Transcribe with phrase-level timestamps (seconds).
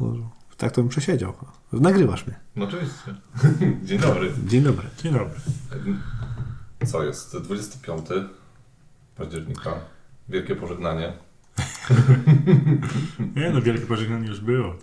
[0.00, 1.32] No, tak to bym przesiedział.
[1.72, 2.40] Nagrywasz mnie.
[2.56, 3.14] No oczywiście.
[3.86, 4.32] Dzień dobry.
[4.46, 4.88] Dzień dobry.
[5.02, 5.34] Dzień dobry.
[6.86, 7.36] Co jest?
[7.36, 8.06] 25
[9.16, 9.74] października.
[10.28, 11.12] Wielkie pożegnanie.
[13.36, 14.74] Nie no, wielkie pożegnanie już było.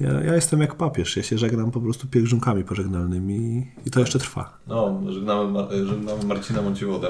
[0.00, 1.16] Ja, ja jestem jak papież.
[1.16, 4.58] Ja się żegnam po prostu pielgrzymkami pożegnalnymi i to jeszcze trwa.
[4.66, 7.08] No, żegnamy, Mar- żegnamy Marcina Mąciwodę.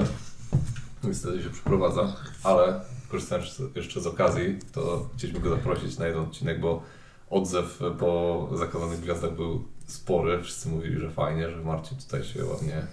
[1.03, 6.59] Niestety się przeprowadza, ale korzystając jeszcze z okazji, to chcieliśmy go zaprosić na jeden odcinek,
[6.59, 6.83] bo
[7.31, 10.41] odzew po Zakazanych Gwiazdach był spory.
[10.43, 12.87] Wszyscy mówili, że fajnie, że Marcin tutaj się ładnie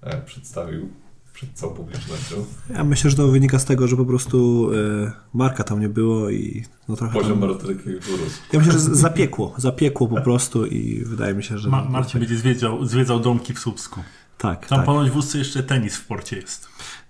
[0.00, 0.88] e, przedstawił
[1.32, 2.44] przed całą publicznością.
[2.70, 4.68] Ja myślę, że to wynika z tego, że po prostu
[5.06, 7.48] e, Marka tam nie było i no trochę Poziom tam...
[7.48, 8.40] merytoryki wyrósł.
[8.52, 9.54] Ja myślę, że zapiekło.
[9.56, 11.68] Zapiekło po prostu i wydaje mi się, że...
[11.68, 14.00] Ma, Marcin będzie zwiedzał, zwiedzał domki w Słupsku.
[14.38, 14.86] Tak, Tam tak.
[14.86, 16.68] ponoć w Ustce jeszcze tenis w porcie jest.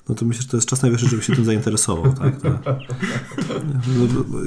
[0.08, 2.12] No to myślę, że to jest czas najwyższy, żeby się tym zainteresował.
[2.12, 2.76] Tak, tak.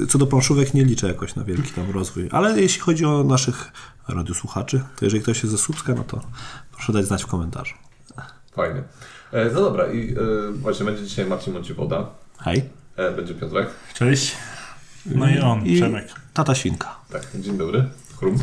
[0.08, 2.28] Co do planszówek nie liczę jakoś na wielki tam rozwój.
[2.32, 3.72] Ale jeśli chodzi o naszych
[4.08, 6.20] radiosłuchaczy, to jeżeli ktoś ze Słupska, no to
[6.72, 7.74] proszę dać znać w komentarzu.
[8.52, 8.82] Fajnie.
[9.32, 10.16] E, no dobra, i e,
[10.52, 12.64] właśnie będzie dzisiaj Marcin Mąciwoda, Hej.
[12.96, 13.68] e, będzie Piotrek.
[13.94, 14.36] Cześć.
[15.06, 16.08] No i on, I Przemek.
[16.34, 16.96] tata świnka.
[17.12, 17.84] Tak, dzień dobry.
[18.18, 18.34] Chrum.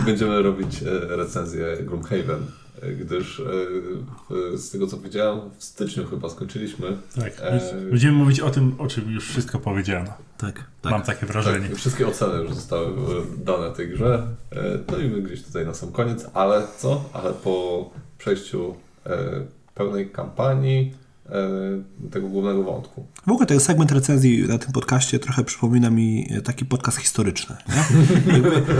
[0.00, 2.67] I będziemy robić recenzję Gloomhaven, e,
[3.00, 6.96] gdyż e, z tego co widziałem, w styczniu chyba skończyliśmy.
[7.16, 7.32] Tak.
[7.40, 10.12] E, Będziemy mówić o tym, o czym już wszystko powiedziano.
[10.38, 10.92] Tak, tak.
[10.92, 11.68] Mam takie wrażenie.
[11.68, 12.94] Tak, wszystkie oceny już zostały e,
[13.44, 14.26] dane tej grze.
[14.92, 17.04] No i my gdzieś tutaj na sam koniec, ale co?
[17.12, 18.74] Ale po przejściu
[19.74, 20.94] pełnej kampanii
[22.10, 23.06] tego głównego wątku.
[23.26, 27.56] W ogóle ten segment recenzji na tym podcaście trochę przypomina mi taki podcast historyczny.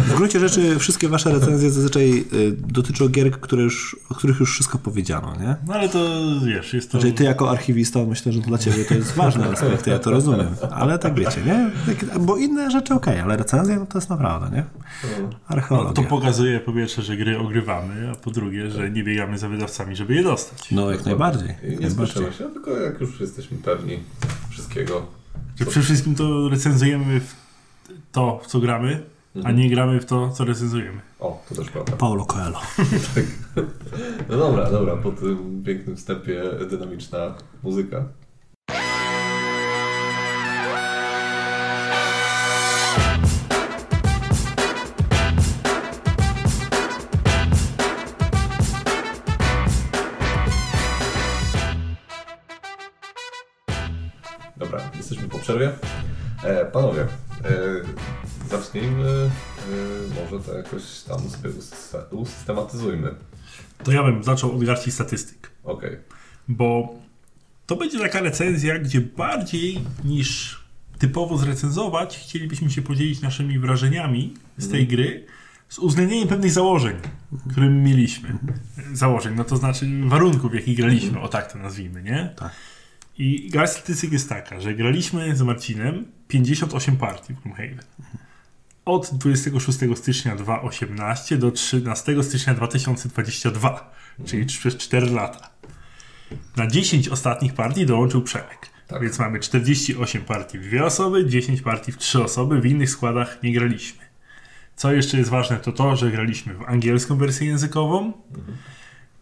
[0.09, 4.53] W gruncie rzeczy wszystkie wasze recenzje zazwyczaj y, dotyczą gier, które już, o których już
[4.53, 5.37] wszystko powiedziano.
[5.41, 5.57] Nie?
[5.67, 6.09] No ale to
[6.47, 7.01] wiesz, jest to...
[7.01, 10.49] Znaczy ty jako archiwista myślę, że dla ciebie to jest ważny aspekt, ja to rozumiem.
[10.71, 11.71] Ale tak wiecie, nie?
[11.87, 14.65] Tak, Bo inne rzeczy okej, ale recenzje no to jest naprawdę, nie?
[15.23, 15.93] No, Archeologia.
[15.93, 19.97] to pokazuje po pierwsze, że gry ogrywamy, a po drugie, że nie biegamy za wydawcami,
[19.97, 20.71] żeby je dostać.
[20.71, 21.49] No jak najbardziej.
[21.49, 22.25] Jak najbardziej.
[22.39, 23.99] Się, tylko jak już jesteśmy pewni
[24.51, 25.07] wszystkiego.
[25.57, 27.35] Że przede wszystkim to recenzujemy w
[28.13, 29.03] to, w co gramy,
[29.45, 31.01] a nie gramy w to, co recenzujemy.
[31.21, 31.97] O, to też prawda.
[31.97, 32.61] Paulo Coelho.
[34.29, 38.05] No dobra, dobra, po tym pięknym wstępie dynamiczna muzyka.
[60.31, 61.21] Może to jakoś tam
[62.11, 63.15] usystematyzujmy.
[63.85, 65.51] To ja bym zaczął od garści statystyk.
[65.65, 65.97] Okej.
[66.49, 66.95] bo
[67.67, 70.61] to będzie taka recenzja, gdzie bardziej niż
[70.99, 75.27] typowo zrecenzować, chcielibyśmy się podzielić naszymi wrażeniami z tej gry,
[75.69, 76.97] z uwzględnieniem pewnych założeń,
[77.51, 78.39] które mieliśmy.
[78.93, 82.35] Założeń, no to znaczy warunków, w jakich graliśmy, o tak to nazwijmy, nie?
[82.37, 82.53] Tak.
[83.19, 87.81] I garść statystyk jest taka, że graliśmy z Marcinem 58 partii w Gloomhaven.
[88.89, 93.93] Od 26 stycznia 2018 do 13 stycznia 2022,
[94.25, 95.51] czyli przez 4 lata.
[96.57, 98.71] Na 10 ostatnich partii dołączył Przemek.
[98.87, 99.03] Tak.
[99.03, 103.43] Więc mamy 48 partii w dwie osoby, 10 partii w trzy osoby, w innych składach
[103.43, 104.05] nie graliśmy.
[104.77, 108.13] Co jeszcze jest ważne, to to, że graliśmy w angielską wersję językową,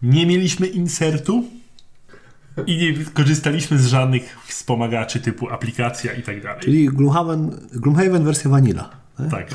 [0.02, 1.44] nie mieliśmy insertu
[2.66, 6.60] i nie korzystaliśmy z żadnych wspomagaczy typu aplikacja i tak dalej.
[6.60, 9.05] Czyli Gloomhaven, Gloomhaven wersja vanilla.
[9.18, 9.30] Nie?
[9.30, 9.48] Tak.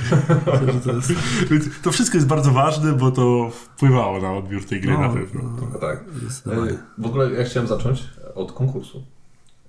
[0.86, 1.14] To jest-
[1.52, 5.10] Więc to wszystko jest bardzo ważne, bo to wpływało na odbiór tej gry No, na
[5.10, 5.42] pewno.
[5.74, 6.04] No tak.
[6.22, 6.72] Zdecydowanie.
[6.72, 8.04] E, W ogóle ja chciałem zacząć
[8.36, 9.04] od konkursu.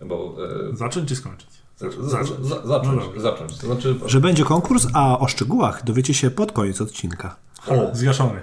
[0.06, 0.36] Bo.
[0.72, 1.48] E, Zacząć czy skończyć?
[1.76, 2.46] za, za, zacząć.
[2.46, 3.58] za, zacząć, No zacząć.
[3.58, 3.94] To znaczy.
[4.06, 7.36] Że będzie konkurs, a o szczegółach dowiecie się pod koniec odcinka.
[7.68, 8.40] O, Zgaszony.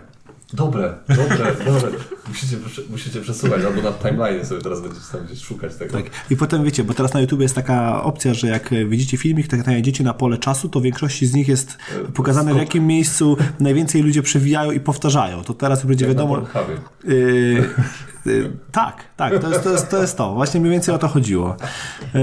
[0.54, 1.92] Dobre, dobre, dobre.
[2.28, 2.58] Musicie,
[2.90, 5.94] musicie przesuwać, albo na timeline sobie teraz będziecie tam gdzieś szukać tego.
[5.94, 6.06] Tak.
[6.30, 9.66] I potem wiecie, bo teraz na YouTube jest taka opcja, że jak widzicie filmik, tak
[9.66, 11.78] najedziecie na pole czasu, to w większości z nich jest
[12.14, 12.68] pokazane w skok.
[12.68, 15.44] jakim miejscu najwięcej ludzie przewijają i powtarzają.
[15.44, 16.48] To teraz będzie Jak na wiadomo.
[17.04, 17.70] Yy,
[18.72, 20.34] tak, tak, to jest, to, jest, to jest to.
[20.34, 21.56] Właśnie mniej więcej o to chodziło.
[22.14, 22.20] Yy,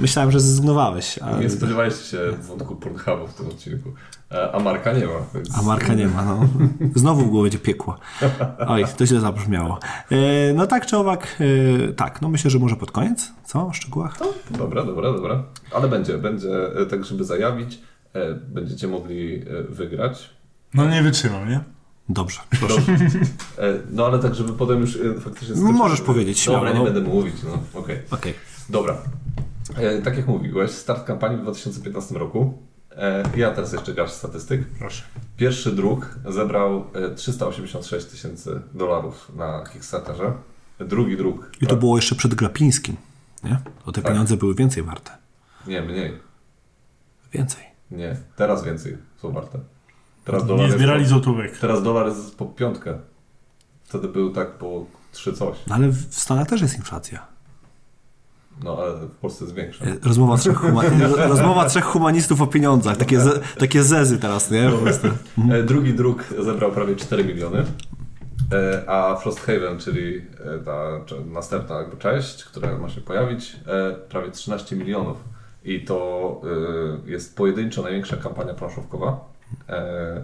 [0.00, 2.18] myślałem, że zrezygnowałeś, a, Nie spodziewaliście się
[2.48, 3.92] wątku Pornhubu w tym odcinku.
[4.30, 5.12] E, A Marka nie ma.
[5.34, 5.58] Więc...
[5.58, 6.24] a Marka nie ma.
[6.24, 6.40] No.
[6.94, 7.98] Znowu w głowie będzie piekło.
[8.68, 9.78] Oj, to źle zabrzmiało.
[10.10, 10.18] Yy,
[10.54, 11.36] no tak czy owak,
[11.96, 13.66] tak, no myślę, że może pod koniec, co?
[13.66, 14.18] O szczegółach?
[14.50, 15.42] Dobra, dobra, dobra.
[15.74, 16.50] Ale będzie, będzie
[16.80, 17.80] e, tak, żeby zajawić.
[18.14, 20.30] e, Będziecie mogli wygrać.
[20.74, 21.60] No nie wytrzymam, nie?
[22.08, 22.40] Dobrze.
[22.60, 22.92] Dobrze.
[23.58, 25.56] E, No ale tak, żeby potem już e, faktycznie...
[25.56, 25.78] skończyć.
[25.78, 26.84] Możesz powiedzieć, śmiało, Dobra, nie no.
[26.84, 27.98] będę mówić, no okej.
[28.10, 28.34] Okej.
[28.68, 28.96] Dobra.
[29.76, 32.58] E, tak jak mówiłeś, start kampanii w 2015 roku.
[32.96, 34.66] E, ja teraz jeszcze garść statystyk.
[34.78, 35.02] Proszę.
[35.36, 40.32] Pierwszy druk zebrał e, 386 tysięcy dolarów na Kickstarterze.
[40.80, 41.50] Drugi druk.
[41.60, 42.96] I to było jeszcze przed Glapińskim,
[43.44, 43.58] nie?
[43.84, 44.12] To te Tak.
[44.12, 45.10] pieniądze były więcej warte.
[45.66, 46.18] Nie, mniej.
[47.32, 47.64] Więcej.
[47.90, 49.58] Nie, teraz więcej są warte.
[50.24, 51.58] Teraz dolar, Nie zbierali złotówek.
[51.58, 52.98] teraz dolar jest po piątkę.
[53.84, 55.56] Wtedy był tak po trzy coś.
[55.66, 57.26] No ale w Stanach też jest inflacja.
[58.64, 59.84] No ale w Polsce jest większa.
[59.84, 60.60] E, Rozmowa trzech,
[61.28, 62.96] rozmowa trzech humanistów o pieniądzach.
[62.96, 64.70] Takie, ze, takie zezy teraz, nie?
[64.82, 65.08] Prostu.
[65.50, 67.64] E, Drugi druk zebrał prawie 4 miliony.
[68.52, 70.22] E, A Frosthaven, czyli
[70.64, 71.00] ta
[71.32, 73.56] następna jakby część, która ma się pojawić,
[74.08, 75.16] prawie 13 milionów.
[75.64, 76.40] I to
[77.06, 79.33] jest pojedynczo największa kampania planszówkowa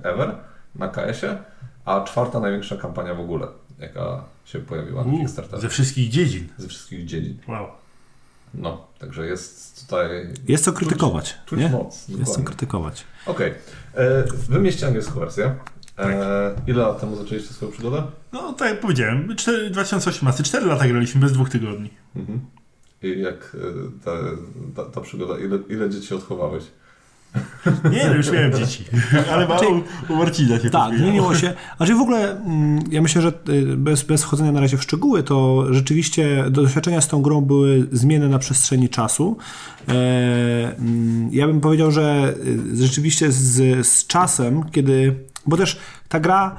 [0.02, 0.36] ever
[0.74, 1.38] na KS-ie,
[1.84, 3.46] a czwarta największa kampania w ogóle,
[3.78, 5.62] jaka się pojawiła na Kickstarterze.
[5.62, 6.48] ze wszystkich dziedzin.
[6.58, 7.38] Ze wszystkich dziedzin.
[7.48, 7.66] Wow.
[8.54, 10.08] No, także jest tutaj...
[10.48, 11.68] Jest co krytykować, Czuć nie?
[11.68, 11.94] moc.
[11.94, 12.44] Jest co dokładnie.
[12.44, 13.04] krytykować.
[13.26, 13.54] Okej.
[13.94, 15.54] E, Wy mieście angielską wersję.
[15.98, 18.02] E, ile lat temu zaczęliście swoją przygodę?
[18.32, 21.90] No tak jak powiedziałem, 4, 2018, 4 lata graliśmy bez dwóch tygodni.
[22.16, 22.40] Mhm.
[23.02, 23.58] I jak e,
[24.04, 24.10] ta,
[24.76, 26.64] ta, ta przygoda, ile, ile dzieci odchowałeś?
[27.92, 28.84] Nie, no już miałem dzieci.
[29.32, 31.34] Ale ma, u, u Marcina się Tak, zmieniło.
[31.34, 31.54] się.
[31.76, 35.22] Znaczy w ogóle mm, ja myślę, że y, bez, bez wchodzenia na razie w szczegóły,
[35.22, 39.36] to rzeczywiście doświadczenia z tą grą były zmienne na przestrzeni czasu.
[39.88, 39.92] E,
[40.78, 42.34] mm, ja bym powiedział, że
[42.74, 45.14] y, rzeczywiście z, z czasem, kiedy.
[45.46, 45.78] Bo też
[46.08, 46.56] ta gra,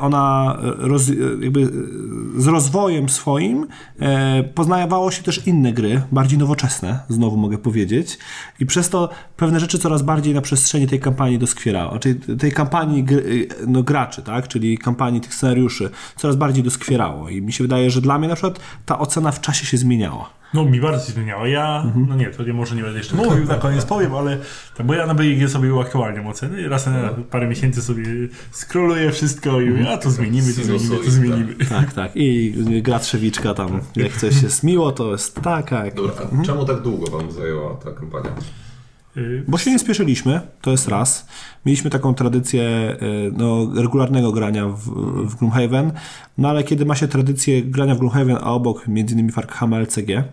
[0.00, 1.70] ona roz, y, jakby
[2.36, 3.66] z rozwojem swoim
[4.00, 8.18] e, poznawało się też inne gry, bardziej nowoczesne, znowu mogę powiedzieć.
[8.60, 11.98] I przez to pewne rzeczy coraz bardziej na przestrzeni tej kampanii doskwierały.
[11.98, 13.04] Czyli tej kampanii
[13.66, 14.48] no, graczy, tak?
[14.48, 17.28] czyli kampanii tych scenariuszy, coraz bardziej doskwierało.
[17.28, 20.41] I mi się wydaje, że dla mnie na przykład ta ocena w czasie się zmieniała.
[20.54, 21.48] No mi bardzo się zmieniała.
[21.48, 22.06] Ja, Mhm.
[22.08, 24.38] no nie, to nie, może nie będę jeszcze mówił, na koniec powiem, ale
[24.76, 26.68] to, bo ja na BGG sobie uaktualniam oceny.
[26.68, 28.04] Raz na parę miesięcy sobie
[28.52, 31.54] scrolluję wszystko i mówię, a to zmienimy, to zmienimy, to zmienimy.
[31.68, 32.10] Tak, tak.
[32.14, 35.84] I gra trzewiczka tam, jak coś jest miło, to jest taka.
[35.84, 35.94] Jak...
[35.94, 36.12] Dobra,
[36.42, 38.30] a czemu tak długo Wam zajęła ta kampania?
[39.16, 41.26] Y, Bo się nie spieszyliśmy, to jest raz.
[41.66, 42.62] Mieliśmy taką tradycję
[43.02, 44.80] y, no, regularnego grania w,
[45.26, 45.92] w Gloomhaven,
[46.38, 50.24] no ale kiedy ma się tradycję grania w Gloomhaven, a obok między innymi Farkham LCG,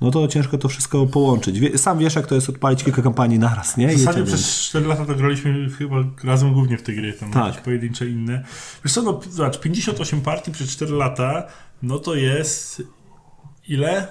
[0.00, 1.60] no to ciężko to wszystko połączyć.
[1.60, 3.88] Wie, sam wiesz, jak to jest odpalić kilka kampanii naraz, nie?
[3.88, 7.62] W zasadzie przez 4 lata to graliśmy chyba razem głównie w te gry, tam Tak.
[7.62, 8.44] pojedyncze inne.
[8.84, 11.46] Wiesz co, no zobacz, 58 partii przez 4 lata,
[11.82, 12.82] no to jest
[13.68, 14.08] ile?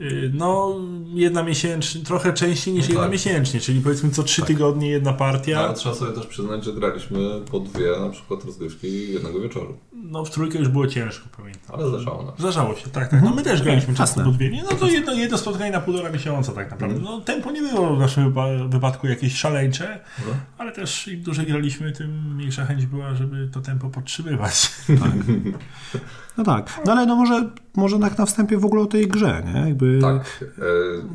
[0.00, 0.76] Y, No,
[1.14, 3.12] jedna miesięcznie, trochę częściej niż No jedna tak.
[3.12, 5.60] miesięcznie, czyli powiedzmy co 3 tygodnie jedna partia.
[5.60, 7.18] Ale trzeba sobie też przyznać, że graliśmy
[7.50, 9.76] po dwie na przykład rozgrywki jednego wieczoru.
[9.92, 11.76] No w trójkę już było ciężko, pamiętam.
[11.76, 12.34] Ale zdarzało nam.
[12.36, 12.40] się.
[12.42, 13.22] Zdarzało się, tak, tak.
[13.22, 14.24] No my też graliśmy często Jasne.
[14.24, 14.50] po dwie.
[14.50, 17.00] Nie, No to jedno, jedno spotkanie na półtora miesiąca tak naprawdę.
[17.00, 20.36] No tempo nie było w naszym wypa- wypadku jakieś szaleńcze, Mhm.
[20.58, 24.70] ale też im dłużej graliśmy, tym mniejsza chęć była, żeby to tempo podtrzymywać.
[26.38, 29.42] No tak, no ale no może, może tak na wstępie w ogóle o tej grze,
[29.54, 29.60] nie?
[29.60, 29.98] Jakby...
[30.02, 30.44] Tak.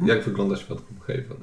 [0.03, 0.77] E, jak wygląda świat
[1.07, 1.37] Haven?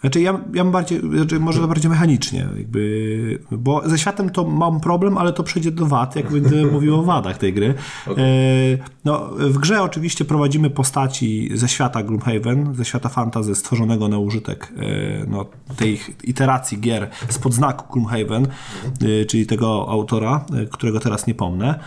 [0.00, 4.44] Znaczy ja, ja mam bardziej, znaczy może to bardziej mechanicznie, jakby, bo ze światem to
[4.44, 7.74] mam problem, ale to przejdzie do wad, jak będę mówił o wadach tej gry.
[8.06, 8.72] Okej.
[8.72, 14.18] E, no, w grze oczywiście prowadzimy postaci ze świata Gloomhaven, ze świata fantasy stworzonego na
[14.18, 15.46] użytek e, no,
[15.76, 21.80] tej iteracji gier spod znaku Gloomhaven, e, czyli tego autora, którego teraz nie pomnę.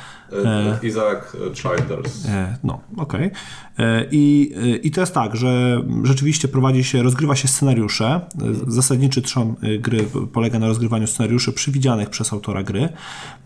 [0.45, 2.25] E, Isaac Childers.
[2.25, 3.31] E, No, okej.
[3.79, 8.21] E, I, I to jest tak, że rzeczywiście prowadzi się, rozgrywa się scenariusze.
[8.67, 12.89] Zasadniczy trzon gry polega na rozgrywaniu scenariuszy przewidzianych przez autora gry.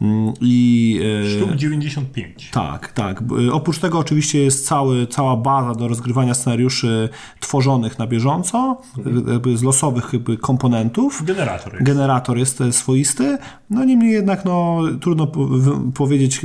[0.02, 1.00] Mm, I
[1.38, 2.50] Sztuk 95.
[2.54, 3.24] tak, tak.
[3.52, 8.82] Oprócz tego oczywiście jest cały, cała baza do rozgrywania scenariuszy tworzonych na bieżąco,
[9.28, 11.24] jakby z losowych jakby komponentów.
[11.26, 11.86] Generator jest.
[11.86, 13.38] Generator jest swoisty,
[13.70, 15.28] no niemniej jednak no, trudno
[15.94, 16.42] powiedzieć,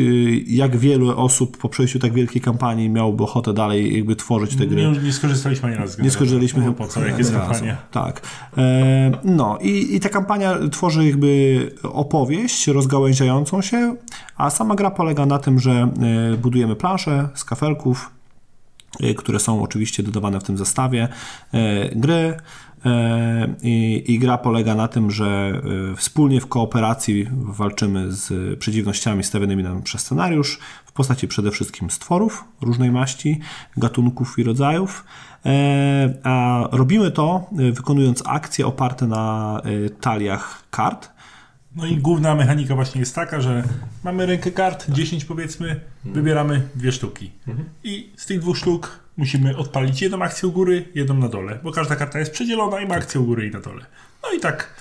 [0.46, 4.86] jak wielu osób po przejściu tak wielkiej kampanii miałoby ochotę dalej jakby tworzyć te gry.
[4.86, 7.76] nie, nie skorzystaliśmy ani razu Nie skorzystaliśmy No, chyba po co, jak jest kampania.
[7.90, 8.22] Tak.
[8.58, 13.96] E, no i, i ta kampania tworzy jakby opowieść rozgałęziającą się,
[14.36, 15.88] a sama gra polega na tym, że
[16.32, 18.10] e, budujemy plansze z kafelków,
[19.00, 21.08] e, które są oczywiście dodawane w tym zestawie
[21.52, 22.36] e, gry.
[22.86, 25.62] E, I, I gra polega na tym, że
[25.92, 31.90] e, wspólnie w kooperacji walczymy z przeciwnościami stawianymi nam przez scenariusz w postaci przede wszystkim
[31.90, 33.40] stworów różnej maści,
[33.76, 35.04] gatunków i rodzajów.
[35.46, 39.60] E, A robimy to wykonując akcje oparte na
[40.00, 41.10] taliach kart.
[41.76, 43.62] No i główna mechanika właśnie jest taka, że
[44.04, 47.30] mamy rękę kart, 10 powiedzmy, wybieramy dwie sztuki.
[47.84, 51.72] I z tych dwóch sztuk musimy odpalić jedną akcję u góry, jedną na dole, bo
[51.72, 53.86] każda karta jest przedzielona i ma akcję u góry i na dole.
[54.22, 54.74] No i tak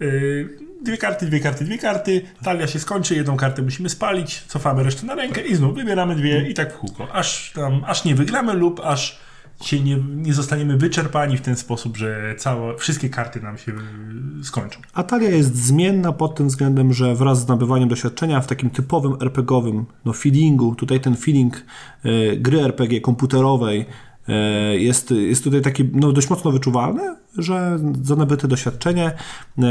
[0.00, 0.48] yy,
[0.82, 5.06] dwie karty, dwie karty, dwie karty, talia się skończy, jedną kartę musimy spalić, cofamy resztę
[5.06, 8.54] na rękę i znów wybieramy dwie i tak w kółko, aż, tam, aż nie wygramy
[8.54, 9.20] lub aż
[9.66, 14.44] się nie, nie zostaniemy wyczerpani w ten sposób, że całe, wszystkie karty nam się yy,
[14.44, 14.80] skończą.
[14.94, 19.16] A talia jest zmienna pod tym względem, że wraz z nabywaniem doświadczenia w takim typowym
[19.20, 21.64] RPGowym no, feelingu, tutaj ten feeling
[22.04, 23.86] e, gry RPG komputerowej
[24.78, 29.62] jest, jest tutaj taki no, dość mocno wyczuwalny, że za nabyte doświadczenie e,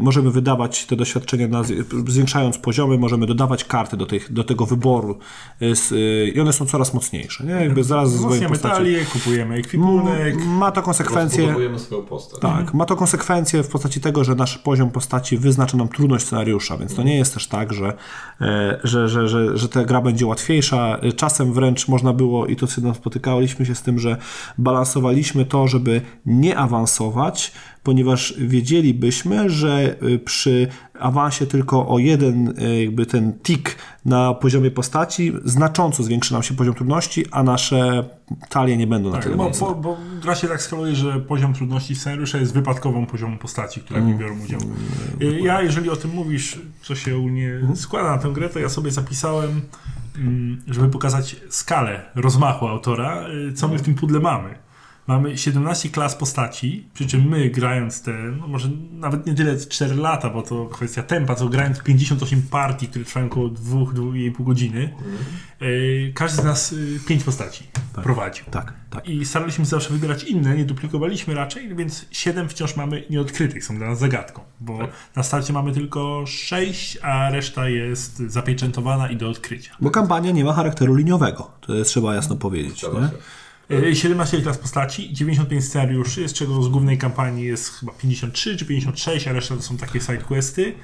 [0.00, 1.62] możemy wydawać te doświadczenia, na,
[2.08, 5.18] zwiększając poziomy, możemy dodawać karty do, tych, do tego wyboru
[5.62, 7.44] e, e, i one są coraz mocniejsze.
[7.44, 7.52] Nie?
[7.52, 8.74] Jakby zaraz z swojej Wzmacniamy postaci.
[8.74, 10.36] talię, kupujemy ekwipunek.
[10.46, 11.54] Ma to konsekwencje.
[11.78, 12.40] Swoją postać.
[12.40, 16.76] Tak, ma to konsekwencje w postaci tego, że nasz poziom postaci wyznacza nam trudność scenariusza,
[16.76, 17.96] więc to nie jest też tak, że,
[18.40, 20.98] e, że, że, że, że ta gra będzie łatwiejsza.
[21.02, 24.16] E, Czasem wręcz można było, i to co spotykaliśmy się z tym, że
[24.58, 30.68] balansowaliśmy to, żeby nie awansować, ponieważ wiedzielibyśmy, że e, przy
[31.00, 36.54] awansie tylko o jeden e, jakby ten tik na poziomie postaci znacząco zwiększy nam się
[36.54, 38.04] poziom trudności, a nasze
[38.48, 39.66] talie nie będą na Tak, tyle bo, mocne.
[39.66, 44.00] bo, bo gra się tak skaluje, że poziom trudności scenariusza jest wypadkową poziomem postaci, które
[44.00, 44.18] Mm.
[44.18, 44.60] biorą udział.
[45.22, 47.76] Y, Ja, jeżeli o tym mówisz, co się u mnie Mhm.
[47.76, 49.60] składa na tę grę, to ja sobie zapisałem,
[50.66, 54.69] żeby pokazać skalę rozmachu autora, y, co my w tym pudle mamy.
[55.10, 59.94] Mamy 17 klas postaci, przy czym my grając te, no może nawet nie tyle 4
[59.94, 64.94] lata, bo to kwestia tempa, co grając 58 partii, które trwają około 2-2,5 godziny,
[65.62, 66.74] y, każdy z nas
[67.08, 67.64] 5 postaci
[68.02, 68.44] prowadził.
[68.50, 69.08] Tak, tak.
[69.08, 73.76] I staraliśmy się zawsze wybierać inne, nie duplikowaliśmy raczej, więc 7 wciąż mamy nieodkrytych, są
[73.76, 74.90] dla nas zagadką, bo Tak.
[75.16, 79.76] na starcie mamy tylko 6, a reszta jest zapieczętowana i do odkrycia.
[79.80, 81.50] Bo kampania nie ma charakteru liniowego.
[81.60, 82.84] To jest, trzeba jasno powiedzieć.
[83.94, 89.28] 17 klas postaci, 95 scenariuszy, z czego z głównej kampanii jest chyba 53 czy 56,
[89.28, 90.74] a reszta to są takie sidequesty.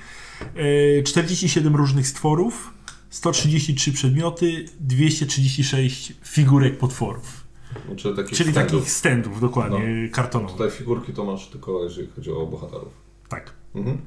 [0.98, 2.70] Y, 47 różnych stworów,
[3.10, 7.46] 133 przedmioty, 236 figurek potworów.
[7.86, 8.72] Znaczy, takich Czyli standów.
[8.72, 10.56] takich standów, dokładnie, kartonowych.
[10.56, 12.92] Tutaj figurki to masz tylko, jeżeli chodzi o bohaterów.
[13.28, 13.52] Tak.
[13.74, 13.98] Mhm.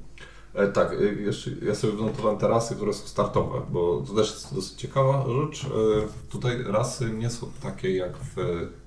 [0.59, 4.31] E, tak, e, jeszcze ja sobie wynotowałem te rasy, które są startowe, bo to też
[4.31, 5.65] jest dosyć ciekawa rzecz.
[5.65, 5.69] E,
[6.31, 8.35] tutaj rasy nie są takie jak w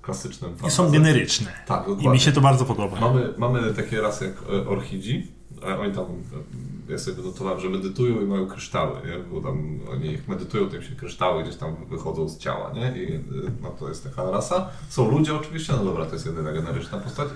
[0.03, 0.93] klasycznym I są fantasy.
[0.93, 1.53] generyczne.
[1.67, 2.11] Tak, I dokładnie.
[2.11, 3.01] mi się to bardzo podoba.
[3.01, 5.33] Mamy, mamy takie rasy jak orchidzi,
[5.67, 6.05] a oni tam,
[6.89, 9.19] ja sobie wynotowałem, że medytują i mają kryształy, nie?
[9.19, 13.03] bo tam oni jak medytują, to im się kryształy gdzieś tam wychodzą z ciała, nie?
[13.03, 13.21] I
[13.63, 14.69] no, to jest taka rasa.
[14.89, 17.29] Są ludzie oczywiście, no dobra, to jest jedyna generyczna postać,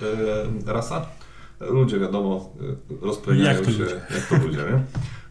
[0.66, 1.06] rasa.
[1.60, 2.52] Ludzie, wiadomo,
[3.02, 3.06] e,
[3.64, 4.00] to się ludzie.
[4.14, 4.82] jak to ludzie, nie?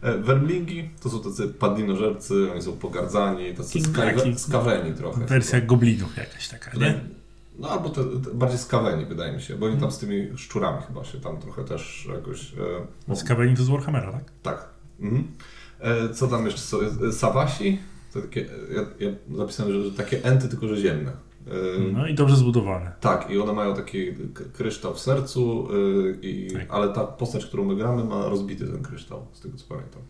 [0.08, 5.26] E, Wermlingi to są tacy padlinożercy, oni są pogardzani, tacy skawe, skaweni trochę.
[5.26, 7.00] Wersja goblinów jakaś taka, nie?
[7.58, 10.82] No albo te, te bardziej skaweni wydaje mi się, bo oni tam z tymi szczurami
[10.86, 12.52] chyba się tam trochę też jakoś...
[12.52, 12.56] E,
[13.08, 14.24] no, Z Kaweli to z Warhammera, tak?
[14.42, 14.68] tak.
[15.00, 15.28] Mhm.
[15.80, 16.78] E, co tam jeszcze są?
[17.08, 17.78] E, Sawasi?
[18.12, 21.12] To takie, e, ja, ja zapisałem, że, że takie enty, tylko że ziemne.
[21.46, 21.50] E,
[21.92, 22.92] No i dobrze zbudowane.
[23.00, 24.06] Tak, i one mają taki
[24.52, 26.66] kryształ w sercu, e, i, Tak.
[26.70, 30.02] ale ta postać, którą my gramy, ma rozbity ten kryształ, z tego co pamiętam.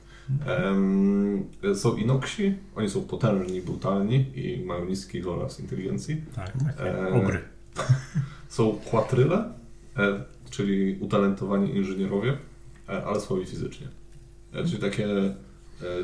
[0.47, 6.23] Em, są inoksi, oni są potężni, brutalni i mają niski oraz inteligencji.
[6.35, 7.39] Tak, Eee, ogry.
[8.49, 9.53] Są kłatryle,
[9.99, 12.39] e, czyli utalentowani inżynierowie,
[12.89, 13.87] e, ale słabi fizycznie.
[14.53, 15.07] Czyli takie,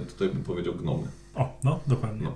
[0.09, 1.07] tutaj bym powiedział, gnomy.
[1.35, 2.23] O, no, dokładnie.
[2.25, 2.35] No.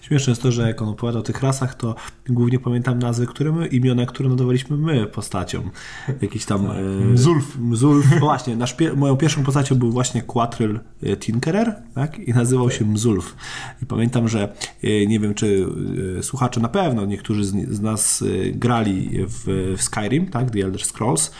[0.00, 1.94] Śmieszne jest to, że jak on opowiada o tych rasach, to
[2.28, 5.70] głównie pamiętam nazwy, które my, imiona, które nadawaliśmy my postaciom.
[6.22, 6.70] Jakiś tam...
[6.70, 7.58] e, Mzulf.
[7.58, 8.06] Mzulf.
[8.20, 12.18] Właśnie, nasz moją pierwszą postacią był właśnie Quatryl e, Tinkerer, tak?
[12.18, 13.36] I nazywał się Mzulf.
[13.82, 14.52] I pamiętam, że
[14.84, 15.66] e, nie wiem, czy
[16.18, 20.50] e, słuchacze na pewno, niektórzy z, nas grali w, w Skyrim, tak?
[20.50, 21.30] The Elder Scrolls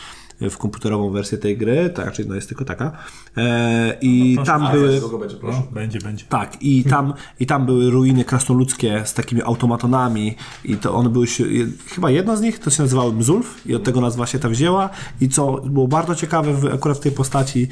[0.41, 2.91] w komputerową wersję tej gry, tak, czyli no jest tylko taka.
[3.37, 4.93] E, I No, proszę, tam A, były...
[4.93, 5.57] niedługo będzie, proszę.
[5.65, 6.25] No, będzie, będzie.
[6.29, 11.27] Tak, i tam, i tam były ruiny krasnoludzkie z takimi automatonami i to one były,
[11.27, 11.43] się,
[11.87, 14.89] chyba jedno z nich to się nazywało Mzulf i od tego nazwa się ta wzięła
[15.21, 17.67] i co było bardzo ciekawe w, akurat w tej postaci,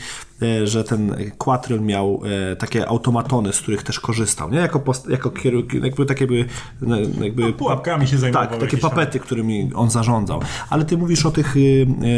[0.63, 4.57] że ten Quatryl miał e, takie automatony, z których też korzystał, nie?
[4.59, 6.27] Jako, post, jako kieru- jakby takie
[6.81, 8.43] no, jakby No, pułapkami się zajmował.
[8.43, 8.89] tak, takie jakieś tam.
[8.89, 10.41] papety, którymi on zarządzał.
[10.69, 11.59] Ale ty mówisz o tych, y,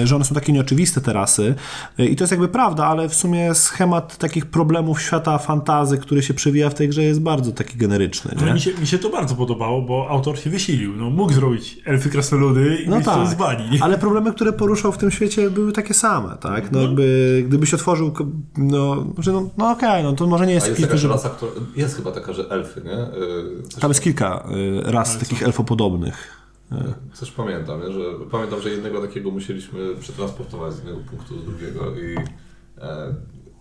[0.01, 1.55] y, że one są takie nieoczywiste terasy
[1.99, 6.21] y, i to jest jakby prawda, ale w sumie schemat takich problemów świata fantazy, który
[6.21, 8.31] się przewija w tej grze jest bardzo taki generyczny.
[8.37, 8.53] Ale Nie?
[8.53, 10.95] mi się, mi się to bardzo podobało, bo autor się wysilił.
[10.95, 13.79] No, mógł zrobić elfy krasnoludy i No mieć to z tak, bani.
[13.81, 16.71] ale problemy, które poruszał w tym świecie były takie same, tak?
[16.71, 18.06] No jakby, gdybyś otworzył,
[18.57, 21.51] no, że no, no okej, no to może nie jest A jest jakaś rasa, która...
[21.75, 22.91] Jest chyba taka, że elfy, nie?
[22.91, 23.09] E,
[23.69, 24.47] coś Tam jest kilka
[24.87, 26.37] y, ras takich elfopodobnych.
[27.13, 27.91] Coś pamiętam, nie?
[27.91, 27.99] że
[28.31, 32.15] pamiętam, że jednego takiego musieliśmy przetransportować z jednego punktu do drugiego i,
[32.81, 33.13] e,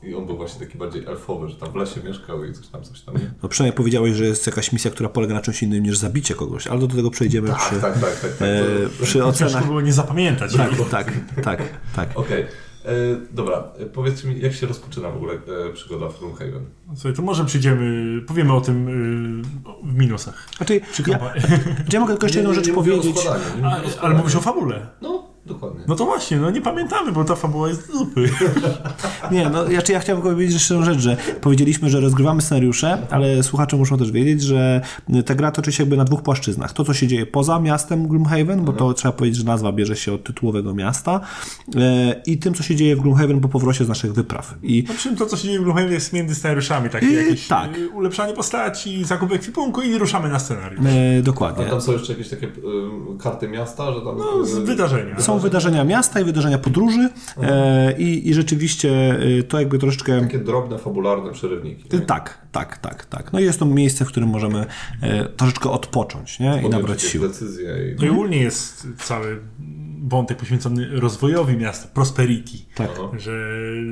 [0.02, 2.82] i on był właśnie taki bardziej elfowy, że tam w lesie mieszkał i coś tam,
[2.82, 3.14] coś tam.
[3.14, 3.30] Nie?
[3.42, 6.66] No przynajmniej powiedziałeś, że jest jakaś misja, która polega na czymś innym niż zabicie kogoś,
[6.66, 8.32] ale do tego przejdziemy Tak, przy, tak, tak, tak.
[8.36, 8.48] tak.
[8.48, 9.66] e, przy Ciężko ocenach.
[9.66, 10.56] było nie zapamiętać.
[10.56, 11.12] Tak, tak,
[11.44, 11.62] tak,
[11.96, 12.08] tak.
[12.14, 12.46] Okej, E,
[13.30, 16.64] dobra, e, powiedzcie mi, jak się rozpoczyna w ogóle e, przygoda w Gloomhaven?
[16.94, 18.86] Słuchaj, to może przyjdziemy, powiemy o tym
[19.84, 20.48] w minusach.
[20.56, 21.44] Znaczy, Przy ja, kampanii.
[21.92, 23.24] ja mogę tylko jeszcze jedną rzecz mówię o powiedzieć.
[23.24, 24.86] nie mówię A, o ale mówisz o fabule.
[25.00, 25.15] No,
[25.46, 25.80] dokładnie.
[25.88, 28.28] No to właśnie, no nie pamiętamy, bo ta fabuła jest z dupy.
[29.30, 32.98] Nie, no ja, czy ja chciałem powiedzieć jeszcze jedną rzecz, że powiedzieliśmy, że rozgrywamy scenariusze,
[33.10, 34.80] ale słuchacze muszą też wiedzieć, że
[35.26, 36.72] ta gra toczy się jakby na dwóch płaszczyznach.
[36.72, 40.12] To, co się dzieje poza miastem Gloomhaven, bo to trzeba powiedzieć, że nazwa bierze się
[40.12, 41.20] od tytułowego miasta
[41.76, 44.54] e, i tym, co się dzieje w Gloomhaven po powrocie z naszych wypraw.
[44.62, 47.46] I No przy czym to, co się dzieje w Gloomhaven jest między scenariuszami, takie jakieś
[47.48, 47.78] tak.
[47.78, 50.86] y, ulepszanie postaci, zakup ekwipunku i ruszamy na scenariusz.
[50.86, 51.66] e, A dokładnie.
[51.66, 52.50] tam są jeszcze jakieś takie e,
[53.22, 54.18] karty miasta, że tam...
[54.18, 55.20] No, z e, wydarzenia.
[55.20, 57.08] Są wydarzenia miasta i wydarzenia podróży
[57.42, 60.20] e, i, i rzeczywiście e, to jakby troszeczkę...
[60.20, 61.84] Takie drobne, fabularne przerywniki.
[61.92, 62.00] nie?
[62.00, 63.32] Tak, tak, tak, tak.
[63.32, 64.66] No i jest to miejsce, w którym możemy
[65.02, 66.62] e, troszeczkę odpocząć nie?
[66.66, 67.22] i nabrać sił.
[67.22, 68.00] decyzje i...
[68.00, 69.40] No i ogólnie jest cały
[70.08, 72.52] wątek poświęcony rozwojowi miasta, prosperity.
[72.74, 72.90] Tak.
[73.18, 73.50] Że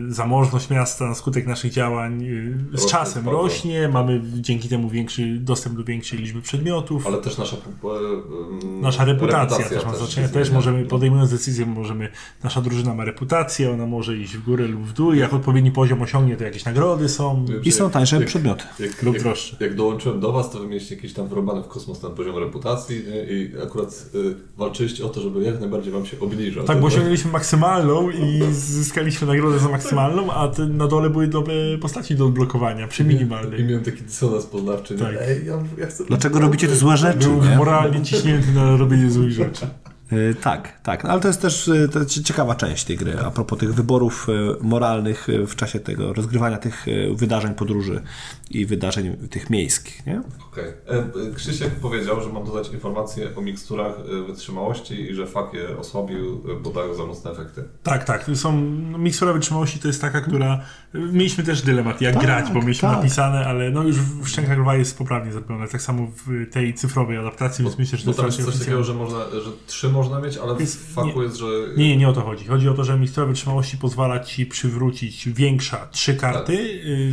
[0.09, 3.37] zamożność miasta na skutek naszych działań y, z Rośnie, czasem spada.
[3.37, 7.07] rośnie, mamy dzięki temu większy dostęp do większej liczby przedmiotów.
[7.07, 7.57] Ale też nasza...
[7.57, 10.29] em, Nasza reputacja, też ma znaczenie.
[10.29, 12.09] Też możemy, podejmując decyzję, możemy,
[12.45, 15.15] nasza drużyna ma reputację, ona może iść w górę lub w dół.
[15.15, 17.45] Jak odpowiedni poziom osiągnie, to jakieś nagrody są.
[17.65, 18.65] I są tańsze Jak- przedmioty.
[18.81, 19.57] Jak, Lub jak, droższe.
[19.61, 23.03] jak dołączyłem do Was, to Wy mieliście jakiś tam wyrobany w kosmos ten poziom reputacji
[23.31, 26.65] i akurat y, walczyliście o to, żeby jak najbardziej Wam się obniżał.
[26.65, 31.53] Tak, bo osiągnęliśmy maksymalną i zyskaliśmy nagrodę za maksymalną, a te, na dole były nowe
[31.81, 33.65] postaci do odblokowania przy I minimalnej.
[33.65, 34.95] miałem taki dysonans poznawczy.
[34.95, 35.01] nie?
[35.01, 35.15] Tak.
[35.21, 37.19] Ej, ja, ja chcę Dlaczego robicie te złe rzeczy?
[37.29, 37.57] Był Nie?
[37.57, 39.67] moralnie ciśnięty na robienie złych rzeczy.
[40.13, 41.05] E, Tak, tak.
[41.05, 43.19] No, ale to jest też e, to jest ciekawa część tej gry.
[43.19, 44.33] A propos tych wyborów e,
[44.65, 48.03] moralnych w czasie tego rozgrywania tych wydarzeń podróży
[48.51, 50.23] i wydarzeń tych miejskich, nie?
[50.53, 50.65] Okej.
[50.87, 53.95] E, Krzysiek powiedział, że mam dodać informacje o miksturach
[54.27, 57.65] wytrzymałości i że fak je osłabił, bo dają za mocne efekty.
[57.83, 58.31] Tak, tak.
[58.35, 60.61] Są, no, mikstura wytrzymałości to jest taka, która...
[60.95, 62.97] Mieliśmy też dylemat, jak Tak, grać, bo mieliśmy tak.
[62.97, 65.69] napisane, ale no już w Szczękach Lwa jest poprawnie zrobione.
[65.69, 68.85] Tak samo w tej cyfrowej adaptacji, więc myślę, że to Bo jest jest coś takiego,
[68.85, 71.23] że można, że trzy można mieć, ale w Jest- faku nie.
[71.25, 71.47] jest, że...
[71.77, 72.45] Nie, nie, nie o to chodzi.
[72.47, 76.53] Chodzi o to, że mikstura wytrzymałości pozwala ci przywrócić większa trzy karty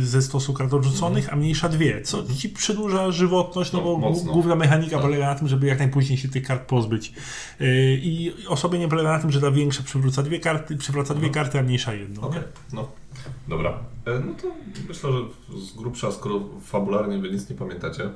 [0.00, 3.96] y, ze stosu kart odrzuconych, a mniejsza dwie, co ci przedłuża żywotność, no No, bo
[3.98, 4.32] mocno.
[4.32, 5.02] główna mechanika Tak.
[5.02, 7.12] polega na tym, żeby jak najpóźniej się tych kart pozbyć.
[7.60, 11.58] Y, I osłabienie polega na tym, że ta większa przywraca dwie karty, przywraca dwie karty,
[11.58, 12.32] a mniejsza jedną.
[12.32, 12.42] Nie?
[12.72, 12.88] no.
[13.48, 13.78] Dobra.
[14.06, 14.48] E, No to
[14.88, 15.18] myślę, że
[15.60, 18.10] z grubsza, skoro fabularnie wy nic nie pamiętacie, e,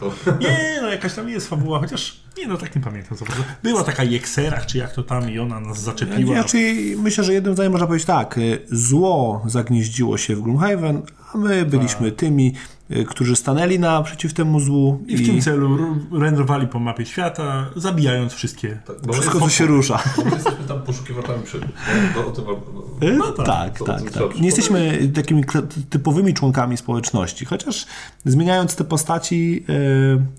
[0.00, 0.12] to...
[0.40, 3.24] Nie, no jakaś tam jest fabuła, chociaż nie, no tak nie pamiętam co.
[3.62, 6.34] Była taka Jekserach, czy jak to tam i ona nas zaczepiła.
[6.34, 8.38] Znaczy, myślę, że jednym zdaniem można powiedzieć tak.
[8.38, 11.02] e, Zło zagnieździło się w Gloomhaven,
[11.34, 12.54] a my byliśmy tymi,
[12.90, 15.78] e, którzy stanęli naprzeciw temu złu I w tym celu
[16.12, 18.78] wędrowali po mapie świata, zabijając wszystkie.
[18.86, 20.02] Tak, wszystko, co się rusza.
[20.16, 21.68] bo my jesteśmy tam poszukiwaczami przygód.
[22.16, 22.44] No, tym,
[23.00, 23.46] E, No tak.
[23.46, 24.40] tak, To- tak, tak.
[24.40, 25.44] Nie jesteśmy takimi
[25.90, 27.86] typowymi członkami społeczności, chociaż
[28.24, 29.72] zmieniając te postaci, e,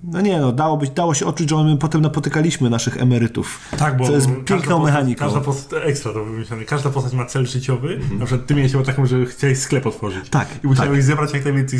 [0.03, 3.59] no nie no, dało, być, dało się odczuć, że my potem napotykaliśmy naszych emerytów.
[3.77, 5.19] Tak, bo Co jest każda piękną postać- mechaniką.
[5.25, 6.65] Każda postać, ekstra to wymyślone.
[6.65, 7.99] Każda postać ma cel życiowy.
[8.19, 10.29] Na przykład ty miałeś taką, że chciałeś sklep otworzyć.
[10.29, 11.79] Tak, I musiałeś zebrać jak najwięcej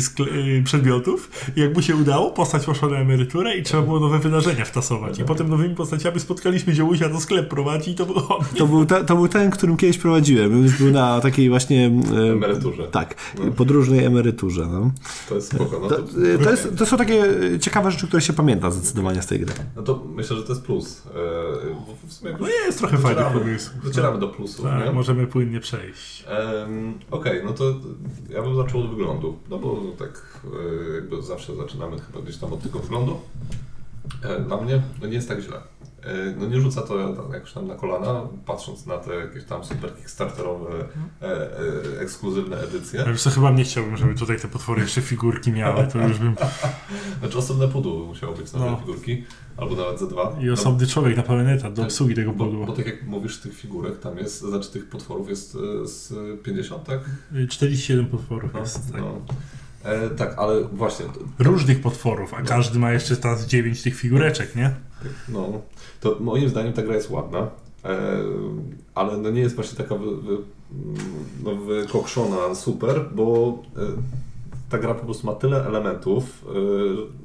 [0.58, 1.30] y, przedmiotów.
[1.56, 5.18] I jak mu się udało, postać poszła na emeryturę i trzeba było nowe wydarzenia wtasować.
[5.18, 8.38] I potem nowymi postaciami spotkaliśmy ziołusia, to sklep prowadzi i to było...
[8.58, 10.62] To był, te, to był ten, którym kiedyś prowadziłem.
[10.62, 11.86] Już był na takiej właśnie...
[11.86, 12.82] e, emeryturze.
[12.88, 13.14] Tak,
[13.56, 14.66] podróżnej emeryturze.
[14.72, 14.90] No.
[15.28, 15.78] To jest spoko.
[15.82, 16.02] No To, to,
[16.34, 17.24] e, to, jest, to są takie
[17.60, 19.52] ciekawe rzeczy, które się pamięta zdecydowanie z tej gry.
[19.76, 21.02] no to myślę, że to jest plus.
[21.06, 21.10] E,
[22.08, 23.70] w- sumie No jest trochę fajny docieramy, pomysł.
[23.84, 24.64] docieramy do plusów.
[24.64, 26.24] Tak, możemy płynnie przejść.
[26.28, 27.64] Em, Okej, no to
[28.30, 29.38] ja bym zaczął od wyglądu.
[29.50, 33.20] No bo tak e, jakby zawsze zaczynamy chyba gdzieś tam od tego wyglądu.
[34.22, 35.56] E, Dla mnie no nie jest tak źle.
[36.02, 36.98] E, No nie rzuca to
[37.32, 40.70] jakoś tam na kolana, patrząc na te jakieś tam super kickstarterowe,
[41.22, 43.00] e, e, ekskluzywne edycje.
[43.00, 46.34] Ja już chyba nie chciałbym, żeby tutaj te potwory jeszcze figurki miały, to już bym...
[47.20, 48.76] Znaczy osobne pudło musiało być na te No.
[48.76, 49.24] figurki,
[49.56, 50.36] albo nawet ze dwa.
[50.40, 52.66] I osobny człowiek na pełen etat do obsługi tego Bo, pudła.
[52.66, 56.84] bo tak jak mówisz, tych figurek tam jest, znaczy tych potworów jest e, z 50,
[56.84, 57.00] tak?
[57.48, 58.92] 47 potworów No, jest.
[58.92, 59.00] Tak.
[59.00, 59.20] no.
[59.86, 64.56] E, tak, ale właśnie, to, Różnych potworów, a każdy ma jeszcze teraz 9 tych figureczek,
[64.56, 64.74] nie?
[65.28, 65.62] no,
[66.00, 67.48] to moim zdaniem ta gra jest ładna, e,
[68.94, 70.36] ale no nie jest właśnie taka wy, wy,
[71.44, 73.80] no, wykokszona super, bo e,
[74.68, 76.44] ta gra po prostu ma tyle elementów,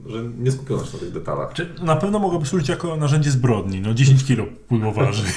[0.06, 1.54] yy, że nie skupiono się na tych detalach.
[1.54, 3.82] Czy na pewno mogłoby służyć jako narzędzie zbrodni.
[3.82, 5.23] No 10 kilo pudło waży.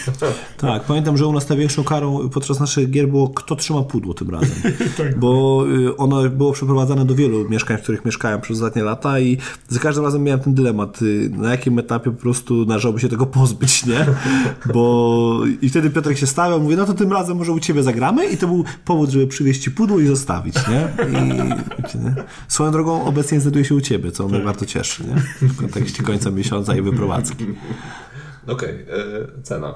[0.59, 4.31] Tak, pamiętam, że u nas największą karą podczas naszych gier było kto trzyma pudło tym
[4.31, 4.49] razem.
[4.97, 5.19] Tak.
[5.19, 9.39] Bo y, ono było przeprowadzane do wielu mieszkań, w których mieszkałem przez ostatnie lata i
[9.69, 13.27] za każdym razem miałem ten dylemat, y, na jakim etapie po prostu należałoby się tego
[13.27, 14.07] pozbyć, nie?
[14.75, 18.27] Bo i wtedy Piotrek się stawiał, mówi, no to tym razem może u Ciebie zagramy
[18.27, 20.89] i to był powód, żeby przywieźć Ci pudło i zostawić, nie?
[21.09, 22.15] I, nie?
[22.49, 25.49] Swoją drogą obecnie znajduje się u Ciebie, co mnie bardzo cieszy, nie?
[25.49, 27.47] W kontekście końca miesiąca i wyprowadzki.
[28.47, 29.75] Okej, e, cena.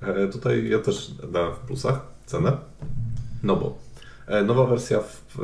[0.00, 2.56] E, tutaj ja też dałem w plusach cenę,
[3.42, 3.78] no bo
[4.26, 5.42] e, nowa wersja w, e,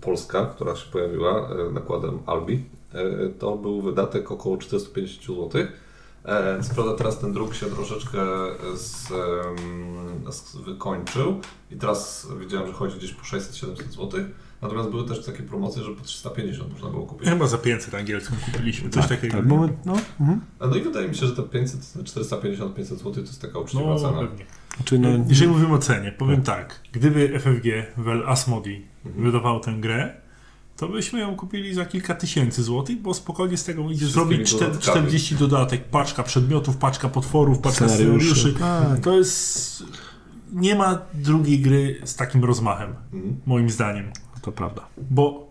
[0.00, 5.62] polska, która się pojawiła e, nakładem Albi, e, to był wydatek około 450 zł.
[6.24, 8.18] E, Co prawda teraz ten druk się troszeczkę
[8.76, 9.08] z,
[10.34, 11.40] z, wykończył
[11.70, 14.10] i teraz widziałem, że chodzi gdzieś po 600-700 zł.
[14.62, 17.28] Natomiast były też takie promocje, że po 350 można było kupić.
[17.28, 19.36] Chyba za 500 angielską kupiliśmy, coś takiego.
[19.36, 20.40] Tak, moment, no, mhm.
[20.60, 23.82] A No i wydaje mi się, że te 500, 450-500 zł to jest taka uczciwa
[23.84, 24.18] No, cena.
[24.18, 24.44] pewnie.
[24.76, 26.80] Znaczy, no, Jeżeli mówimy o cenie, powiem tak.
[26.92, 27.64] Gdyby FFG,
[27.98, 29.24] Well Asmodi, Mhm.
[29.24, 30.14] wydawał tę grę,
[30.76, 34.58] to byśmy ją kupili za kilka tysięcy złotych, bo spokojnie z tego idzie zrobić czter-
[34.60, 34.82] dodatkami.
[34.82, 38.34] 40 dodatek, paczka przedmiotów, paczka potworów, paczka Scenariuszy.
[38.34, 38.58] scenariuszy.
[38.60, 39.00] Tak.
[39.00, 39.82] To jest...
[40.52, 43.36] Nie ma drugiej gry z takim rozmachem, Mhm.
[43.46, 44.10] moim zdaniem.
[44.42, 44.82] To prawda.
[44.96, 45.47] Bo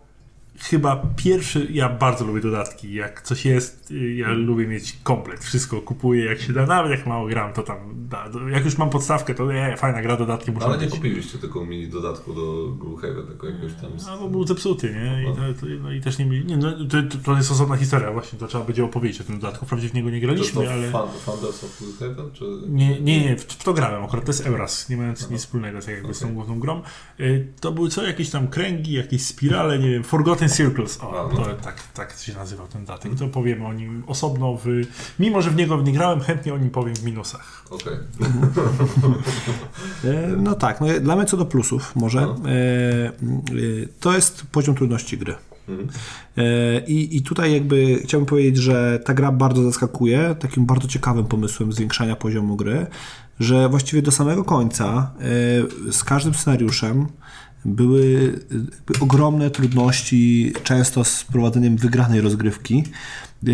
[0.58, 2.94] chyba pierwszy, ja bardzo lubię dodatki.
[2.94, 5.44] Jak coś jest, y, ja lubię mieć komplet.
[5.44, 7.76] Wszystko kupuję jak się da, nawet jak mało gram, to tam
[8.08, 8.24] da.
[8.52, 11.66] Jak już mam podstawkę, to nie, fajna gra, dodatki muszą No, Ale nie kupiliście tylko
[11.66, 13.90] mini dodatku do Gloomhaven, tylko jakiegoś tam...
[14.06, 15.22] No, bo był zepsuty, nie?
[15.22, 16.44] I, to, no, i też nie mieli.
[16.46, 18.38] Nie, no, to, to- jest osobna historia, właśnie.
[18.38, 19.66] To trzeba będzie opowiedzieć o tym dodatku.
[19.66, 20.90] Wprawdzie w niego nie Czy to graliśmy, ale.
[20.90, 22.44] fan, Founders of Gloomhaven, czy...
[22.68, 25.80] Nie, nie, nie, w, w to grałem akurat, to jest Euras, nie mając nic wspólnego
[25.80, 26.82] tak jakby z tą główną grą.
[27.20, 31.34] Y, To były co, jakieś tam kręgi, jakieś spirale, nie wiem, Forgotten Circles, o, A,
[31.34, 31.44] no.
[31.44, 34.66] to tak, tak się nazywał ten datek, to powiemy o nim osobno w...
[35.18, 37.64] Mimo, że w niego nie grałem, chętnie o nim powiem w minusach.
[37.70, 37.94] Okej.
[40.04, 42.36] E, No tak, no, dla mnie co do plusów może, No.
[42.48, 43.12] e, e,
[44.00, 45.34] to jest poziom trudności gry.
[45.68, 45.88] Mhm.
[46.86, 51.72] I, I tutaj jakby chciałbym powiedzieć, że ta gra bardzo zaskakuje takim bardzo ciekawym pomysłem
[51.72, 52.86] zwiększania poziomu gry,
[53.40, 55.10] że właściwie do samego końca
[55.90, 57.06] z każdym scenariuszem
[57.74, 62.84] były jakby ogromne trudności, często z prowadzeniem wygranej rozgrywki.
[63.46, 63.50] E,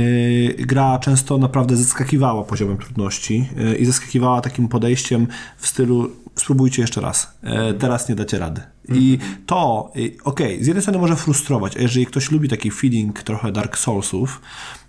[0.66, 5.26] Gra często naprawdę zaskakiwała poziomem trudności e, i zaskakiwała takim podejściem
[5.58, 8.60] w stylu spróbujcie jeszcze raz, e, teraz nie dacie rady.
[8.88, 13.22] I to, y, okej, z jednej strony może frustrować, a jeżeli ktoś lubi taki feeling
[13.22, 14.40] trochę Dark Soulsów,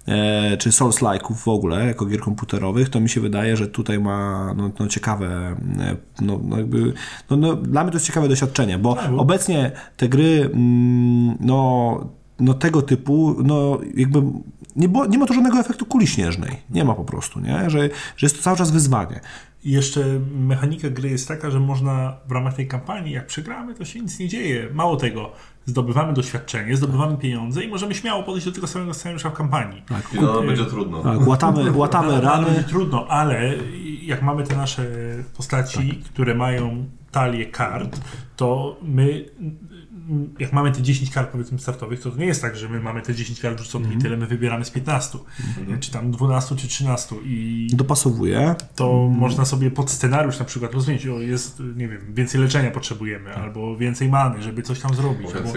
[0.07, 4.53] e, czy Souls-like'ów w ogóle, jako gier komputerowych, to mi się wydaje, że tutaj ma
[4.57, 6.93] no, no ciekawe, e, no, no jakby,
[7.29, 11.37] no, no, dla mnie to jest ciekawe doświadczenie, bo Tak, bo- obecnie te gry, mm,
[11.39, 14.21] no, no tego typu, no jakby
[14.75, 16.57] nie, było, nie ma tu żadnego efektu kuli śnieżnej.
[16.69, 17.69] Nie ma po prostu, nie?
[17.69, 19.19] Że, że jest to cały czas wyzwanie.
[19.65, 23.85] I jeszcze mechanika gry jest taka, że można w ramach tej kampanii, jak przegramy, to
[23.85, 24.69] się nic nie dzieje.
[24.73, 25.31] Mało tego,
[25.65, 29.81] zdobywamy doświadczenie, zdobywamy pieniądze i możemy śmiało podejść do tego samego scenariusza w kampanii.
[29.87, 31.03] Tak, I no, będzie trudno.
[31.03, 32.45] tak łatamy, łatamy Ale rany.
[32.45, 33.53] będzie trudno, ale
[34.01, 34.85] jak mamy te nasze
[35.37, 37.99] postaci, które mają talię kart,
[38.35, 39.25] to my
[40.39, 43.01] jak mamy te 10 kart powiedzmy startowych, to, to nie jest tak, że my mamy
[43.01, 45.17] te 10 kart rzuconych i tyle my wybieramy z 15,
[45.79, 48.55] czy tam 12 czy 13 i Dopasowuje.
[48.75, 53.35] to można sobie pod scenariusz na przykład rozwiązać, o jest, nie wiem, więcej leczenia potrzebujemy,
[53.35, 55.49] albo więcej many, żeby coś tam zrobić, albo,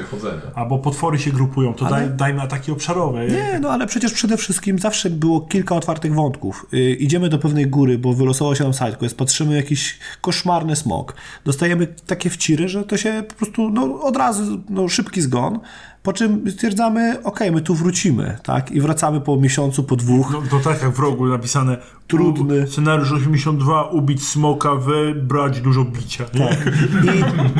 [0.54, 3.26] albo potwory się grupują, to Ale- daj, dajmy ataki obszarowe.
[3.26, 6.66] Nie, no ale przecież przede wszystkim zawsze było kilka otwartych wątków.
[6.74, 11.14] Y, idziemy do pewnej góry, bo wylosował się nam sidequest, patrzymy jakiś koszmarny smok.
[11.44, 14.37] Dostajemy takie wciry, że to się po prostu no, od razu
[14.68, 15.60] no, szybki zgon.
[16.02, 18.70] Po czym stwierdzamy, okej, my tu wrócimy, tak?
[18.70, 20.30] I wracamy po miesiącu, po dwóch.
[20.32, 21.76] No to tak jak w rogu napisane
[22.08, 22.66] Trudny.
[22.66, 26.24] Scenariusz 82, ubić smoka, wybrać dużo bicia.
[26.24, 26.58] Tak.
[27.04, 27.08] I,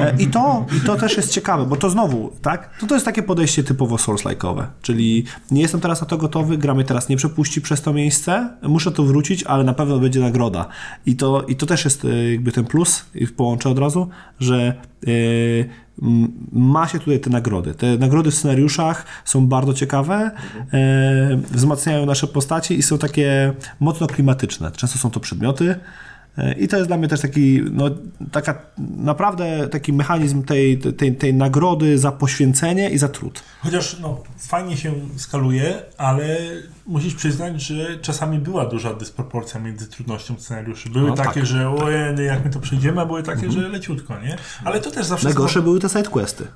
[0.01, 2.79] e, i, to, I to też jest ciekawe, bo to znowu, tak?
[2.81, 6.75] To, to jest takie podejście typowo Souls-like'owe, czyli nie jestem teraz na to gotowy, gra
[6.75, 10.69] mnie teraz nie przepuści przez to miejsce, muszę tu wrócić, ale na pewno będzie nagroda.
[11.07, 14.09] I to, i to też jest e, jakby ten plus, i połączę od razu,
[14.41, 14.75] że
[15.07, 15.13] m,
[16.53, 17.75] ma się tutaj te nagrody.
[17.75, 20.31] Te nagrody w scenariuszach są bardzo ciekawe,
[20.73, 24.71] e, wzmacniają nasze postacie i są takie mocno klimatyczne.
[24.73, 25.75] Często są to przedmioty,
[26.59, 27.91] I to jest dla mnie też taki, no,
[28.33, 28.59] taka
[28.97, 33.43] naprawdę taki mechanizm tej, tej, tej nagrody za poświęcenie i za trud.
[33.61, 36.39] Chociaż no, fajnie się skaluje, ale
[36.87, 40.91] musisz przyznać, że czasami była duża dysproporcja między trudnością scenariuszy.
[40.91, 41.47] Były No, takie, tak.
[41.47, 44.37] że ojej, jak my to przejdziemy, a były takie, że leciutko, nie?
[44.65, 45.25] Ale to też zawsze...
[45.25, 46.47] Najgorsze były te sidequesty.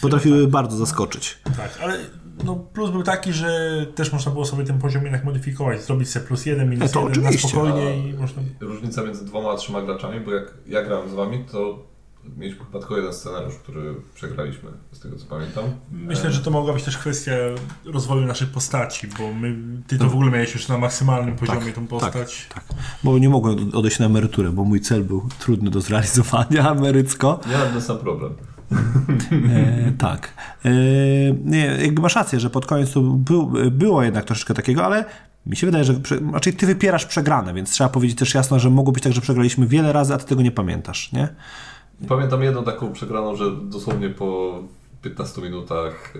[0.00, 1.38] potrafiły bardzo zaskoczyć.
[1.56, 1.98] Tak, ale
[2.44, 6.26] no plus był taki, że też można było sobie ten poziom jednak modyfikować, zrobić sobie
[6.26, 8.42] plus jeden, minus to jeden na spokojnie i można...
[8.60, 11.86] Różnica między dwoma a trzema graczami, bo jak ja grałem z wami, to
[12.36, 15.64] mieliśmy chyba tylko jeden scenariusz, który przegraliśmy, z tego co pamiętam.
[15.92, 17.32] Myślę, że to mogła być też kwestia
[17.84, 21.86] rozwoju naszych postaci, bo my, ty to w ogóle miałeś już na maksymalnym poziomie tą
[21.86, 22.46] postać.
[22.54, 22.64] Tak,
[23.04, 27.40] bo nie mogłem odejść na emeryturę, bo mój cel był trudny do zrealizowania emerycko.
[27.50, 28.34] Miałem ten sam problem.
[29.32, 30.34] E, tak.
[30.64, 30.70] E,
[31.44, 35.04] nie, jakby masz rację, że pod koniec to był, było jednak troszeczkę takiego, ale
[35.46, 35.94] mi się wydaje, że
[36.32, 39.66] raczej ty wypierasz przegrane, więc trzeba powiedzieć też jasno, że mogło być tak, że przegraliśmy
[39.66, 41.28] wiele razy, a ty tego nie pamiętasz, nie?
[42.08, 44.58] Pamiętam jedną taką przegraną, że dosłownie po
[45.10, 46.14] 15 minutach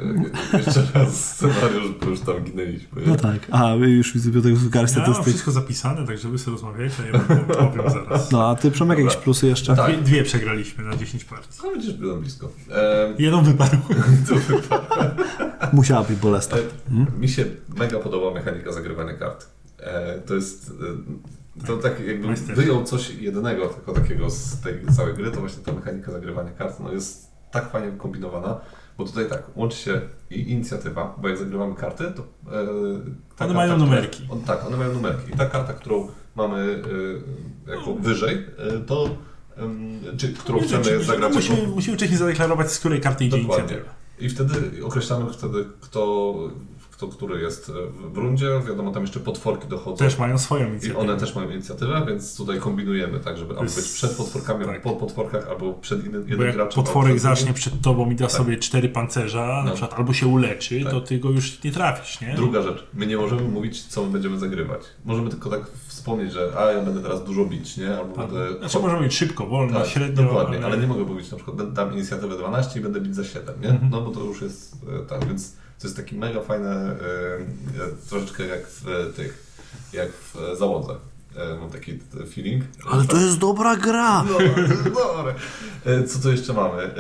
[0.53, 3.03] e, jeszcze raz scenariusz, bo już tam ginęliśmy.
[3.03, 3.07] nie?
[3.09, 3.39] No tak.
[3.51, 5.27] A już widzę Piotr Zukar Ja mam statystyk.
[5.27, 8.31] wszystko zapisane, tak żeby sobie rozmawiać, a ja powiem zaraz.
[8.33, 9.77] No, a ty Przemek jakieś plusy jeszcze?
[9.77, 9.93] Tak.
[9.93, 11.59] Dwie, dwie przegraliśmy na 10 partii.
[11.65, 12.51] No widzisz, byłem blisko.
[12.73, 13.77] E, Jedną wypadł.
[14.29, 15.25] to wypadło.
[15.73, 16.57] Musiała być bolesna.
[16.57, 17.45] E, Mi się
[17.79, 19.47] mega podoba mechanika zagrywania kart.
[19.81, 20.71] E, to jest.
[21.63, 22.57] E, to tak jakby Majstersztyk.
[22.65, 26.81] wyjął coś jedynego tylko takiego z tej całej gry, to właśnie ta mechanika zagrywania kart
[26.81, 28.61] no jest tak fajnie wykombinowana,
[28.99, 32.23] bo tutaj tak, łączy się i inicjatywa, bo jak zagrywamy karty, to
[33.43, 34.27] e, One mają która- numerki.
[34.31, 35.33] On, tak, one mają numerki.
[35.35, 36.83] I ta karta, którą mamy
[37.67, 39.09] e, jako wyżej, e, to
[40.19, 43.65] czy którą chcemy zagrać no, musimy, musimy wcześniej zadeklarować, z której karty idzie Dokładnie.
[43.65, 43.95] inicjatywa.
[44.19, 46.35] I wtedy określamy wtedy, kto
[47.01, 47.73] który jest
[48.13, 48.47] w rundzie.
[48.69, 49.97] Wiadomo, tam jeszcze potworki dochodzą.
[49.97, 51.01] Też mają swoją I inicjatywę.
[51.01, 54.75] one też mają inicjatywę, więc tutaj kombinujemy tak, żeby albo jest- być przed potworkami, tak.
[54.75, 56.83] albo po potworkach, albo przed innym, Bo jak graczem.
[56.85, 58.37] potworek zacznie przed tobą i da Tak.
[58.37, 59.71] sobie cztery pancerza, na No.
[59.71, 60.93] przykład albo się uleczy, Tak.
[60.93, 62.35] to ty go już nie trafisz, nie?
[62.35, 64.81] Druga rzecz, my nie możemy mówić, co my będziemy zagrywać.
[65.05, 67.99] Możemy tylko tak wspomnieć, że a ja będę teraz dużo bić, nie?
[67.99, 68.27] Albo Tak.
[68.33, 68.59] będę.
[68.59, 71.93] Znaczy możemy mieć szybko, wolno, Tak, średnio, dokładnie, ale nie mogę mówić na przykład dam
[71.93, 73.69] inicjatywę 12 i będę bić za 7, nie?
[73.69, 73.91] Mhm.
[73.91, 76.97] No bo to już jest e, tak, więc to jest taki mega fajne, e,
[78.09, 79.47] troszeczkę jak w tych,
[79.93, 80.95] jak w załodze.
[81.37, 81.99] E, mam taki
[82.35, 82.65] feeling.
[82.91, 84.25] Ale to jest dobra gra!
[84.25, 84.39] No,
[84.95, 85.35] dobra.
[85.85, 86.95] E, Co tu jeszcze mamy?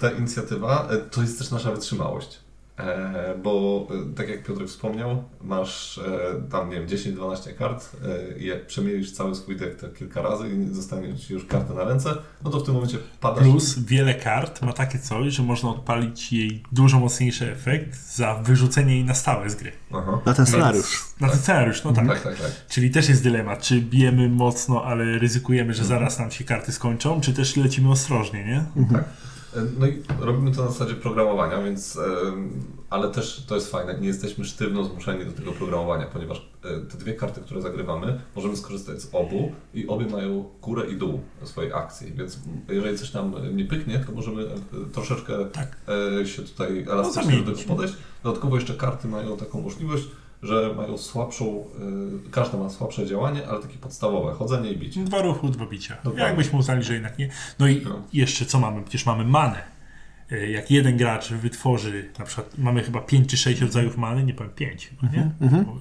[0.00, 2.43] Ta inicjatywa to jest też nasza wytrzymałość.
[2.78, 8.38] E, Bo e, tak jak Piotr wspomniał, masz e, tam, nie wiem, 10-12 kart e,
[8.38, 11.84] i jak przemielisz cały swój deck tak kilka razy i zostanie ci już kartę na
[11.84, 13.44] ręce, no to w tym momencie padasz.
[13.44, 18.94] Plus wiele kart ma takie coś, że można odpalić jej dużo mocniejszy efekt za wyrzucenie
[18.94, 19.72] jej na stałe z gry.
[19.92, 20.20] Aha.
[20.26, 21.04] Na ten scenariusz.
[21.20, 22.06] Na ten scenariusz, no tak.
[22.06, 22.50] Tak, tak, tak.
[22.68, 27.20] Czyli też jest dylemat, czy bijemy mocno, ale ryzykujemy, że zaraz nam się karty skończą,
[27.20, 28.64] czy też lecimy ostrożnie, nie?
[28.92, 29.04] tak.
[29.56, 32.50] E, No i robimy to na zasadzie programowania, więc, em,
[32.90, 36.98] ale też to jest fajne, nie jesteśmy sztywno zmuszeni do tego programowania, ponieważ e, te
[36.98, 41.72] dwie karty, które zagrywamy, możemy skorzystać z obu i obie mają górę i dół swojej
[41.72, 42.38] akcji, więc
[42.68, 44.48] jeżeli coś nam nie pyknie, to możemy e,
[44.92, 45.76] troszeczkę Tak.
[46.20, 47.58] e, się tutaj elastycznie do zamienić.
[47.62, 47.94] tego podejść.
[48.22, 50.04] Dodatkowo jeszcze karty mają taką możliwość,
[50.44, 51.64] że mają słabszą,
[52.26, 55.04] e, każda ma słabsze działanie, ale takie podstawowe, chodzenie i bicie.
[55.04, 55.94] Dwa ruchu, dwa bicia.
[55.96, 56.22] Dokładnie.
[56.22, 57.28] Jakbyśmy uznali, że jednak nie.
[57.58, 58.02] No i No.
[58.12, 58.82] jeszcze co mamy?
[58.82, 59.62] Przecież mamy manę.
[60.32, 64.34] E, Jak jeden gracz wytworzy, na przykład mamy chyba 5 czy 6 rodzajów many, nie
[64.34, 65.30] powiem 5, nie?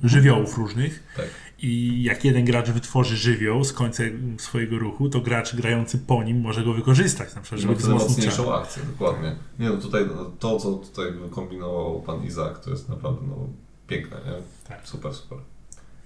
[0.03, 1.03] żywiołów różnych.
[1.17, 1.25] Tak.
[1.59, 4.03] I jak jeden gracz wytworzy żywioł z końca
[4.37, 8.17] swojego ruchu, to gracz grający po nim może go wykorzystać, na przykład, Żeby wtedy wzmocnić
[8.17, 9.35] mocniejszą akcję, dokładnie.
[9.59, 13.47] Nie no, tutaj no, to, co tutaj kombinował pan Izak, to jest naprawdę no,
[13.93, 14.31] piękne, nie?
[14.69, 14.87] Tak.
[14.87, 15.37] Super, super.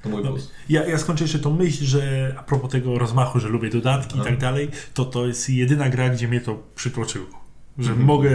[0.04, 0.52] To mój No, plus.
[0.70, 4.24] Ja, ja skończę jeszcze tą myśl, że a propos tego rozmachu, że lubię dodatki No.
[4.24, 7.26] i tak dalej, to to jest jedyna gra, gdzie mnie to przytłoczyło.
[7.78, 8.08] Że Mhm.
[8.08, 8.30] mogę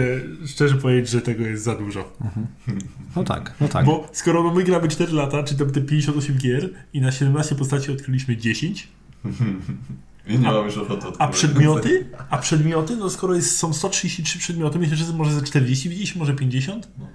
[0.47, 2.13] szczerze powiedzieć, że tego jest za dużo.
[3.15, 3.85] No tak, no tak.
[3.85, 7.55] Bo skoro no my gramy 4 lata, czy tam te 58 gier i na 17
[7.55, 8.87] postaci odkryliśmy 10,
[10.27, 14.39] I nie A- mam już ochoty a przedmioty, a przedmioty, no skoro jest, są 133
[14.39, 16.87] przedmioty, myślę, że może ze 40 widzieliśmy, może 50?
[16.97, 17.07] No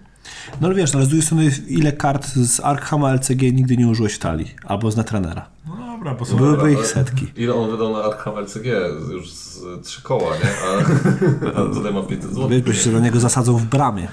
[0.63, 4.19] ale wiesz, ale z drugiej strony ile kart z Arkhama LCG nigdy nie użyłeś w
[4.19, 4.55] talii?
[4.65, 5.49] Albo z Netrunnera.
[5.69, 6.37] No dobra, bo są...
[6.37, 7.27] Byłyby ich setki.
[7.37, 8.67] Ile on wydał na Arkham LCG?
[9.13, 10.51] Już z trzy koła, nie?
[10.67, 12.49] A, a tutaj ma 500 zł.
[12.49, 14.09] Wiesz, bo się do niego zasadzą w bramie.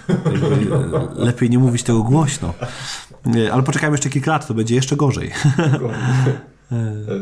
[1.15, 2.53] Lepiej nie mówić tego głośno.
[3.25, 5.31] Nie, Ale poczekajmy jeszcze kilka lat, to będzie jeszcze gorzej.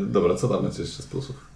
[0.06, 1.53] Dobra, co tam macie jeszcze z plusów?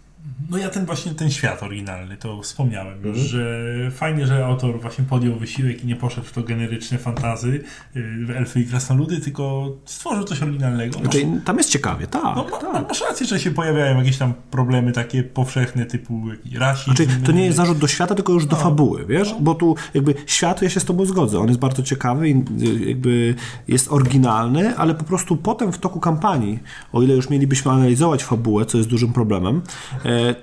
[0.51, 3.27] No ja ten właśnie, ten świat oryginalny, to wspomniałem już, Mhm.
[3.27, 8.37] że fajnie, że autor właśnie podjął wysiłek i nie poszedł w to generyczne fantazy, yy,
[8.37, 10.99] elfy i krasnoludy, tylko stworzył coś oryginalnego.
[10.99, 12.23] Znaczy, tam jest ciekawie, tak.
[12.37, 12.89] No, ma, tak.
[12.89, 16.23] masz rację, że się pojawiają jakieś tam problemy takie powszechne typu
[16.59, 16.85] rasizm.
[16.85, 18.63] Znaczy, to nie jest zarzut do świata, tylko już do No.
[18.63, 19.35] fabuły, wiesz?
[19.41, 22.85] Bo tu jakby świat, ja się z tobą zgodzę, on jest bardzo ciekawy i y,
[22.89, 23.35] jakby
[23.69, 26.59] jest oryginalny, ale po prostu potem w toku kampanii,
[26.93, 29.63] o ile już mielibyśmy analizować fabułę, co jest dużym problemem,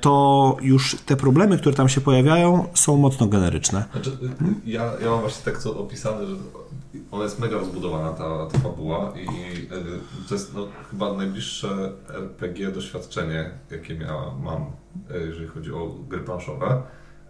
[0.02, 3.86] to już te problemy, które tam się pojawiają, są mocno generyczne.
[3.92, 6.36] Znaczy, y, ja, ja mam właśnie tak co opisane, że
[7.12, 9.70] ona jest mega rozbudowana, ta, ta fabuła i y,
[10.30, 16.20] to jest no, chyba najbliższe RPG doświadczenie, jakie miała, mam, y, jeżeli chodzi o gry
[16.20, 16.82] planszowe.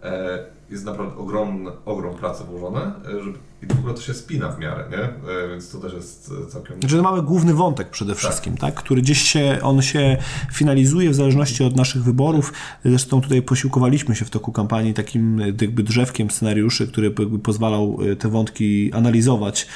[0.02, 0.38] E,
[0.70, 4.58] Jest naprawdę ogromny, ogrom pracy włożone e, żeby, i w ogóle to się spina w
[4.58, 5.30] miarę, nie?
[5.32, 6.80] E, Więc to też jest e, całkiem...
[6.80, 8.74] Znaczy, mamy główny wątek przede wszystkim, tak.
[8.74, 10.16] który gdzieś się, on się
[10.52, 12.52] finalizuje w zależności od naszych wyborów.
[12.84, 17.98] Zresztą tutaj posiłkowaliśmy się w toku kampanii takim e, jakby drzewkiem scenariuszy, który jakby pozwalał
[18.18, 19.66] te wątki analizować.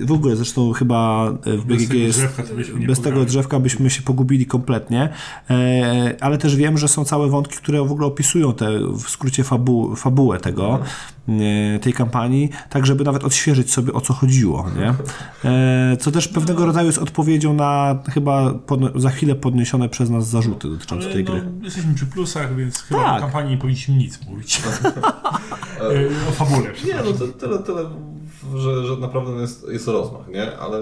[0.00, 2.18] W ogóle zresztą chyba w Bez BGG tego jest...
[2.18, 5.08] drzewka to byśmy nie Bez tego drzewka byśmy się pogubili kompletnie,
[6.20, 9.96] ale też wiem, że są całe wątki, które w ogóle opisują te, w skrócie fabu,
[9.96, 10.80] fabułę tego,
[11.28, 14.94] e, tej kampanii, tak żeby nawet odświeżyć sobie o co chodziło, nie?
[15.50, 20.28] E, Co też pewnego rodzaju jest odpowiedzią na chyba podno- za chwilę podniesione przez nas
[20.28, 21.42] zarzuty dotyczące Ale tej no, gry.
[21.62, 23.16] jesteśmy przy plusach, więc chyba Tak.
[23.18, 24.60] o kampanii nie powinniśmy nic mówić.
[25.80, 27.84] E, o fabule, Nie, no to tyle, tyle
[28.56, 30.58] że, że naprawdę jest, jest rozmach, nie?
[30.58, 30.78] Ale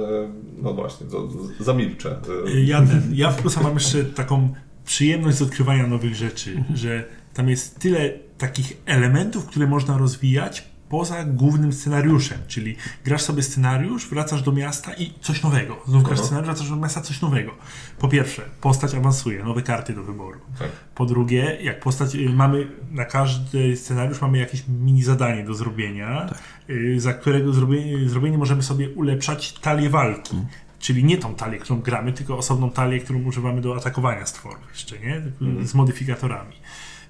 [0.62, 1.28] no właśnie, to
[1.60, 2.16] zamilczę.
[2.56, 6.76] E, Ja, ten, ja w plusa mam jeszcze taką przyjemność z odkrywania nowych rzeczy, Mhm.
[6.76, 13.42] że tam jest tyle takich elementów, które można rozwijać poza głównym scenariuszem, czyli grasz sobie
[13.42, 15.82] scenariusz, wracasz do miasta i coś nowego.
[15.88, 16.26] Znów grasz Aha.
[16.26, 17.54] scenariusz, wracasz do miasta, coś nowego.
[17.98, 20.40] Po pierwsze, postać awansuje, nowe karty do wyboru.
[20.58, 20.68] Tak.
[20.94, 26.30] Po drugie, jak postać, y, mamy na każdy scenariusz mamy jakieś mini zadanie do zrobienia,
[26.70, 30.36] y, za którego zrobienie, zrobienie możemy sobie ulepszać talię walki.
[30.78, 34.98] Czyli nie tą talię, którą gramy, tylko osobną talię, którą używamy do atakowania stworów jeszcze,
[34.98, 35.20] nie?
[35.20, 36.56] Tylko Z modyfikatorami.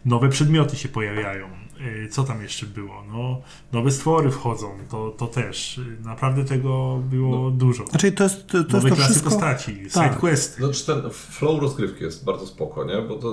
[0.04, 1.48] Nowe przedmioty się pojawiają.
[1.80, 3.02] Y, Co tam jeszcze było?
[3.12, 3.40] No,
[3.72, 5.80] nowe stwory wchodzą, to, to też.
[6.04, 7.86] Naprawdę tego było dużo.
[7.86, 9.30] Znaczy to jest to, to, Nowe jest to klasy wszystko...
[9.30, 10.04] postaci, Tak.
[10.08, 10.62] sidequesty.
[10.62, 13.02] Znaczy ten flow rozgrywki jest bardzo spoko, nie?
[13.02, 13.28] Bo to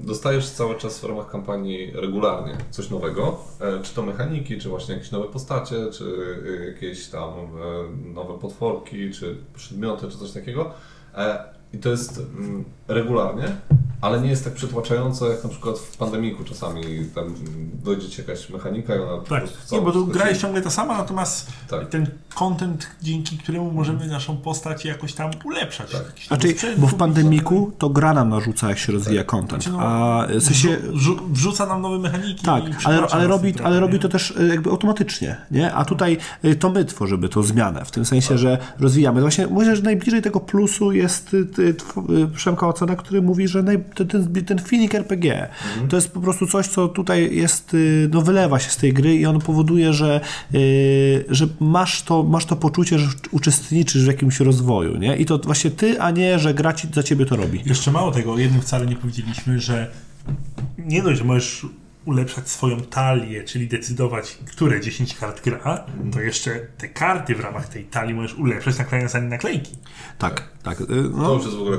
[0.00, 4.68] y, dostajesz cały czas w ramach kampanii regularnie coś nowego, e, czy to mechaniki, czy
[4.68, 10.32] właśnie jakieś nowe postacie, czy y, jakieś tam e, nowe potworki, czy przedmioty, czy coś
[10.32, 10.74] takiego.
[11.76, 13.44] E, I to jest mm, regularnie,
[14.00, 16.82] ale nie jest tak przytłaczająco jak na przykład w pandemiku czasami
[17.14, 17.34] tam
[17.84, 20.62] dojdzie ci jakaś mechanika i ona po Tak, prostu nie, bo tu gra jest ciągle
[20.62, 21.88] ta sama, natomiast Tak.
[21.88, 25.92] ten content, dzięki któremu możemy naszą postać jakoś tam ulepszać.
[25.92, 26.02] Tak.
[26.26, 29.62] Znaczy, bo w pandemiku to gra nam narzuca, jak się rozwija content.
[29.62, 30.68] Znaczy, no, A w sensie...
[30.68, 32.44] Wrzu- wrzu- wrzuca nam nowe mechaniki.
[32.44, 35.74] Tak, ale, ale, robi, trochę, ale robi to też y, jakby automatycznie, nie?
[35.74, 39.20] A tutaj y, to my tworzymy tą zmianę, w tym sensie, że rozwijamy.
[39.20, 41.46] Właśnie myślę, że najbliżej tego plusu jest y,
[42.34, 45.48] Przemka ocena, który mówi, że naj, ten, ten, feeling RPG
[45.88, 49.16] to jest po prostu coś, co tutaj jest, y, no wylewa się z tej gry
[49.16, 50.20] i on powoduje, że,
[50.54, 55.16] y, że masz, to, masz to poczucie, że uczestniczysz w jakimś rozwoju, nie?
[55.16, 57.62] I to właśnie ty, a nie, że gra ci, za ciebie to robi.
[57.66, 59.90] Jeszcze mało tego, o jednym wcale nie powiedzieliśmy, że
[60.78, 61.66] nie dość, że możesz
[62.06, 67.68] ulepszać swoją talię, czyli decydować, które 10 kart gra, to jeszcze te karty w ramach
[67.68, 69.76] tej talii możesz ulepszać, naklejając na nie naklejki.
[70.18, 70.80] Tak, tak.
[70.80, 71.76] y, To No, już jest w ogóle?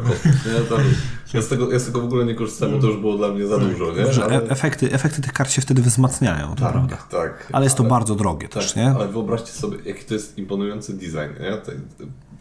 [0.69, 0.79] Tam-
[1.33, 3.27] Ja z, tego, ja z tego w ogóle nie korzystałem, bo to już było dla
[3.29, 4.13] mnie za dużo, nie?
[4.13, 6.95] że Ale- e- efekty, efekty tych kart się wtedy wzmacniają, to prawda.
[6.95, 7.47] Tak, tak.
[7.51, 8.89] Ale jest to bardzo drogie tak, też, nie?
[8.95, 11.57] Ale wyobraźcie sobie, jaki to jest imponujący design, nie?
[11.57, 11.71] Ta,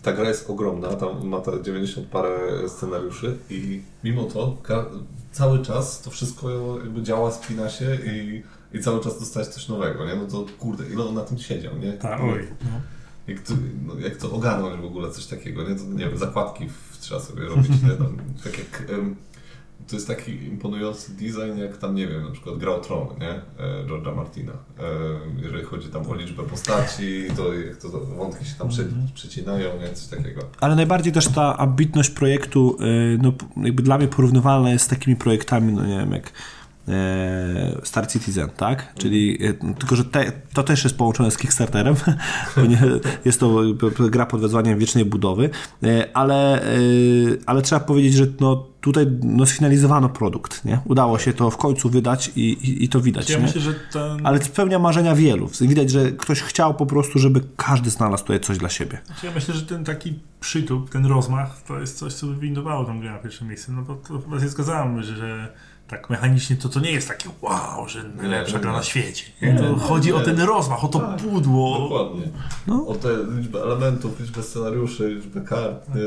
[0.02, 4.86] ta gra jest ogromna, tam ma ta 90 parę scenariuszy i mimo to ka-
[5.36, 10.06] cały czas to wszystko jakby działa, spina się i, i cały czas dostajesz coś nowego,
[10.06, 10.16] nie?
[10.16, 11.92] No to kurde, ile on na tym siedział, nie?
[11.92, 12.48] Tak, oj.
[12.64, 12.70] No.
[13.26, 13.54] Jak to,
[13.86, 15.74] no, jak to ogarnąć w ogóle coś takiego, nie?
[15.74, 17.90] To, nie wiem, zakładki w, trzeba sobie robić, nie?
[17.90, 18.90] Tam, tak jak,
[19.88, 23.30] to jest taki imponujący design, jak tam, nie wiem, na przykład Gra o Tron, nie?
[23.30, 23.42] E,
[23.86, 24.52] George'a Martina.
[24.52, 24.82] E,
[25.42, 28.84] jeżeli chodzi tam o liczbę postaci, to jak to, to wątki się tam prze,
[29.14, 29.92] przecinają, nie?
[29.92, 30.42] Coś takiego.
[30.60, 35.16] Ale najbardziej też ta ambitność projektu, y, no jakby dla mnie porównywalna jest z takimi
[35.16, 36.30] projektami, no nie wiem, jak e,
[37.82, 38.94] Star Citizen, tak?
[38.94, 41.94] Czyli e, tylko, że te, to też jest połączone z Kickstarterem,
[43.24, 43.62] jest to
[44.10, 45.50] gra pod wezwaniem wiecznej budowy,
[45.82, 46.76] e, ale, e,
[47.46, 50.80] ale trzeba powiedzieć, że no, tutaj no, sfinalizowano produkt, nie?
[50.84, 54.26] Udało się to w końcu wydać i, i, i to widać, Ja myślę, że ten,
[54.26, 55.50] Ale spełnia marzenia wielu.
[55.60, 58.98] Widać, że ktoś chciał po prostu, żeby każdy znalazł tutaj coś dla siebie.
[59.22, 63.10] ja myślę, że ten taki przytup, ten rozmach, to jest coś, co wywindowało tą grę
[63.10, 63.72] na pierwsze miejsce.
[63.72, 65.52] No bo to chyba się zgadzałem, że
[65.88, 68.76] tak mechanicznie to, to nie jest takie wow, że najlepsza nie, gra nie.
[68.76, 69.24] na świecie.
[69.42, 69.54] Nie?
[69.54, 71.80] To chodzi o ten rozmach, o to pudło.
[71.80, 72.22] Dokładnie.
[72.66, 72.86] No.
[72.86, 76.02] O tę liczbę elementów, liczbę scenariuszy, liczbę kart, nie?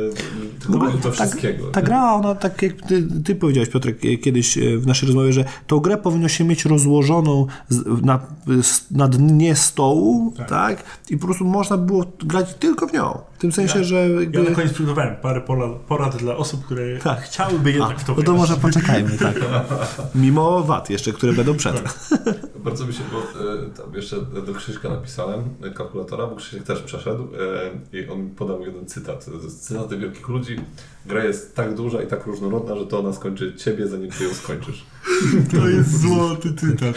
[0.70, 1.72] No To, to ta, wszystkiego.
[1.72, 5.34] ta gra, ona tak jak ty, ty powiedziałeś, Piotrek, e, kiedyś e, w naszej rozmowie,
[5.34, 7.48] że tą grę powinno się mieć rozłożoną
[8.02, 8.20] na,
[8.92, 10.50] na dnie stołu, tak.
[10.50, 10.84] Tak.
[11.10, 13.29] I po prostu można było grać tylko w nią.
[13.40, 14.44] W tym sensie, że Ja jakby...
[14.44, 17.22] na koniec przygotowałem parę porad, porad dla osób, które Tak.
[17.22, 19.36] chciałyby A, jednak w to no to może poczekajmy, tak.
[20.16, 21.82] Mimo wad jeszcze, które będą przed.
[22.66, 26.82] Bardzo mi się, bo e, tam jeszcze do Krzyśka napisałem, e, kalkulatora, bo Krzysiek też
[26.82, 29.30] przeszedł e, i on mi podał jeden cytat.
[29.60, 30.56] Cytaty wielkich ludzi.
[31.06, 34.34] Gra jest tak duża i tak różnorodna, że to ona skończy ciebie, zanim ty ją
[34.34, 34.86] skończysz.
[35.52, 36.96] To jest złoty cytat.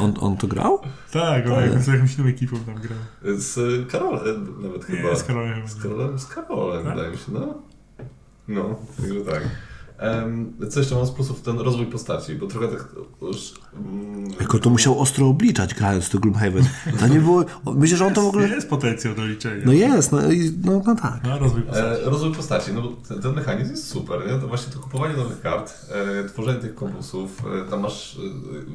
[0.00, 0.80] On, on to grał?
[1.12, 2.98] Tak, on jak z jakąś inną ekipą tam grał.
[3.38, 3.58] Z
[3.92, 5.10] Karolem nawet chyba.
[5.10, 5.68] Nie, z Karolem.
[5.68, 6.94] Z Karolem, z Karolem Tak?
[6.94, 7.54] wydaje mi się, no.
[8.48, 9.42] No, także tak.
[10.04, 11.40] Em, co jeszcze mam z plusów?
[11.42, 12.88] Ten rozwój postaci, bo trochę tak
[13.22, 13.52] już...
[13.76, 16.64] Mm, Jako to musiał ostro obliczać grając to Gloomhaven.
[17.00, 17.44] To nie było...
[17.76, 18.48] Myślę, że on to w ogóle...
[18.48, 19.62] Jest potencjał do liczenia.
[19.66, 21.20] No jest, no, i- no, no tak.
[21.24, 22.02] No, rozwój postaci.
[22.06, 24.38] E, rozwój postaci, no bo ten, ten mechanizm jest super, nie?
[24.38, 25.86] To właśnie to kupowanie nowych kart,
[26.24, 28.16] e, tworzenie tych kombusów, e, tam masz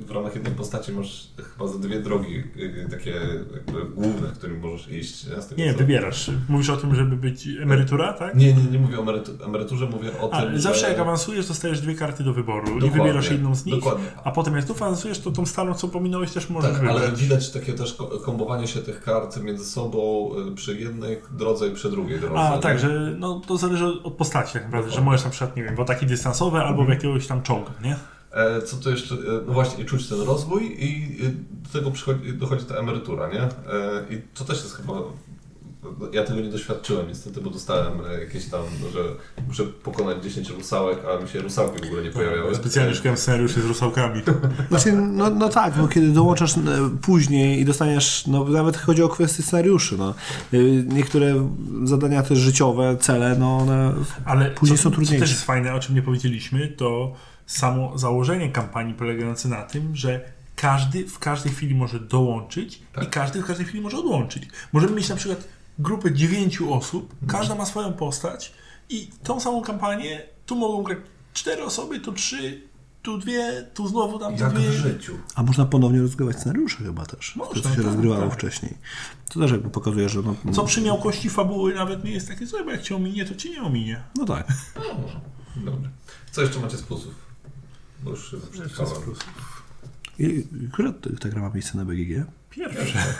[0.03, 2.43] e, w ramach jednej postaci masz chyba za dwie drogi
[2.86, 3.09] e, takie
[3.53, 5.25] jakby główne, którymi możesz iść.
[5.27, 6.32] Nie, Z tego, Nie, co- wybierasz.
[6.49, 8.36] Mówisz o tym, żeby być emerytura, tak?
[8.36, 10.89] Nie, nie, nie mówię o emerytu- emeryturze, mówię o A, tym, zawsze że...
[10.89, 13.76] jak awansujesz, dostajesz dwie karty do wyboru i Dokładnie, wybierasz jedną z nich.
[13.76, 14.05] Dokładnie.
[14.24, 16.97] A potem jak tu awansujesz, to tą starą, co pominąłeś, też możesz Tak, wybrać.
[16.97, 21.67] ale widać takie też ko- kombowanie się tych kart między sobą e, przy jednej drodze
[21.67, 22.39] i przy drugiej drodze.
[22.39, 22.61] A, nie?
[22.61, 25.76] tak, że no, to zależy od- postaci tak naprawdę, że możesz na przykład, nie wiem,
[25.76, 27.95] w ataki dystansowe albo w jakiegoś tam czołga, nie?
[28.32, 29.15] E, Co to jeszcze?
[29.15, 29.17] e,
[29.47, 31.17] No właśnie, i czuć ten rozwój i
[31.74, 31.91] do tego
[32.34, 33.41] dochodzi ta emerytura, nie?
[33.41, 33.49] E,
[34.09, 34.93] I to też jest chyba...
[36.13, 38.61] Ja tego nie doświadczyłem niestety, bo dostałem e, jakieś tam,
[38.93, 38.99] że
[39.47, 42.55] muszę pokonać 10 rusałek, a mi się rusałki w ogóle nie pojawiały.
[42.55, 44.21] Specjalnie szukałem scenariuszy z rusałkami.
[44.69, 46.61] Znaczy, no, no tak, bo kiedy dołączasz e,
[47.01, 50.13] później i dostaniesz, no nawet chodzi o kwestię scenariuszy, no.
[50.53, 51.49] E, Niektóre
[51.84, 53.93] zadania też życiowe, cele, no one...
[54.25, 55.19] Ale Później co, są co trudniejsze.
[55.25, 57.13] też jest fajne, o czym nie powiedzieliśmy, to
[57.45, 60.21] samo założenie kampanii polegające na tym, że
[60.55, 63.03] każdy w każdej chwili może dołączyć Tak.
[63.03, 64.43] i każdy w każdej chwili może odłączyć.
[64.73, 65.47] Możemy mieć na przykład
[65.80, 68.53] grupę dziewięciu osób, każda ma swoją postać
[68.89, 70.97] i tą samą kampanię, tu mogą grać
[71.34, 72.61] cztery osoby, tu trzy,
[73.01, 74.69] tu dwie, tu znowu tam Jak dwie.
[74.69, 75.17] w życiu.
[75.36, 77.36] A można ponownie rozgrywać scenariusze chyba też.
[77.36, 78.34] Można, to, się tak, rozgrywało tak.
[78.34, 78.77] wcześniej.
[79.30, 80.36] To też jakby pokazuje, że no...
[80.53, 83.49] Co przy miałkości fabuły nawet nie jest takie złe, bo jak cię ominie, to cię
[83.49, 84.03] nie ominie.
[84.15, 84.47] No tak.
[85.55, 85.89] Dobrze.
[86.32, 87.15] Co jeszcze macie z plusów?
[88.03, 88.91] Bo już się zaprzeczałem.
[90.19, 92.25] I, która ta gra ma miejsce na BGG?
[92.49, 93.13] Pierwsze.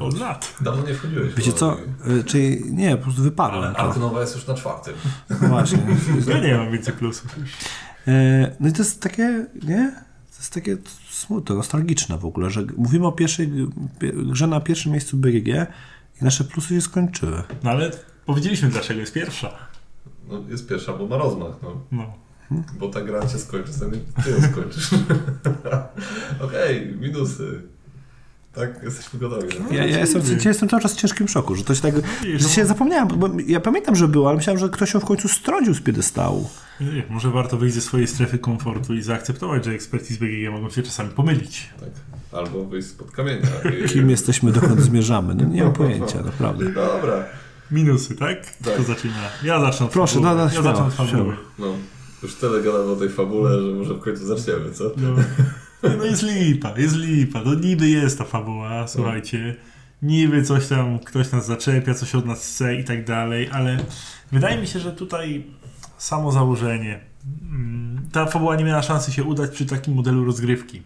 [0.00, 0.54] Od lat.
[0.60, 1.34] Dawno nie wchodziłeś.
[1.34, 1.76] Wiecie co?
[2.20, 3.80] E, Czyli nie, po prostu wyparłem Ale to.
[3.80, 4.94] Artynowa jest już na czwartym.
[5.42, 5.78] No właśnie.
[6.28, 7.36] Ja nie mam więcej plusów.
[8.08, 9.92] E, No i to jest takie, nie?
[10.32, 10.76] To jest takie
[11.10, 13.48] smutne, nostalgiczne w ogóle, że mówimy o pierwszej
[14.00, 15.48] pie- grze na pierwszym miejscu BGG
[16.20, 17.42] i nasze plusy się skończyły.
[17.62, 17.90] No ale
[18.26, 19.50] powiedzieliśmy dlaczego jest pierwsza.
[20.28, 21.52] No, jest pierwsza, bo ma rozmach.
[21.62, 21.82] No.
[21.92, 22.12] No.
[22.78, 24.90] Bo ta gra cię skończy, zanim ty ją skończysz.
[26.46, 27.62] Okej, minusy.
[28.56, 29.48] Tak, jesteśmy gotowi.
[29.70, 31.94] Ja, ja, jestem, ja jestem cały czas w ciężkim szoku, że to się tak...
[32.36, 32.48] Że no.
[32.48, 35.74] się zapomniałem, bo ja pamiętam, że było, ale myślałem, że ktoś ją w końcu strącił
[35.74, 36.48] z piedestału.
[36.80, 40.70] Nie, może warto wyjść ze swojej strefy komfortu i zaakceptować, że eksperci z BGG mogą
[40.70, 41.70] się czasami pomylić.
[41.80, 41.88] Tak.
[42.32, 43.48] Albo wyjść spod kamienia.
[43.84, 43.88] I...
[43.92, 45.34] Kim jesteśmy, dokąd zmierzamy?
[45.34, 46.64] No nie mam pojęcia, naprawdę.
[46.64, 47.24] Dobra.
[47.70, 48.56] Minusy, tak?
[48.64, 48.74] Tak.
[48.74, 49.14] Kto zaczyna?
[49.42, 51.24] Ja zacznę od Proszę, no, no, Ja zacznę.
[51.58, 51.66] No,
[52.22, 54.84] już tyle gadamy o tej fabule, że może w końcu zaczniemy, co?
[54.96, 55.14] No.
[55.98, 57.42] no jest lipa, jest lipa.
[57.44, 59.54] No niby jest ta fabuła, słuchajcie.
[60.02, 63.78] Niby coś tam, ktoś nas zaczepia, coś od nas chce i tak dalej, ale
[64.32, 65.44] wydaje mi się, że tutaj
[65.98, 67.00] samo założenie,
[68.12, 70.82] ta fabuła nie miała szansy się udać przy takim modelu rozgrywki.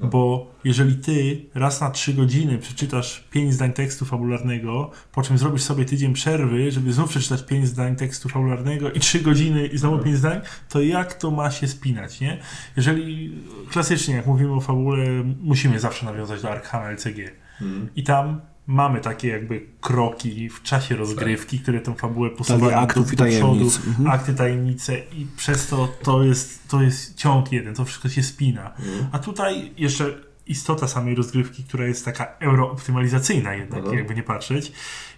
[0.00, 0.06] No.
[0.06, 5.62] Bo jeżeli ty raz na trzy godziny przeczytasz pięć zdań tekstu fabularnego, po czym zrobisz
[5.62, 9.96] sobie tydzień przerwy, żeby znów przeczytać pięć zdań tekstu fabularnego i trzy godziny i znowu
[9.96, 10.02] No.
[10.02, 12.38] pięć zdań, to jak to ma się spinać, nie?
[12.76, 13.34] Jeżeli
[13.70, 15.06] klasycznie, jak mówimy o fabule,
[15.40, 17.18] musimy zawsze nawiązać do Arkhama LCG.
[17.60, 17.88] Mhm.
[17.96, 23.24] I tam mamy takie jakby kroki w czasie rozgrywki, które tą fabułę posuwają aktów do,
[23.24, 23.70] do przodu.
[23.86, 24.10] Mhm.
[24.10, 28.74] akty, tajemnice i przez to to jest, to jest ciąg jeden, to wszystko się spina.
[28.74, 29.06] Mhm.
[29.12, 30.14] A tutaj jeszcze
[30.46, 33.98] istota samej rozgrywki, która jest taka eurooptymalizacyjna jednak, Mhm.
[33.98, 34.72] jakby nie patrzeć.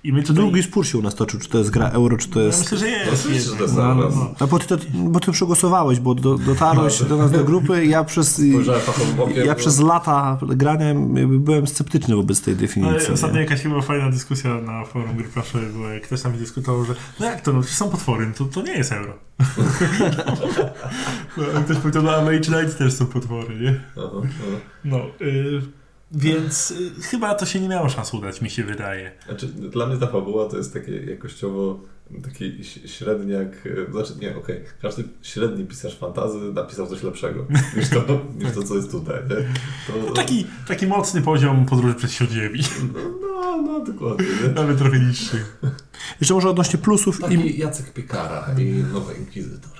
[0.04, 0.42] I my To tutaj...
[0.44, 2.60] długi spór się u nas toczył, czy to jest gra euro, czy to Ja jest...
[2.62, 3.12] myślę, że No jest.
[3.24, 4.34] oczywiście, że to jest No, na no.
[4.40, 7.88] A bo ty, to, bo ty przegłosowałeś, bo do, dotarłeś do nas do grupy i
[7.90, 8.38] ja przez,
[9.36, 9.54] ja no.
[9.54, 10.94] przez lata grania
[11.26, 13.12] byłem sceptyczny wobec tej Ale definicji.
[13.14, 13.42] ostatnio nie?
[13.42, 17.26] jakaś chyba fajna dyskusja na forum gry planszowej była, jak ktoś tam dyskutował, że no
[17.26, 19.12] jak to, no są potwory, no to, to nie jest euro.
[21.36, 23.80] no, ktoś powiedział, no a Mage Knights też są potwory, nie?
[23.96, 24.58] Aha, aha.
[24.84, 25.00] No,
[26.12, 29.12] Więc y, chyba to się nie miało szans udać, mi się wydaje.
[29.26, 31.80] Znaczy, dla mnie ta fabuła to jest takie jakościowo
[32.22, 33.48] taki średniak,
[33.88, 37.46] e, znaczy nie, okej, każdy średni pisarz fantazy napisał coś lepszego
[37.76, 39.36] niż to, niż to co jest tutaj, nie?
[39.36, 42.60] To, No taki, taki mocny poziom podróży przez Śródziemi.
[42.94, 44.48] No, no, no dokładnie, nie?
[44.48, 45.44] Nawet trochę niższy.
[46.20, 47.22] Jeszcze może odnośnie plusów i...
[47.22, 49.70] Taki Jacek Piekara i Nowy Inkwizytor.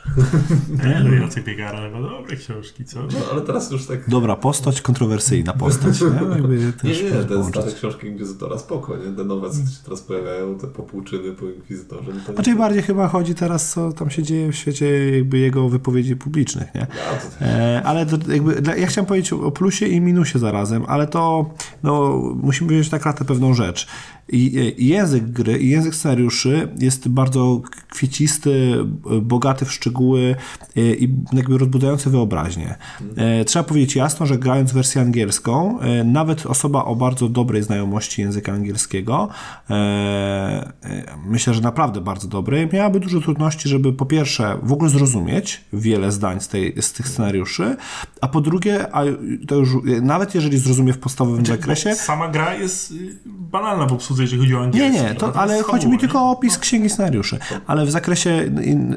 [0.87, 3.03] Nie, no Jacek Biegara chyba dobre książki, co?
[3.03, 4.11] No, ale teraz już tak...
[4.11, 6.01] Dobra postać, kontrowersyjna postać.
[6.01, 9.17] Nie, Jakby Nie, też nie, te stare książki Inkwizytora spoko, nie?
[9.17, 12.13] Te nowe, co się teraz pojawiają, te popłuczyny po Inkwizytorze.
[12.17, 15.69] No to Znaczy bardziej chyba chodzi teraz, co tam się dzieje w świecie jakby jego
[15.69, 16.81] wypowiedzi publicznych, nie?
[16.87, 16.97] Też.
[17.41, 21.51] E, ale to jakby, dla- ja chciałem powiedzieć o plusie i minusie zarazem, ale to
[21.83, 23.87] no, musimy powiedzieć tak naprawdę pewną rzecz.
[24.29, 27.61] I, i język gry i język scenariuszy jest bardzo
[27.97, 30.37] kwiecisty, b- bogaty w szczegóły
[30.77, 32.75] e, i jakby rozbudzający wyobraźnię.
[33.17, 38.23] E, trzeba powiedzieć jasno, że grając wersję angielską, e, nawet osoba o bardzo dobrej znajomości
[38.23, 39.29] języka angielskiego,
[39.71, 44.91] e, e, myślę, że naprawdę bardzo dobrej, miałaby dużo trudności, żeby po pierwsze w ogóle
[44.91, 47.77] zrozumieć wiele zdań z, tej, z tych scenariuszy,
[48.21, 49.03] a po drugie, a
[49.49, 49.71] to już
[50.03, 52.95] nawet jeżeli zrozumie w podstawowym zakresie, Bo sama gra jest y,
[53.27, 55.03] banalna w obsłudze, jeżeli chodzi o nie, angielski.
[55.03, 55.99] nie, to, Natomiast ale chodzi mi nie?
[55.99, 57.39] tylko o opis księgi scenariuszy.
[57.67, 58.51] Ale w zakresie,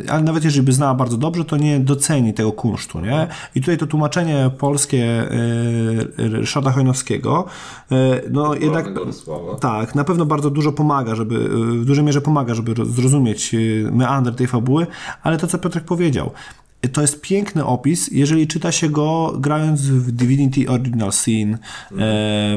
[0.09, 3.27] ale nawet jeżeli by znała bardzo dobrze, to nie doceni tego kunsztu, nie?
[3.55, 5.27] I tutaj to tłumaczenie polskie e,
[6.17, 7.45] Ryszarda Chojnowskiego,
[7.91, 8.85] e, no jednak...
[9.59, 11.49] Tak, na pewno bardzo dużo pomaga, żeby,
[11.81, 14.87] w dużej mierze pomaga, żeby roz- zrozumieć y, meandr tej fabuły,
[15.23, 16.31] ale to, co Piotrek powiedział,
[16.87, 21.57] to jest piękny opis, jeżeli czyta się go grając w Divinity Original Sin, e,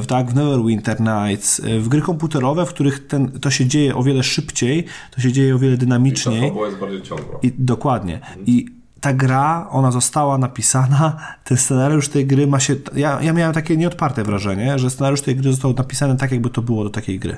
[0.02, 3.96] w, tak, w Neverwinter Nights, e, w gry komputerowe, w których ten, to się dzieje
[3.96, 6.40] o wiele szybciej, to się dzieje o wiele I ta dynamiczniej.
[6.40, 7.38] fabuła jest bardziej ciągła.
[7.42, 8.20] I, dokładnie.
[8.46, 12.76] I ta gra, ona została napisana, ten scenariusz tej gry ma się...
[12.94, 16.62] Ja, ja miałem takie nieodparte wrażenie, że scenariusz tej gry został napisany tak, jakby to
[16.62, 17.36] było do takiej gry.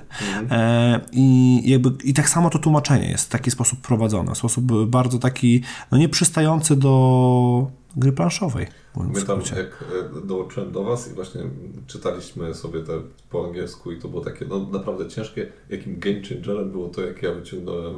[0.51, 4.87] E, i, jakby, I tak samo to tłumaczenie jest w taki sposób prowadzone, w sposób
[4.87, 5.63] bardzo taki,
[5.93, 8.67] no nie przystający do gry planszowej.
[8.95, 9.85] Pamiętam, jak
[10.17, 11.41] e, dołączyłem do Was i właśnie
[11.87, 12.93] czytaliśmy sobie te
[13.31, 15.53] po angielsku i to było takie no, naprawdę ciężkie.
[15.69, 17.95] Jakim game changerem było to, jak ja wyciągnąłem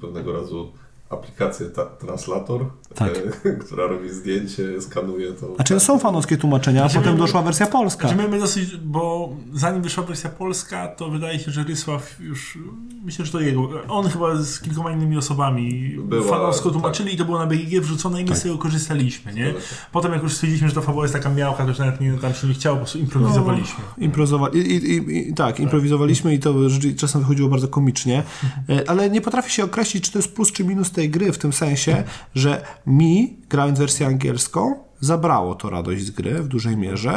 [0.00, 0.72] pewnego razu
[1.10, 3.12] aplikację ta, Translator, Tak.
[3.44, 5.54] e, która robi zdjęcie, skanuje to.
[5.54, 8.08] Znaczy no są fanowskie tłumaczenia, a Znaczy, potem my- doszła wersja polska.
[8.08, 12.58] Znaczy, my dosyć, bo zanim wyszła wersja polska, to wydaje się, że Rysław już,
[13.04, 17.24] myślę, że to jego, on chyba z kilkoma innymi osobami Była, fanowsko tłumaczyli i to
[17.24, 19.54] było na BGG wrzucone i my z tego korzystaliśmy, nie?
[19.92, 22.34] Potem jak już stwierdziliśmy, że ta fabuła jest taka miałka, to już nawet nie, tam
[22.34, 23.84] się nie chciało, po prostu improwizowaliśmy.
[23.98, 26.54] Improwizowa- i, i, i, i, tak, improwizowaliśmy i to
[26.96, 28.22] czasem wychodziło bardzo komicznie,
[28.68, 31.38] E, ale nie potrafię się określić, czy to jest plus czy minus tej gry, w
[31.38, 37.10] tym sensie, że mi, grając wersję angielską, zabrało to radość z gry w dużej mierze,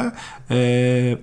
[0.50, 0.54] e,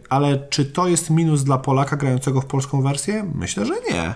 [0.09, 3.31] ale czy to jest minus dla Polaka grającego w polską wersję?
[3.35, 4.13] Myślę, że nie.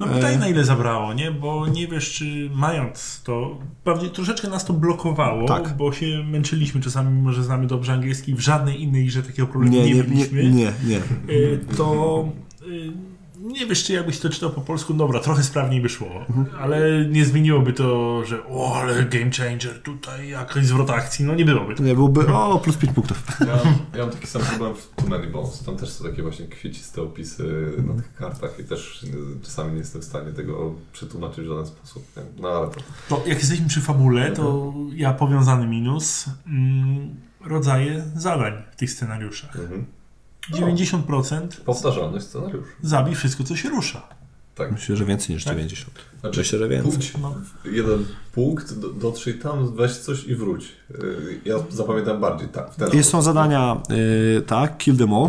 [0.00, 1.30] No pytaj na ile zabrało, nie?
[1.30, 5.76] Bo nie wiesz, czy mając to, pewnie troszeczkę nas to blokowało, Tak.
[5.76, 9.74] bo się męczyliśmy czasami, mimo że znamy dobrze angielski, w żadnej innej grze takiego problemu
[9.76, 10.42] Nie, nie, nie, nie, mieliśmy.
[10.44, 10.96] nie, nie.
[11.34, 12.28] Y, to
[12.62, 12.92] y,
[13.40, 16.46] nie wiesz, czy jakbyś to czytał po polsku, dobra, trochę sprawniej by szło, Mhm.
[16.60, 21.44] ale nie zmieniłoby to, że o, ale game changer, tutaj jakaś zwrot akcji, no nie
[21.44, 21.74] byłoby.
[21.82, 23.22] Nie, byłby, o, plus 5 punktów.
[23.40, 25.64] Ja, mam- ja mam taki sam problem w Too Many Bones.
[25.64, 29.06] Tam też są takie właśnie kwieciste opisy na tych kartach i też
[29.42, 32.06] czasami nie jestem w stanie tego przetłumaczyć w żaden sposób.
[32.16, 32.22] Nie?
[32.42, 38.52] No ale to To jak jesteśmy przy fabule, to ja powiązany minus, mm, rodzaje zadań
[38.72, 39.56] w tych scenariuszach.
[39.56, 39.86] mhm.
[40.52, 42.66] 90% powtarzalność scenariusz.
[42.82, 44.08] zabij wszystko, co się rusza.
[44.54, 44.72] Tak.
[44.72, 45.52] Myślę, że więcej niż Tak.
[45.54, 45.92] 90.
[46.20, 47.10] Znaczy, Myślę, że więcej.
[47.22, 47.34] No.
[47.64, 48.06] jeden
[48.36, 50.64] punkt, do, dotrzyj tam, weź coś i wróć.
[50.90, 52.94] Y, Ja zapamiętam bardziej tak.
[52.94, 53.76] Jest, są zadania,
[54.38, 55.28] y, tak, kill them all,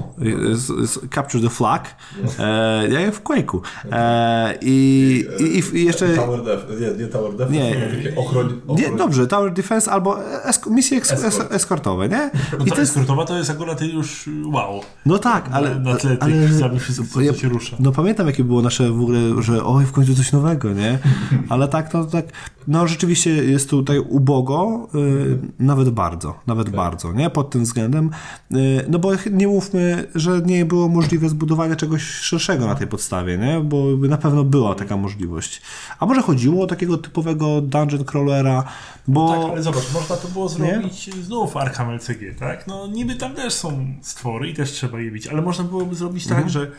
[1.05, 1.95] y, capture the flag,
[2.39, 3.59] e, jak w Quake'u.
[3.91, 5.25] E, i,
[5.73, 6.15] i, jeszcze...
[6.15, 7.75] Tower Def, nie, nie Tower Def, Nie.
[7.75, 10.17] takie ochroń, Nie, ochroń, dobrze, Tower Defense albo
[10.49, 11.51] esk- misje eks- Escort.
[11.51, 12.31] es- eskortowe, nie?
[12.59, 14.81] No I to to jest, eskortowa to jest akurat już wow.
[15.05, 15.75] no tak, ale...
[15.75, 17.75] na, na tle tych ale wszystko, co, ja- się rusza.
[17.79, 20.99] No pamiętam, jakie było nasze w ogóle, że oj, w końcu coś nowego, nie?
[21.49, 22.25] Ale tak, no tak,
[22.67, 27.29] no rzeczywiście jest tutaj ubogo, y, nawet bardzo, nawet bardzo, nie?
[27.29, 28.09] Pod tym względem,
[28.51, 33.37] y, no bo nie mówmy, że nie było możliwe zbudowanie czegoś szerszego na tej podstawie,
[33.37, 33.59] nie?
[33.59, 35.61] Bo na pewno była taka możliwość.
[35.99, 38.63] A może chodziło o takiego typowego dungeon crawlera,
[39.07, 39.41] bo...
[39.41, 42.67] Tak, ale zobacz, można to było zrobić znów Arkham LCG, tak?
[42.67, 46.27] No niby tam też są stwory i też trzeba je bić, ale można byłoby zrobić
[46.27, 46.71] tak, że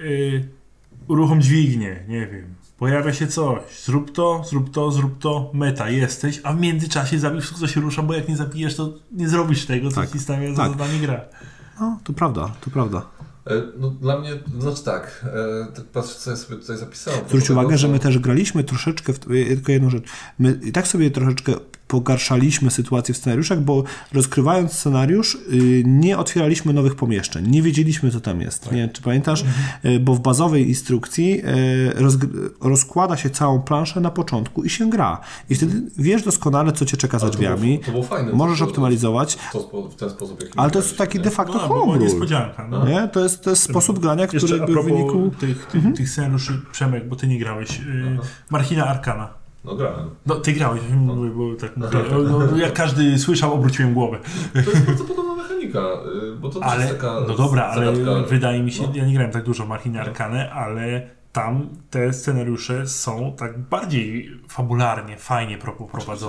[0.00, 0.48] y,
[1.08, 6.40] uruchom dźwignię, nie wiem, pojawia się coś, zrób to, zrób to, zrób to, meta, jesteś,
[6.44, 9.66] a w międzyczasie zabij wszystko, co się rusza, bo jak nie zabijesz, to nie zrobisz
[9.66, 10.72] tego, co Tak, ci stawia za tak.
[10.72, 11.20] zadanie gra.
[11.80, 13.02] No, to prawda, to prawda.
[13.46, 17.20] E, No, dla mnie, znaczy tak, e, tak patrzę, co ja sobie tutaj zapisałem.
[17.28, 20.04] Zwróć Tego, uwagę, że my też graliśmy troszeczkę, w, e, tylko jedną rzecz,
[20.38, 21.52] my i tak sobie troszeczkę
[21.96, 28.20] pogarszaliśmy sytuację w scenariuszach, bo rozkrywając scenariusz y, nie otwieraliśmy nowych pomieszczeń, nie wiedzieliśmy co
[28.20, 28.72] tam jest.
[28.72, 29.44] Nie, czy pamiętasz?
[29.84, 31.94] Y, Bo w bazowej instrukcji y,
[32.60, 35.20] rozkłada się całą planszę na początku i się gra.
[35.50, 37.78] I wtedy wiesz doskonale, co cię czeka za Ale to było- drzwiami.
[37.78, 38.32] to było fajne.
[38.32, 41.24] Możesz To- optymalizować, to w ten sposób, jaki ale to jest taki nie?
[41.24, 42.02] de facto No, homebrew.
[42.02, 42.68] niespodzianka.
[42.70, 42.86] No.
[42.88, 43.08] Nie?
[43.08, 45.30] To, jest, to jest sposób grania, który by w wyniku...
[45.40, 47.78] tych, tych, tych scenariuszy, Przemek, bo ty nie grałeś.
[47.78, 48.18] Yy,
[48.50, 49.41] Marchina Arkana.
[49.64, 50.10] No grałem.
[50.26, 51.76] No, ty grałeś, bo, bo tak.
[51.76, 54.18] No, no, jak każdy słyszał, obróciłem głowę.
[54.52, 58.28] To jest bardzo podobna mechanika, y, bo to Ale, jest taka no dobra, ale zagadka.
[58.28, 58.88] wydaje mi się, no.
[58.94, 64.30] ja nie grałem tak dużo w Marchiny Arkanę, ale tam te scenariusze są tak bardziej
[64.48, 65.88] fabularnie, fajnie pro-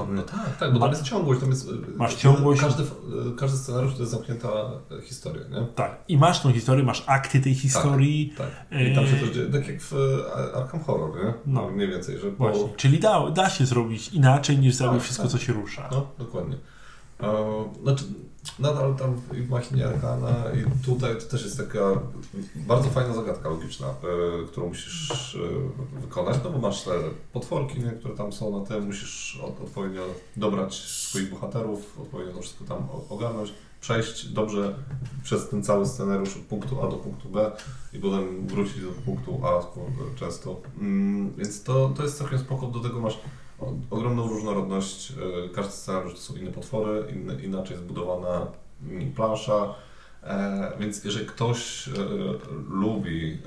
[0.10, 1.42] No tak, tak, bo tam jest ciągłość.
[1.42, 2.62] Tam jest, y, Masz ciągłość.
[2.62, 2.88] Każdy, y,
[3.38, 4.48] każdy scenariusz to jest zamknięta
[4.92, 5.68] y, historia, nie?
[5.76, 5.98] Tak.
[6.08, 8.34] I masz tą historię, masz akty tej historii.
[8.38, 8.48] Tak.
[8.82, 9.94] I tam się też dzieje, tak jak w
[10.56, 11.34] Arkham Horror, nie?
[11.46, 11.70] No.
[11.70, 12.38] Mniej więcej, że po...
[12.38, 12.70] Właśnie.
[12.78, 15.32] Czyli da, da się zrobić inaczej niż zrobić Tak, wszystko, tak.
[15.32, 15.90] co się rusza.
[15.92, 16.58] No, dokładnie.
[17.20, 17.34] E,
[17.84, 18.04] Znaczy,
[18.60, 22.02] nadal tam Machinie Arkana i tutaj to też jest taka
[22.56, 26.92] bardzo fajna zagadka logiczna, e, którą musisz e, wykonać, no bo masz te
[27.34, 30.02] potworki, nie, które tam są na tym, musisz od, odpowiednio
[30.38, 34.76] dobrać swoich bohaterów, odpowiednio to wszystko tam ogarnąć, przejść dobrze
[35.24, 37.52] przez ten cały scenariusz od punktu A do punktu B
[37.94, 39.66] i potem wrócić do punktu A
[40.16, 40.62] często.
[40.80, 43.20] Mm, Więc to, to jest całkiem spoko, do tego masz
[43.90, 45.12] ogromną różnorodność.
[45.12, 48.48] e, Każdy scenariusz to są inne potwory, inne, inaczej zbudowana
[49.16, 49.76] plansza.
[50.24, 51.92] E, więc jeżeli ktoś e,
[52.70, 53.38] lubi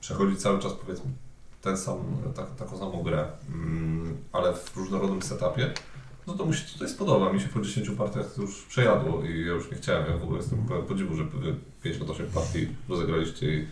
[0.00, 1.10] przechodzić cały czas powiedzmy
[1.62, 1.96] ten sam,
[2.34, 5.74] tak, taką samą grę, mm, ale w różnorodnym setupie,
[6.26, 7.32] no to mu się tutaj spodoba.
[7.32, 10.10] Mi się po 10 partiach to już przejadło i ja już nie chciałem.
[10.10, 13.66] Ja w ogóle jestem podziwu, że wy 58 partii rozegraliście i,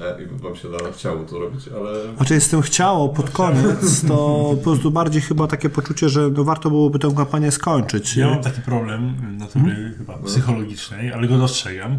[0.00, 4.06] e, i wam się da chciało to robić, ale Znaczy z tym chciało pod koniec,
[4.08, 8.16] to po prostu bardziej chyba takie poczucie, że no warto byłoby tę kampanię skończyć.
[8.16, 11.98] Ja mam taki problem natury chyba psychologicznej, ale go dostrzegam,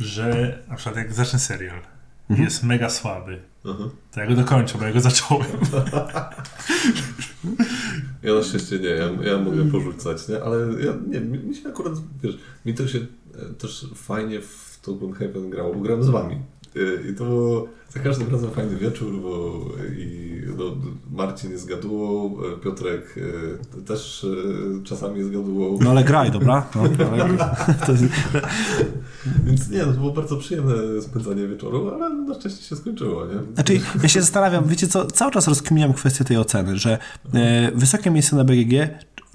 [0.00, 1.80] że na przykład jak zacznę serial
[2.30, 3.84] jest mega słaby, Aha.
[4.12, 5.46] to ja go dokończę, bo ja go zacząłem.
[8.22, 10.42] Ja na szczęście nie, ja, ja mogę porzucać, nie?
[10.42, 14.78] Ale ja nie, mi, mi się akurat, wiesz, mi to się e, też fajnie w
[14.82, 16.36] to Gloomhaven grało, bo grałem z wami.
[16.76, 19.64] E, I to było za każdym razem fajny wieczór, bo
[19.98, 20.64] i no,
[21.10, 23.14] Marcin jest gadułą, e, Piotrek
[23.78, 24.26] e, też
[24.84, 25.78] czasami jest gadułą.
[25.82, 26.66] No ale graj, dobra?
[26.74, 26.82] No,
[27.92, 28.04] jest...
[29.44, 33.54] Więc nie, no, to było bardzo przyjemne spędzanie wieczoru, ale na szczęście się skończyło, nie?
[33.54, 36.98] Znaczy, ja się zastanawiam, wiecie co, cały czas rozkminiam kwestię tej oceny, że
[37.34, 38.72] e, wysokie miejsce na BGG,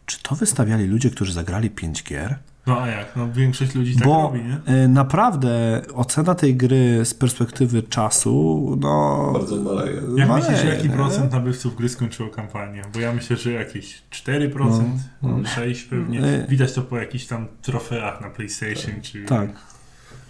[0.05, 2.39] czy to wystawiali ludzie, którzy zagrali 5 gier?
[2.67, 3.15] No a jak?
[3.15, 4.61] No większość ludzi tak Bo robi, nie?
[4.65, 9.29] e, naprawdę ocena tej gry z perspektywy czasu, no...
[9.33, 10.01] Bardzo maleje.
[10.17, 10.95] Jak maleje, myślisz, jaki nie?
[10.95, 12.81] procent nabywców gry skończyło kampanię?
[12.93, 14.81] Bo ja myślę, że jakieś 4%,
[15.21, 16.23] No, 6% pewnie.
[16.23, 16.47] E.
[16.47, 19.25] Widać to po jakichś tam trofeach na PlayStation, czy...
[19.25, 19.49] Tak.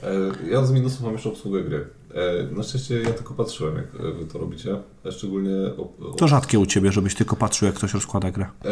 [0.04, 0.08] E,
[0.52, 1.88] Ja z minusów mam jeszcze obsługę gry.
[2.16, 4.78] E, Na szczęście ja tylko patrzyłem, jak e, wy to robicie.
[5.06, 5.52] E, Szczególnie.
[5.78, 8.46] O, o, To rzadkie u ciebie, żebyś tylko patrzył, jak ktoś rozkłada grę.
[8.66, 8.70] E,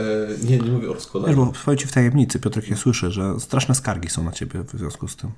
[0.50, 1.36] nie, nie mówię o Wiesz, rozkładaniu.
[1.46, 4.72] bo powiem ci w tajemnicy, Piotrek nie słyszy, że straszne skargi są na ciebie w
[4.72, 5.30] związku z tym.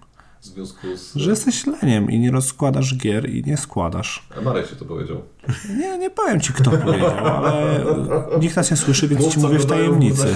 [0.42, 1.16] W związku z.
[1.16, 4.28] Że jesteś leniem i nie rozkładasz gier i nie składasz.
[4.38, 5.22] E, Marek ci to powiedział.
[5.78, 7.86] Nie, nie powiem ci, kto powiedział, ale
[8.40, 10.36] nikt nas nie słyszy, więc ci mówię w tajemnicy.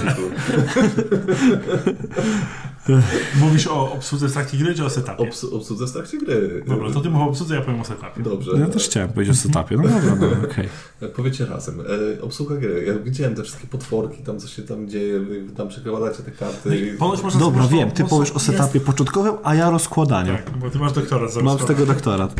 [3.40, 5.22] Mówisz o obsłudze w trakcie gry, czy o setupie?
[5.28, 6.64] Obs obsłudze w trakcie gry.
[6.66, 8.22] Dobra, to ty mów o obsłudze, ja powiem o setupie.
[8.22, 8.50] Dobrze.
[8.60, 10.68] Ja też chciałem powiedzieć o setupie, no dobra, no okej.
[11.02, 11.80] E, Powiecie razem.
[12.18, 12.84] E, obsługa gry.
[12.86, 16.68] Ja widziałem te wszystkie potworki, tam co się tam dzieje, wy tam przekładacie te karty.
[16.68, 20.32] No i i- ponoć można Dobra, wiem, ty powiesz o setupie początkowym, a ja rozkładaniu.
[20.32, 22.34] Tak, bo ty masz doktorat za Mam z tego doktorat.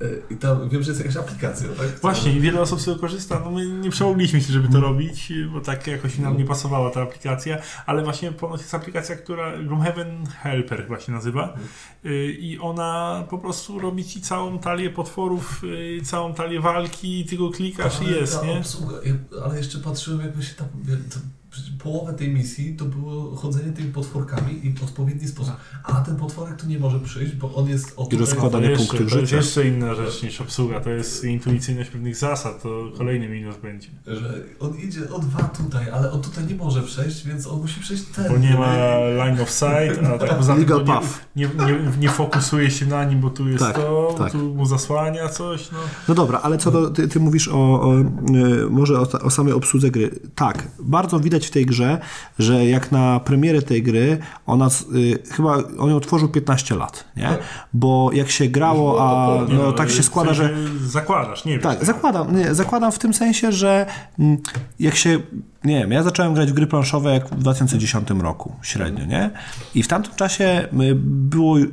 [0.00, 1.86] E, I tam wiem, że jest jakaś aplikacja, tak?
[2.02, 3.40] Właśnie, i wiele osób z tego korzysta.
[3.44, 7.02] No my nie przełogliśmy się, żeby to robić, bo tak jakoś nam nie pasowała ta
[7.02, 9.52] aplikacja, ale właśnie ponoć jest aplikacja, która
[9.84, 11.54] Gloomhaven Helper chyba się nazywa
[12.04, 17.24] Y, i ona po prostu robi ci całą talię potworów, y, całą talię walki i
[17.24, 18.58] ty go klikasz i Ale jest, ta nie?
[18.58, 18.96] Obsługa,
[19.44, 20.68] ale jeszcze patrzyłem, jakby się tam.
[21.82, 25.54] Połowę tej misji to było chodzenie tymi potworkami i w odpowiedni sposób.
[25.84, 28.70] A ten potworek tu nie może przyjść, bo on jest o I rozkłada- To Podane
[28.70, 29.36] jeszcze, punkty to jest życia.
[29.36, 33.88] jeszcze inna rzecz niż obsługa, to jest intuicyjność pewnych zasad, to kolejny minus będzie.
[34.06, 37.80] Że on idzie o dwa tutaj, ale on tutaj nie może przejść, więc on musi
[37.80, 38.32] przejść ten.
[38.32, 38.74] Bo nie ma
[39.16, 41.20] line of sight, a tak poza tym nie, path.
[41.36, 44.32] nie, nie, nie fokusuje się na nim, bo tu jest Tak, to, tak.
[44.32, 45.78] tu mu zasłania coś, no.
[46.08, 48.04] No dobra, ale co do, ty, ty mówisz o, o y,
[48.70, 50.10] może o, o samej obsłudze gry.
[50.34, 51.98] Tak, bardzo widać widać w tej grze,
[52.38, 57.28] że jak na premierę tej gry, ona y, chyba on ją tworzył 15 lat, nie?
[57.28, 57.38] Tak.
[57.72, 60.50] Bo jak się grało, a Nie, no, tak się w składa, że
[60.86, 61.60] Zakładasz, nie wiem.
[61.60, 63.86] tak, zakładam, nie, zakładam w tym sensie, że
[64.18, 64.38] mm,
[64.80, 65.20] jak się,
[65.64, 69.30] nie wiem, ja zacząłem grać w gry planszowe jak w 2010 roku, średnio, nie?
[69.74, 71.66] I w tamtym czasie y, było, yy,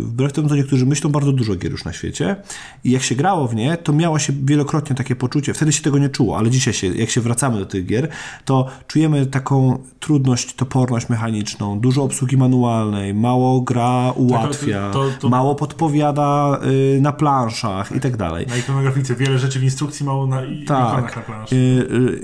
[0.00, 2.36] wbrew temu, co niektórzy myślą, bardzo dużo gier już na świecie
[2.84, 5.98] i jak się grało w nie, to miało się wielokrotnie takie poczucie, wtedy się tego
[5.98, 8.08] nie czuło, ale dzisiaj się, jak się wracamy do tych gier,
[8.44, 15.54] to czujemy taką trudność, toporność mechaniczną, dużo obsługi manualnej, mało gra ułatwia, to- to- mało
[15.54, 16.60] podpowiada
[16.96, 18.46] y, na planszach i tak dalej.
[18.46, 21.48] Na ikonografice wiele rzeczy w instrukcji, mało na i- ikonach na Tak.
[21.52, 21.78] I,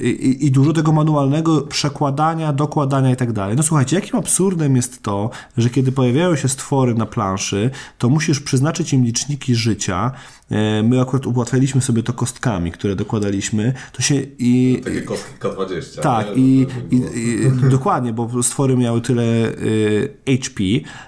[0.07, 3.57] i, I dużo tego manualnego przekładania, dokładania i tak dalej.
[3.57, 8.41] No słuchajcie, jakim absurdem jest to, że kiedy pojawiają się stwory na planszy, to musisz
[8.41, 10.13] przeznaczyć im liczniki życia.
[10.51, 13.73] E, My akurat ułatwialiśmy sobie to kostkami, które dokładaliśmy.
[13.93, 14.81] To się i.
[14.85, 16.01] Takie kostki K20.
[16.01, 16.43] Tak, nie?
[16.43, 20.65] i, Żeby i, i dokładnie, bo stwory miały tyle y, HP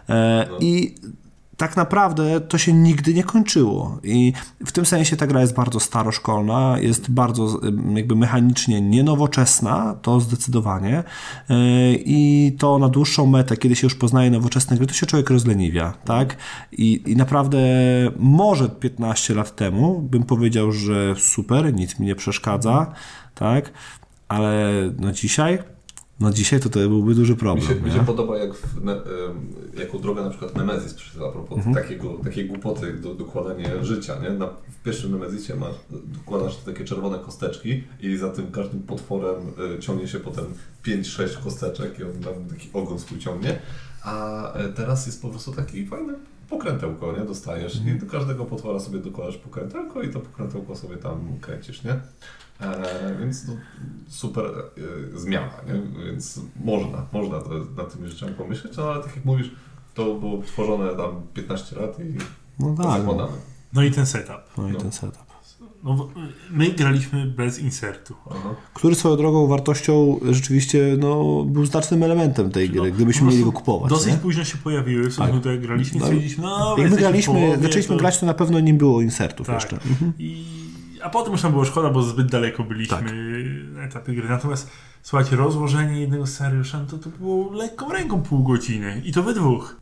[0.09, 0.95] e, i
[1.61, 3.99] tak naprawdę to się nigdy nie kończyło.
[4.03, 4.33] I
[4.67, 7.61] w tym sensie ta gra jest bardzo staroszkolna, jest bardzo
[7.95, 10.99] jakby mechanicznie nienowoczesna, to zdecydowanie.
[11.51, 11.55] E,
[11.95, 15.93] I to na dłuższą metę, kiedy się już poznaje nowoczesne gry, to się człowiek rozleniwia,
[16.05, 16.37] tak?
[16.73, 17.59] I, I naprawdę
[18.19, 22.93] może 15 lat temu bym powiedział, że super, nic mi nie przeszkadza,
[23.35, 23.73] tak?
[24.29, 25.59] Ale no dzisiaj,
[26.21, 27.67] no dzisiaj to, to byłby duży Mi problem.
[27.69, 29.03] się, mi się podoba, jak w, ne, em,
[29.79, 31.75] jako droga na przykład Nemezis przyszedł a propos Mhm.
[31.75, 34.31] takiego, takiej głupoty do dokładania życia, nie?
[34.31, 39.37] Na, w pierwszym Nemezisie masz, dokładasz takie czerwone kosteczki i za tym każdym potworem
[39.77, 40.45] e, ciągnie się potem
[40.87, 43.59] 5-6 kosteczek i on tam taki ogon swój ciągnie,
[44.03, 46.13] a e, teraz jest po prostu taki fajny
[46.51, 47.25] pokrętełko, nie?
[47.25, 47.97] Dostajesz Mhm.
[47.97, 52.01] i do każdego potwora sobie dokładasz pokrętełko i to pokrętełko sobie tam kręcisz, nie?
[52.61, 53.53] E, więc to
[54.09, 54.45] super
[55.15, 56.05] e, zmiana, nie?
[56.07, 59.51] więc można, można to, nad tymi rzeczami pomyśleć, no ale tak jak mówisz,
[59.95, 62.03] to było tworzone tam 15 lat i
[62.59, 63.29] No tak, no.
[63.73, 64.37] No i ten setup.
[64.59, 64.79] no i No.
[64.79, 65.31] ten setup.
[65.85, 66.11] No, bo
[66.51, 68.15] my graliśmy bez insertu.
[68.31, 68.55] Aha.
[68.75, 73.53] Który swoją drogą wartością rzeczywiście no, był znacznym elementem tej gry, No, gdybyśmy mieli go
[73.53, 73.91] kupować.
[73.91, 74.19] Dosyć nie?
[74.19, 77.35] późno się pojawiły, w stosunku do jak graliśmy i No, stwierdziliśmy, no Jak my graliśmy,
[77.35, 79.55] połowie, zaczęliśmy to- grać, to na pewno nie było insertów Tak.
[79.55, 79.77] jeszcze.
[79.91, 80.13] Mhm.
[80.19, 80.45] I,
[81.03, 83.13] a potem już nam było szkoda, bo zbyt daleko byliśmy Tak.
[83.73, 84.29] na etapie gry.
[84.29, 84.71] Natomiast
[85.03, 89.03] słuchajcie, rozłożenie jednego scenariusza no to, to było lekką ręką pół godziny.
[89.05, 89.77] I to we dwóch.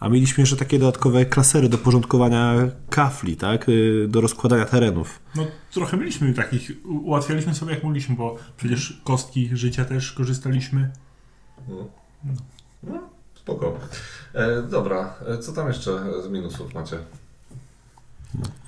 [0.00, 2.54] A mieliśmy jeszcze takie dodatkowe klasery do porządkowania
[2.90, 3.68] kafli, tak?
[3.68, 5.20] Y, Do rozkładania terenów.
[5.36, 10.90] No trochę mieliśmy takich, ułatwialiśmy sobie jak mogliśmy, bo przecież kostki życia też korzystaliśmy.
[11.68, 11.88] No.
[12.82, 13.00] no,
[13.34, 13.78] spoko.
[14.34, 15.90] E, dobra, e, co tam jeszcze
[16.22, 16.98] z minusów macie?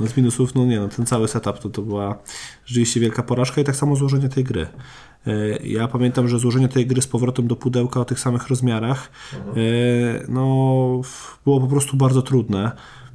[0.01, 2.19] No z minusów, no nie, no ten cały setup to, to była
[2.67, 4.67] rzeczywiście wielka porażka i tak samo złożenie tej gry.
[5.27, 9.11] E, Ja pamiętam, że złożenie tej gry z powrotem do pudełka o tych samych rozmiarach
[9.35, 9.43] e,
[10.29, 11.01] no,
[11.45, 12.73] było po prostu bardzo trudne.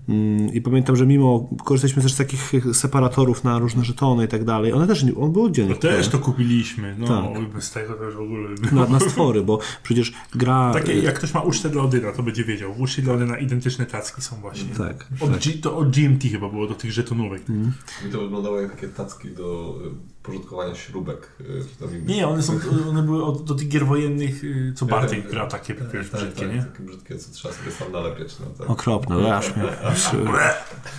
[0.10, 4.43] Mm, I pamiętam, że mimo korzystaliśmy też z takich separatorów na różne żetony i tak
[4.43, 5.74] dalej, one też nie, on był oddzielnie.
[5.74, 6.95] No też to kupiliśmy.
[6.97, 7.49] No Tak.
[7.49, 10.74] bez tego to już w ogóle na, na stwory, bo przecież gra...
[10.74, 12.74] Takie, jak ktoś ma ucztę dla Odyna, to będzie wiedział.
[12.74, 14.76] W uczcie dla Odyna identyczne tacki są właśnie.
[14.78, 15.39] Tak, Od tak.
[15.39, 17.41] G, to od GMT chyba było do tych żetonówek.
[17.49, 17.74] Mhm.
[18.06, 19.89] Mi to wyglądało jak takie tacki do e,
[20.24, 21.32] porządkowania śrubek.
[21.41, 22.06] e.
[22.06, 25.74] Nie, one, są, one były od, do tych gier wojennych, y, co Bartek grał, takie
[25.74, 26.64] tak, brzydkie, tak, nie?
[26.64, 28.36] Takie brzydkie, co trzeba sobie sam nalepiać.
[28.39, 28.70] No, tak.
[28.70, 30.11] Okropne, aż mnie, aż,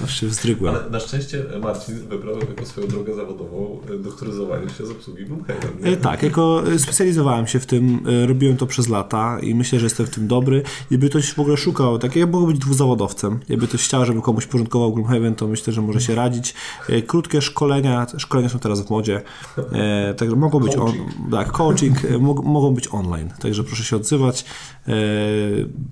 [0.04, 0.74] aż się wzdrygłem.
[0.74, 5.24] Ale na szczęście Marcin wybrał jako swoją drogę zawodową e, doktoryzowanie się z obsługi
[5.80, 5.92] nie?
[5.92, 9.86] E, Tak, jako e, specjalizowałem się w tym, robiłem to przez lata i myślę, że
[9.86, 10.62] jestem w tym dobry.
[10.90, 13.40] Jakby ktoś w ogóle szukał, tak ja mogę być dwuzawodowcem.
[13.48, 16.54] Jakby ktoś chciał, żeby komuś porządkował Gloomhaven, to myślę, że może się radzić.
[17.06, 19.22] Krótkie szkolenia, szkolenia są teraz w modzie,
[20.16, 20.92] także mogą być, on,
[21.30, 24.44] tak, coaching, mog, mogą być online, także proszę się odzywać.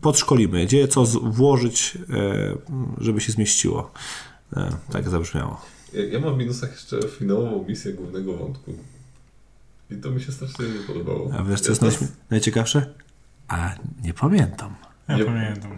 [0.00, 1.98] Podszkolimy, gdzie co włożyć,
[3.01, 3.90] żeby się zmieściło.
[4.57, 5.61] E, Tak zabrzmiało.
[5.92, 8.74] Ja, ja mam w minusach jeszcze finałową misję głównego wątku.
[9.90, 11.30] I to mi się strasznie nie podobało.
[11.38, 12.86] A wiesz, co jest najśmie- najciekawsze?
[13.49, 13.74] A
[14.05, 14.74] nie pamiętam.
[15.09, 15.70] Ja Nie- pamiętam.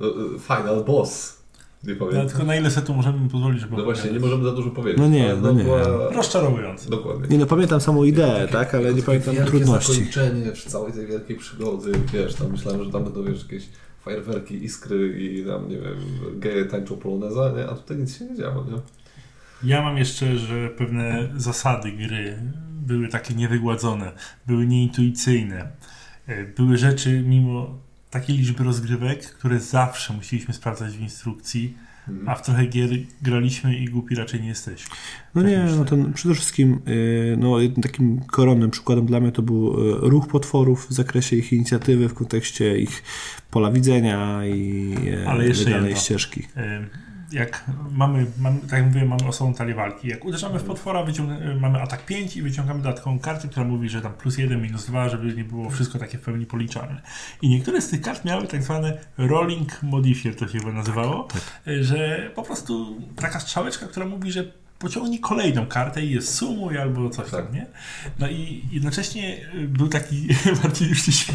[0.00, 1.36] no, e, Final boss.
[1.84, 2.28] Nie Ja, pamiętam.
[2.28, 5.00] tylko na ile setu możemy pozwolić, żeby No właśnie, nie możemy za dużo powiedzieć.
[5.00, 5.64] No nie, ale no nie.
[5.64, 6.90] była- Rozczarowujące.
[6.90, 7.28] Dokładnie.
[7.28, 9.92] Nie no, pamiętam samą ideę, tak, ale nie pamiętam trudności.
[9.92, 13.68] zakończenie przy całej tej wielkiej przygody, wiesz, tam myślałem, że tam będą wiesz, jakieś
[14.06, 15.98] fajerwerki, iskry i tam, nie wiem,
[16.40, 17.66] geje tańczą poloneza, nie?
[17.66, 18.78] A tutaj nic się nie działo, nie?
[19.70, 22.38] Ja mam jeszcze, że pewne zasady gry
[22.70, 24.12] były takie niewygładzone,
[24.46, 25.68] były nieintuicyjne.
[26.26, 27.78] E, Były rzeczy, mimo
[28.10, 31.76] takiej liczby rozgrywek, które zawsze musieliśmy sprawdzać w instrukcji.
[32.26, 32.90] A w trochę gier
[33.22, 34.96] graliśmy i głupi raczej nie jesteśmy.
[35.34, 35.76] No Tak nie, myślę.
[35.76, 40.28] no ten przede wszystkim y, no, takim koronnym przykładem dla mnie to był y, ruch
[40.28, 43.02] potworów w zakresie ich inicjatywy, w kontekście ich
[43.50, 45.96] pola widzenia i y, Ale jeszcze jedno.
[45.96, 46.42] ścieżki.
[46.56, 46.88] Ym,
[47.32, 50.08] Jak mamy, mamy, tak jak mówiłem, mamy osobną talię walki.
[50.08, 53.88] Jak uderzamy w potwora, wyciąga- y, mamy atak 5 i wyciągamy dodatkową kartę, która mówi,
[53.88, 57.02] że tam plus 1, minus 2, żeby nie było wszystko takie w pełni policzalne.
[57.42, 61.28] I niektóre z tych kart miały tak zwane rolling modifier, to się chyba nazywało,
[61.68, 64.44] y, że po prostu taka strzałeczka, która mówi, że
[64.78, 67.44] pociągnij kolejną kartę i jest sumuj albo coś Tak.
[67.44, 67.66] tam, nie?
[68.18, 70.28] No i jednocześnie y, był taki,
[70.62, 71.32] Marcin już się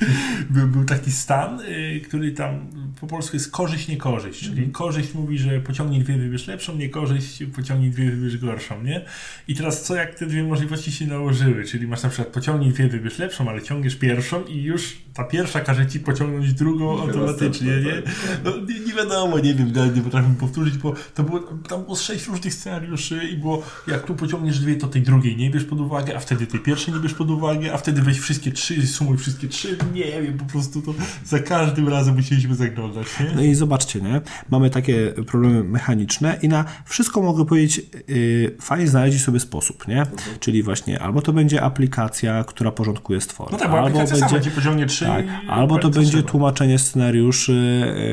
[0.50, 2.66] był, był taki stan, y, który tam
[3.00, 4.40] po polsku jest korzyść, niekorzyść.
[4.40, 4.72] Czyli Mhm.
[4.72, 9.04] korzyść mówi, że pociągnij dwie, wybierz lepszą, niekorzyść, pociągnij dwie, wybierz gorszą, nie?
[9.48, 11.64] I teraz co jak te dwie możliwości się nałożyły?
[11.64, 15.60] Czyli masz na przykład pociągnij dwie, wybierz lepszą, ale ciągniesz pierwszą i już ta pierwsza
[15.60, 18.02] każe ci pociągnąć drugą automatycznie, następne, nie?
[18.02, 18.14] tak.
[18.44, 21.96] No, nie, nie wiadomo, nie wiem, nawet nie potrafię powtórzyć, bo to było, tam było
[21.96, 25.80] sześć różnych scenariuszy i było, jak tu pociągniesz dwie, to tej drugiej nie bierz pod
[25.80, 29.18] uwagę, a wtedy tej pierwszej nie bierz pod uwagę, a wtedy weź wszystkie trzy, sumuj
[29.18, 33.32] wszystkie trzy, nie wiem, po prostu to za każdym razem musieliśmy zaglądać, nie?
[33.36, 34.20] No i zobaczcie, nie?
[34.50, 40.06] Mamy takie problemy mechaniczne i na wszystko mogę powiedzieć, yy, fajnie znaleźć sobie sposób, nie?
[40.40, 44.50] Czyli właśnie albo to będzie aplikacja, która porządkuje stwory, No tak, bo albo sama będzie...
[44.50, 46.28] ci pociągnie trzy Tak, i albo to będzie trzeba.
[46.28, 47.52] tłumaczenie scenariuszy,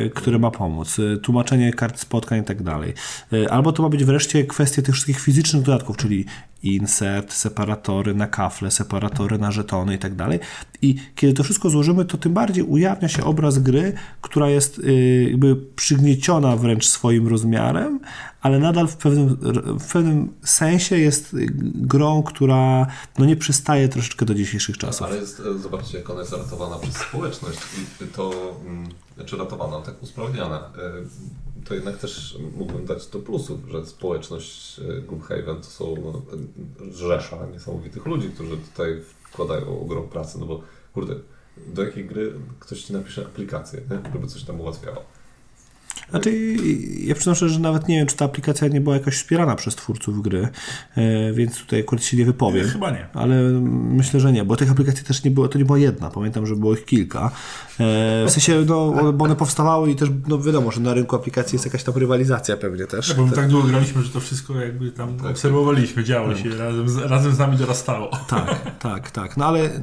[0.06, 2.94] y, które ma pomóc, y, tłumaczenie kart spotkań i tak dalej.
[3.34, 6.26] Y, Albo to ma być wreszcie kwestia tych wszystkich fizycznych dodatków, czyli
[6.64, 10.40] insert, separatory na kafle, separatory na żetony i tak dalej.
[10.82, 15.28] I kiedy to wszystko złożymy, to tym bardziej ujawnia się obraz gry, która jest y,
[15.32, 18.00] jakby przygnieciona wręcz swoim rozmiarem,
[18.42, 19.38] ale nadal w pewnym,
[19.80, 21.36] w pewnym sensie jest
[21.76, 22.88] grą, która
[23.18, 25.08] no nie przystaje troszeczkę do dzisiejszych czasów.
[25.08, 27.60] Ale jest, e, zobaczcie, jak ona jest ratowana przez społeczność
[28.02, 28.32] i to,
[28.66, 30.58] mm, znaczy ratowana, tak usprawniana.
[30.58, 36.22] E, To jednak też mógłbym dać do plusów, że społeczność e, Gloomhaven to są no,
[36.94, 40.62] rzesza niesamowitych ludzi, którzy tutaj wkładają ogrom pracy, no bo
[40.94, 41.16] kurde,
[41.68, 44.12] do jakiej gry ktoś ci napisze aplikację, nie?
[44.14, 45.06] żeby coś tam ułatwiało.
[46.10, 46.56] Znaczy,
[47.04, 50.22] ja przynoszę, że nawet nie wiem, czy ta aplikacja nie była jakoś wspierana przez twórców
[50.22, 50.48] gry,
[50.96, 52.68] e, więc tutaj akurat się nie wypowiem.
[52.68, 53.08] Chyba nie.
[53.14, 53.42] Ale
[53.72, 56.56] myślę, że nie, bo tych aplikacji też nie było, to nie była jedna, pamiętam, że
[56.56, 57.32] było ich kilka.
[57.80, 61.56] E, w sensie, no, bo one powstawały i też, no wiadomo, że na rynku aplikacji
[61.56, 63.14] jest jakaś tam rywalizacja pewnie też.
[63.14, 66.98] Bo my tak długo graliśmy, że to wszystko jakby tam obserwowaliśmy, działo się, razem z,
[66.98, 68.12] razem z nami dorastało.
[68.28, 69.38] Tak, tak, tak.
[69.38, 69.80] No ale e,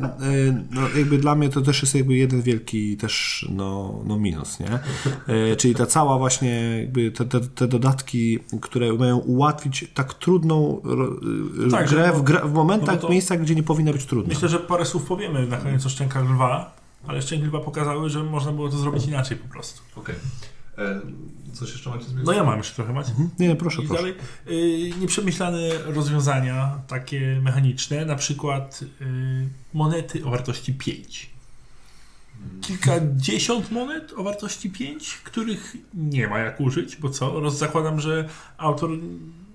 [0.70, 4.78] no, jakby dla mnie to też jest jakby jeden wielki też no, no minus, nie?
[5.56, 10.82] Czyli ta cała właśnie jakby te, te, te dodatki, które mają ułatwić tak trudną
[11.66, 14.34] e, Tak, grę w, gra, w momentach, no to- miejscach, gdzie nie powinna być trudna.
[14.34, 18.22] Myślę, że parę słów powiemy na koniec o szczękach lwa, ale szczęki lwa pokazały, że
[18.24, 19.82] można było to zrobić inaczej po prostu.
[19.96, 20.14] Okej.
[20.78, 21.00] E,
[21.52, 22.26] Coś jeszcze macie zmienić?
[22.26, 23.12] No ja mam jeszcze trochę, macie?
[23.38, 24.02] Nie, nie, proszę, I proszę.
[24.02, 24.14] dalej
[24.48, 29.04] y, nieprzemyślane rozwiązania takie mechaniczne, na przykład y,
[29.74, 31.30] monety o wartości 5.
[32.60, 37.40] Kilkadziesiąt monet o wartości 5, których nie ma jak użyć, bo co?
[37.40, 38.28] Roz, zakładam, że
[38.58, 38.90] autor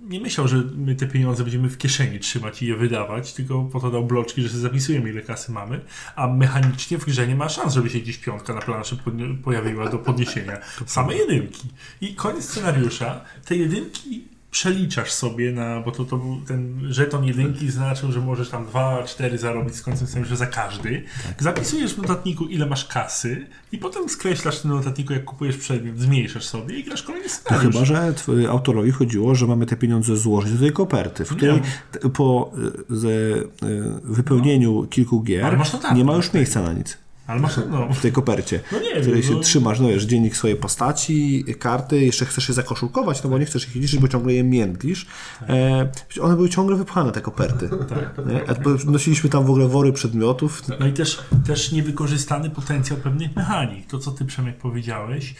[0.02, 3.80] nie myślał, że my te pieniądze będziemy w kieszeni trzymać i je wydawać, tylko po
[3.80, 5.82] to dał bloczki, że sobie zapisujemy ile kasy mamy,
[6.16, 8.98] a mechanicznie w grze nie ma szans, żeby się gdzieś piątka na planszy
[9.44, 10.58] pojawiła do podniesienia.
[10.86, 11.68] Same jedynki.
[12.02, 17.72] I koniec scenariusza, te jedynki przeliczasz sobie na, bo to, to był ten żeton jedynki
[17.72, 21.04] znaczył, że możesz tam 2, 4 zarobić z końcem scenariusza za każdy.
[21.40, 26.00] Zapisujesz w notatniku ile masz kasy i potem skreślasz w tym notatniku, jak kupujesz przedmiot,
[26.00, 27.74] zmniejszasz sobie i grasz kolejny To scenariusz.
[27.74, 28.14] chyba, że
[28.50, 32.52] autorowi chodziło, że mamy te pieniądze złożyć do tej koperty, w której t- po
[32.92, 33.50] y, z, y,
[34.04, 35.58] wypełnieniu kilku gier
[35.96, 36.98] nie ma już miejsca na nic
[37.32, 39.40] Ale masz, no, w tej kopercie, No nie w której wiem, się no.
[39.40, 43.68] trzymasz, no wiesz, dziennik swojej postaci, karty, jeszcze chcesz je zakoszulkować, no bo nie chcesz
[43.68, 45.08] ich liczyć, bo ciągle je międlisz.
[45.50, 47.70] E, one były ciągle wypchane, te koperty.
[48.32, 48.50] Nie?
[48.50, 50.64] A bo Nosiliśmy tam w ogóle wory przedmiotów.
[50.80, 53.88] No i też, też niewykorzystany potencjał pewnych mechanik.
[53.88, 55.36] To, co ty Przemek powiedziałeś,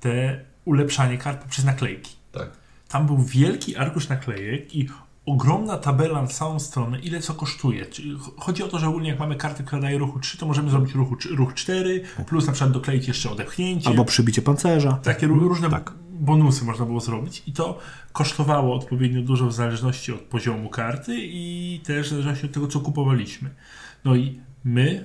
[0.00, 2.16] te ulepszanie kart poprzez naklejki.
[2.32, 2.50] Tak.
[2.88, 4.88] Tam był wielki arkusz naklejek i
[5.26, 7.86] ogromna tabela na całą stronę, ile co kosztuje.
[7.86, 10.46] Czyli ch- chodzi o to, że ogólnie jak mamy kartę, która daje ruchu 3, to
[10.46, 13.88] możemy zrobić ruchu, ruch 4, plus na przykład dokleić jeszcze odepchnięcie.
[13.88, 14.92] Albo przybicie pancerza.
[14.92, 15.92] Takie ró- różne tak.
[16.10, 17.78] bonusy można było zrobić i to
[18.12, 22.80] kosztowało odpowiednio dużo w zależności od poziomu karty i też w zależności od tego, co
[22.80, 23.50] kupowaliśmy.
[24.04, 25.04] No i my,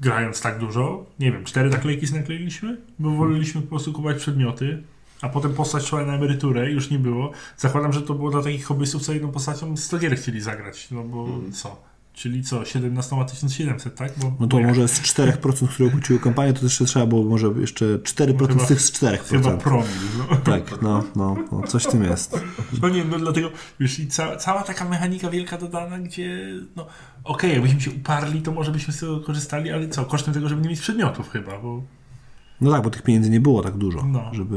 [0.00, 4.82] grając tak dużo, nie wiem, cztery naklejki nakleiliśmy, bo woleliśmy po prostu kupować przedmioty,
[5.24, 7.30] a potem postać szła na emeryturę i już nie było.
[7.56, 11.04] Zakładam, że to było dla takich hobbystów, co jedną postacią 100 gier chcieli zagrać, no
[11.04, 11.76] bo co?
[12.12, 14.12] Czyli co, 17 1700, tak?
[14.16, 17.24] Bo, No to bo jak- może z 4%, które opłaciły kampanię, to jeszcze trzeba było
[17.24, 19.18] może jeszcze 4% Chyba- z tych z 4%.
[19.42, 19.86] Chyba promil,
[20.18, 20.36] no.
[20.36, 22.40] Tak, no, no, no, coś w tym jest.
[22.82, 23.50] No nie, no dlatego,
[23.80, 26.46] wiesz, i ca, cała taka mechanika wielka dodana, gdzie,
[26.76, 26.86] no,
[27.24, 30.62] okej, jakbyśmy się uparli, to może byśmy z tego korzystali, ale co, kosztem tego, żeby
[30.62, 31.82] nie mieć przedmiotów chyba, bo,
[32.64, 34.30] No tak, bo tych pieniędzy nie było tak dużo, No.
[34.32, 34.56] żeby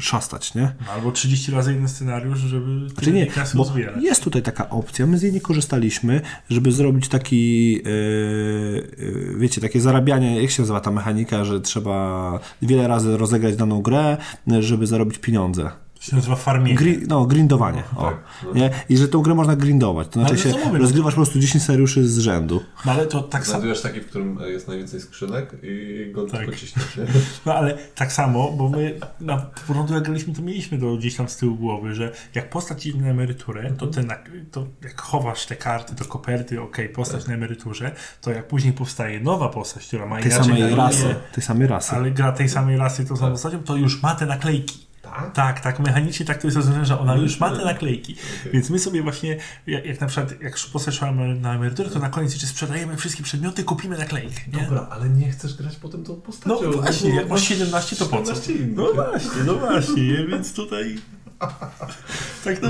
[0.00, 0.72] szastać, nie?
[0.86, 4.02] no, albo 30 razy jeden scenariusz, żeby Znaczy nie, kasy bo uzbierać.
[4.04, 6.20] jest tutaj taka opcja, my z niej nie korzystaliśmy,
[6.50, 12.88] żeby zrobić taki, e, wiecie, takie zarabianie, jak się nazywa ta mechanika, że trzeba wiele
[12.88, 14.16] razy rozegrać daną grę,
[14.60, 15.70] żeby zarobić pieniądze.
[16.00, 16.74] To się nazywa farmienie.
[16.76, 17.82] Gri, no, grindowanie.
[17.96, 18.52] O, tak, no.
[18.52, 18.70] nie?
[18.88, 20.08] I że tą grę można grindować.
[20.08, 22.62] To znaczy się mówię, no rozgrywasz po prostu 10 scenariuszy z rzędu.
[22.86, 26.40] No ale to tak samo, Znajdujesz taki, w którym jest najwięcej skrzynek i go Tak.
[26.40, 27.04] tylko ciśniesz, nie?
[27.46, 29.36] no ale tak samo, bo my na
[29.66, 32.98] początku jak graliśmy, to mieliśmy to gdzieś tam z tyłu głowy, że jak postać idzie
[32.98, 34.06] na emeryturę, to, Mhm.
[34.06, 34.14] na,
[34.50, 39.20] to jak chowasz te karty do koperty, okej, postać na emeryturze, to jak później powstaje
[39.20, 40.22] nowa postać, która ma Tak.
[40.22, 41.14] Tej inaczej samej rasy.
[41.34, 41.92] Tej samej rasy.
[41.96, 43.32] ale gra tej samej rasy tą samą Tak.
[43.32, 44.89] postacią, to już ma te naklejki.
[45.10, 45.34] Tak?
[45.34, 48.12] Tak, tak, mechanicznie tak to jest rozwiązane, że ona już ma te naklejki.
[48.40, 48.52] Okej.
[48.52, 49.36] Więc my sobie właśnie,
[49.66, 51.00] jak, jak na przykład, jak postać
[51.40, 54.64] na emeryturę, to na koniec jeszcze sprzedajemy wszystkie przedmioty, kupimy naklejkę, nie?
[54.64, 56.62] Dobra, ale nie chcesz grać potem tą postacią.
[56.62, 58.34] No właśnie, jak masz 17, to po co?
[58.34, 58.76] 17 innych.
[58.76, 60.26] No właśnie, no właśnie, nie?
[60.26, 60.98] więc tutaj...
[62.44, 62.68] Tak no,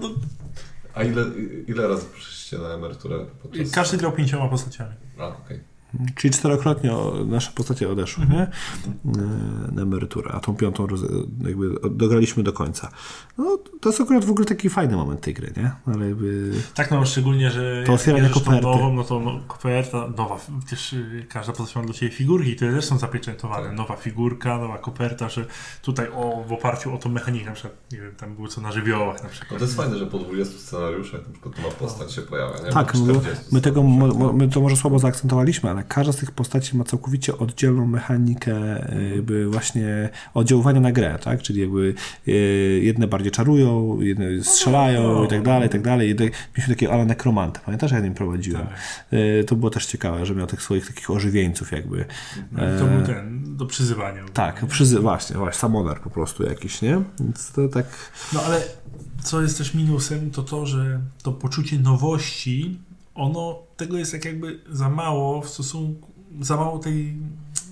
[0.00, 0.10] no
[0.94, 1.24] A ile,
[1.66, 3.26] ile razy przyszliście na emeryturę?
[3.42, 3.70] Podczas...
[3.70, 4.94] każdy grał pięcioma postaciami.
[5.18, 5.71] A, okej.
[6.14, 6.90] Czyli czterokrotnie
[7.26, 8.46] nasze postacie odeszły, nie?
[9.06, 9.28] Mhm.
[9.68, 10.86] E, Na emeryturę, a tą piątą
[11.40, 12.90] jakby dograliśmy do końca.
[13.38, 15.70] No, to jest akurat w ogóle taki fajny moment tej gry, nie?
[15.94, 16.52] Ale jakby...
[16.74, 18.62] Tak, no szczególnie, że To otwieranie koperty.
[18.62, 20.36] nową, no to no, koperta nowa,
[20.66, 23.66] przecież y, każda postać ma dla Ciebie figurki, które też są zapieczętowane.
[23.68, 23.76] Tak.
[23.76, 25.46] Nowa figurka, nowa koperta, że
[25.82, 28.72] tutaj o, w oparciu o tą mechanikę, na przykład, nie wiem, tam było co na
[28.72, 29.52] żywiołach na przykład.
[29.52, 32.70] No to jest fajne, że po 20 scenariuszach na przykład nowa postać się pojawia, nie?
[32.72, 33.82] Tak, no bo 40 my tego
[34.32, 38.54] my to może słabo zaakcentowaliśmy, ale każda z tych postaci ma całkowicie oddzielną mechanikę
[38.92, 41.42] e, jakby właśnie oddziaływania na grę, tak?
[41.42, 41.94] Czyli jakby
[42.28, 42.32] e,
[42.82, 46.08] jedne bardziej czarują, jedne strzelają i tak dalej, i tak dalej.
[46.18, 48.66] Mieliśmy takiego Ala Nekromanta, pamiętasz, jak nim prowadziłem?
[48.66, 48.78] Tak.
[49.40, 52.04] E, To było też ciekawe, że miał tych swoich takich ożywieńców jakby.
[52.78, 54.22] To był ten, do przyzywania.
[54.32, 57.02] Tak, przyzy- właśnie, właśnie, samonar po prostu jakiś, nie?
[57.20, 57.86] Więc to tak...
[58.32, 58.62] No ale
[59.22, 62.78] co jest też minusem, to to, że to poczucie nowości,
[63.14, 67.14] ono, tego jest jak jakby za mało w stosunku, za mało tej,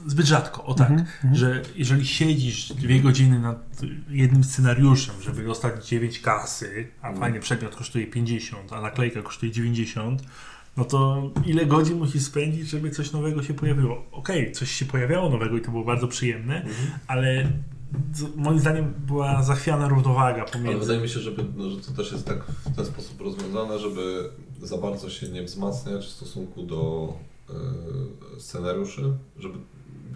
[0.06, 0.92] zbyt rzadko, o tak,
[1.32, 3.80] że jeżeli siedzisz dwie godziny nad
[4.10, 10.22] jednym scenariuszem, żeby dostać 9 kasy, a fajnie przedmiot kosztuje 50, a naklejka kosztuje 90,
[10.76, 14.02] no to ile godzin musisz spędzić, żeby coś nowego się pojawiło?
[14.12, 16.66] Okej, coś się pojawiało nowego i to było bardzo przyjemne,
[17.06, 17.52] ale
[18.14, 20.78] z- moim zdaniem była zachwiana równowaga Ale pomiędzy...
[20.80, 24.30] wydaje mi się, żeby, no, że to też jest tak w ten sposób rozwiązane, żeby
[24.62, 27.12] za bardzo się nie wzmacniać w stosunku do
[27.50, 29.58] e, scenariuszy, żeby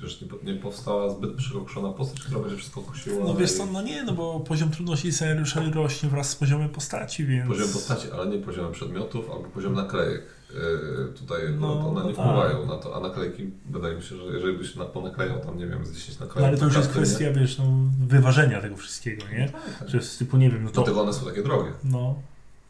[0.02, 3.24] wiesz, nie, nie powstała zbyt przyrokszona postać, która będzie wszystko kusiła.
[3.24, 7.26] No wiesz co, no nie, no bo poziom trudności scenariusza rośnie wraz z poziomem postaci,
[7.26, 7.48] więc...
[7.48, 10.22] Poziom postaci, ale nie poziom przedmiotów, albo poziom naklejek.
[10.54, 12.26] Yy, tutaj No, no, one no nie tak.
[12.26, 15.66] wpływają na to, a naklejki, wydaje mi się, że jeżeli byś na, ponaklejał tam, nie
[15.66, 16.48] wiem, z 10 No, naklejek...
[16.48, 17.06] ale to już jest karty, nie?
[17.06, 17.64] kwestia, wiesz, no,
[18.06, 19.48] wyważenia tego wszystkiego, nie?
[19.78, 19.88] tak.
[19.88, 20.74] Że z typu, nie wiem, no to...
[20.74, 21.72] Dlatego one są takie drogie.
[21.84, 22.14] No,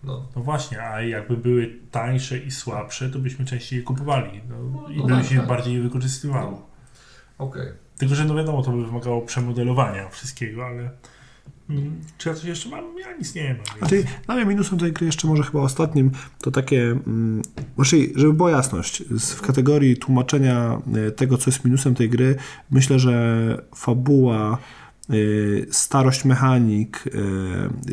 [0.07, 0.29] No.
[0.37, 4.97] no właśnie, a jakby były tańsze i słabsze, to byśmy częściej je kupowali no, i
[4.97, 5.47] No by tak, się tak.
[5.47, 6.51] bardziej wykorzystywało.
[6.51, 7.47] No.
[7.47, 7.67] Okej.
[7.99, 10.91] Tylko, że no wiadomo, to by wymagało przemodelowania wszystkiego, ale...
[11.71, 12.85] Mm, czy ja coś jeszcze mam?
[12.99, 13.79] Ja nic nie mam.
[13.79, 16.11] Znaczy, dla mnie minusem tej gry jeszcze może chyba ostatnim,
[16.43, 17.43] to takie, mm,
[17.77, 22.37] właściwie, żeby była jasność, z- w kategorii tłumaczenia e, tego, co jest minusem tej gry,
[22.71, 24.59] myślę, że fabuła,
[25.71, 27.05] starość mechanik,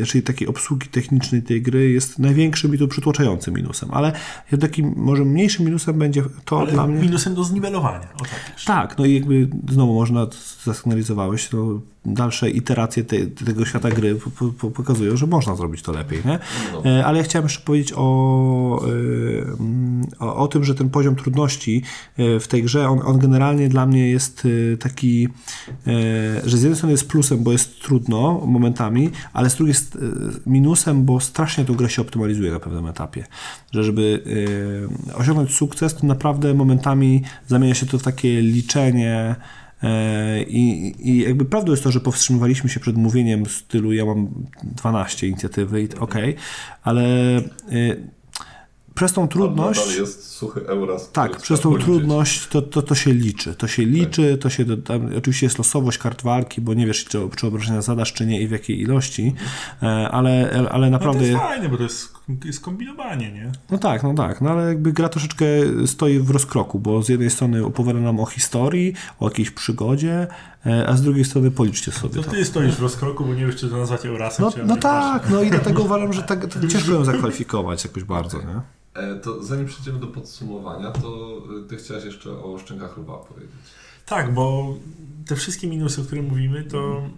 [0.08, 4.14] czyli takiej obsługi technicznej tej gry jest największym i to przytłaczającym minusem, ale
[4.60, 7.02] takim może mniejszym minusem będzie to Ale dla mnie...
[7.02, 8.56] minusem do zniwelowania, o tak.
[8.66, 10.28] Tak, no i jakby znowu można,
[10.64, 15.92] zasygnalizowałeś, no, dalsze iteracje te, tego świata gry po, po, pokazują, że można zrobić to
[15.92, 16.40] lepiej, nie?
[16.74, 16.86] No.
[16.86, 18.82] E, Ale ja chciałem jeszcze powiedzieć o,
[20.20, 21.84] e, o, o tym, że ten poziom trudności
[22.18, 24.48] e, w tej grze, on, on generalnie dla mnie jest
[24.80, 25.28] taki,
[26.46, 29.98] że z jednej strony jest plusem, bo jest trudno momentami, ale z drugiej jest
[30.46, 33.26] minusem, bo strasznie tą grę się optymalizuje na pewnym etapie.
[33.72, 34.24] Że żeby
[35.14, 39.36] osiągnąć sukces, to naprawdę momentami zamienia się to w takie liczenie
[40.48, 44.30] I, I jakby prawdą jest to, że powstrzymywaliśmy się przed mówieniem w stylu ja mam
[44.64, 46.36] 12 inicjatywy i okej,
[46.84, 47.04] ale
[47.38, 47.42] e,
[48.96, 49.80] przez tą trudność.
[49.80, 51.12] Nadal jest suchy Euras.
[51.12, 51.86] Tak, przez tą policzyć.
[51.86, 53.56] trudność to, to, to się liczy.
[53.56, 57.20] To się liczy, to się tam, oczywiście jest losowość kart walki, bo nie wiesz, czy,
[57.36, 59.34] czy obrażenia zadasz, czy nie i w jakiej ilości,
[59.84, 61.28] e, ale, ale No to naprawdę.
[61.28, 62.14] jest bo to jest
[62.46, 63.52] jest kombinowanie, nie?
[63.72, 65.46] No tak, no tak, no ale jakby gra troszeczkę
[65.86, 70.28] stoi w rozkroku, bo z jednej strony opowiada nam o historii, o jakiejś przygodzie,
[70.66, 72.32] e, a z drugiej strony policzcie sobie To to.
[72.32, 75.42] ty stoisz w rozkroku, bo nie wiesz, czy to nazwać Eurasem, No, no tak, no
[75.42, 78.62] i dlatego uważam, że tak, tak ciężko ją zakwalifikować jakoś bardzo, nie?
[79.02, 83.52] E, To zanim przejdziemy do podsumowania, to e, ty chciałeś jeszcze o szczękach lwa powiedzieć.
[84.06, 84.76] Tak, bo
[85.28, 87.12] te wszystkie minusy, o których mówimy, to mm,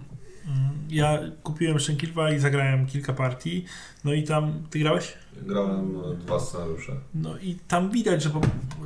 [0.89, 3.65] ja kupiłem Szczęki Lwa i zagrałem kilka partii,
[4.03, 5.13] no i tam, ty grałeś?
[5.41, 6.93] Grałem e, dwa scenariusze.
[7.15, 8.29] No i tam widać, że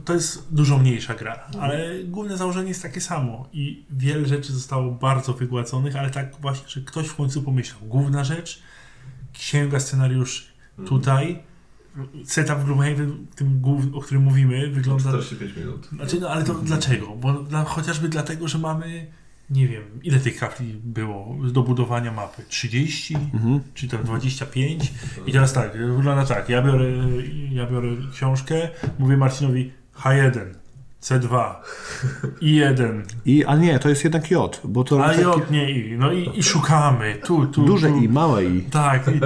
[0.05, 4.91] to jest dużo mniejsza gra, ale główne założenie jest takie samo i wiele rzeczy zostało
[4.91, 7.80] bardzo wygładzonych, ale tak właśnie, że ktoś w końcu pomyślał.
[7.82, 8.62] Główna rzecz,
[9.34, 10.43] księga scenariuszy.
[10.86, 11.43] Tutaj
[12.26, 15.10] setup w Gloomhaven, tym głównym, o którym mówimy, wygląda...
[15.10, 15.88] 45 minut.
[15.88, 17.08] Znaczy, no ale to dlaczego?
[17.16, 19.08] Bo dla, chociażby dlatego, że mamy,
[19.50, 22.43] nie wiem, ile tych kafli było do budowania mapy?
[22.48, 23.16] 30?
[23.16, 23.60] Mhm.
[23.74, 24.93] Czy tam 25?
[25.28, 26.86] I teraz tak, wygląda tak, ja biorę,
[27.52, 28.70] ja biorę książkę,
[29.00, 30.45] mówię Marcinowi H1,
[31.02, 31.56] C2,
[32.41, 36.12] I1, I, a nie, to jest jednak J, bo to a J nie I, no
[36.12, 37.98] i, i szukamy, tu, tu, duże tu.
[37.98, 38.62] I, małe I.
[38.62, 39.20] Tak, i,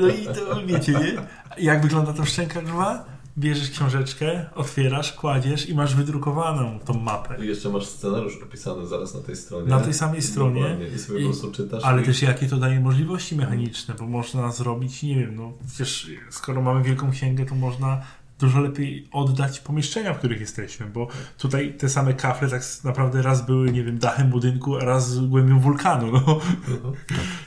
[0.00, 1.12] no i to wiecie, nie?
[1.58, 3.17] Jak wygląda to szczęka lwa?
[3.38, 7.44] Bierzesz książeczkę, otwierasz, kładziesz i masz wydrukowaną tą mapę.
[7.44, 9.66] I jeszcze masz scenariusz opisany zaraz na tej stronie.
[9.66, 10.60] Na tej samej stronie.
[10.62, 10.88] Dokładnie.
[10.88, 11.84] I sobie I- po prostu czytasz.
[11.84, 12.04] Ale i...
[12.04, 16.82] też jakie to daje możliwości mechaniczne, bo można zrobić, nie wiem, no przecież skoro mamy
[16.82, 18.02] wielką księgę, to można
[18.38, 21.08] dużo lepiej oddać pomieszczenia, w których jesteśmy, bo
[21.38, 25.60] tutaj te same kafle tak naprawdę raz były, nie wiem, dachem budynku, a raz głębią
[25.60, 26.20] wulkanu, no.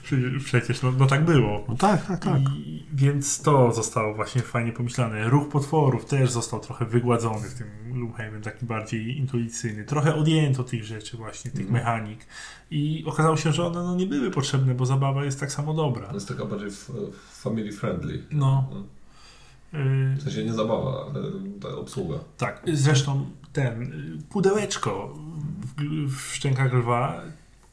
[0.04, 1.64] Prze- Przecież, no, no tak było.
[1.70, 2.42] No tak, tak, tak.
[2.56, 5.30] I, więc to zostało właśnie fajnie pomyślane.
[5.30, 9.86] Ruch potworów też został trochę wygładzony w tym Gloomhaven, taki bardziej intuicyjny.
[9.86, 11.74] Trochę odjęto tych rzeczy właśnie, tych Mhm.
[11.84, 12.26] mechanik.
[12.72, 16.08] I okazało się, że one no, nie były potrzebne, bo zabawa jest tak samo dobra.
[16.08, 16.92] To jest taka bardziej f-
[17.42, 18.24] family friendly.
[18.32, 18.70] No.
[18.74, 19.01] Yy,
[19.74, 22.16] W sensie nie zabawa, ale ta obsługa.
[22.38, 25.14] tak, zresztą ten, y, pudełeczko
[25.78, 27.22] w, w szczękach lwa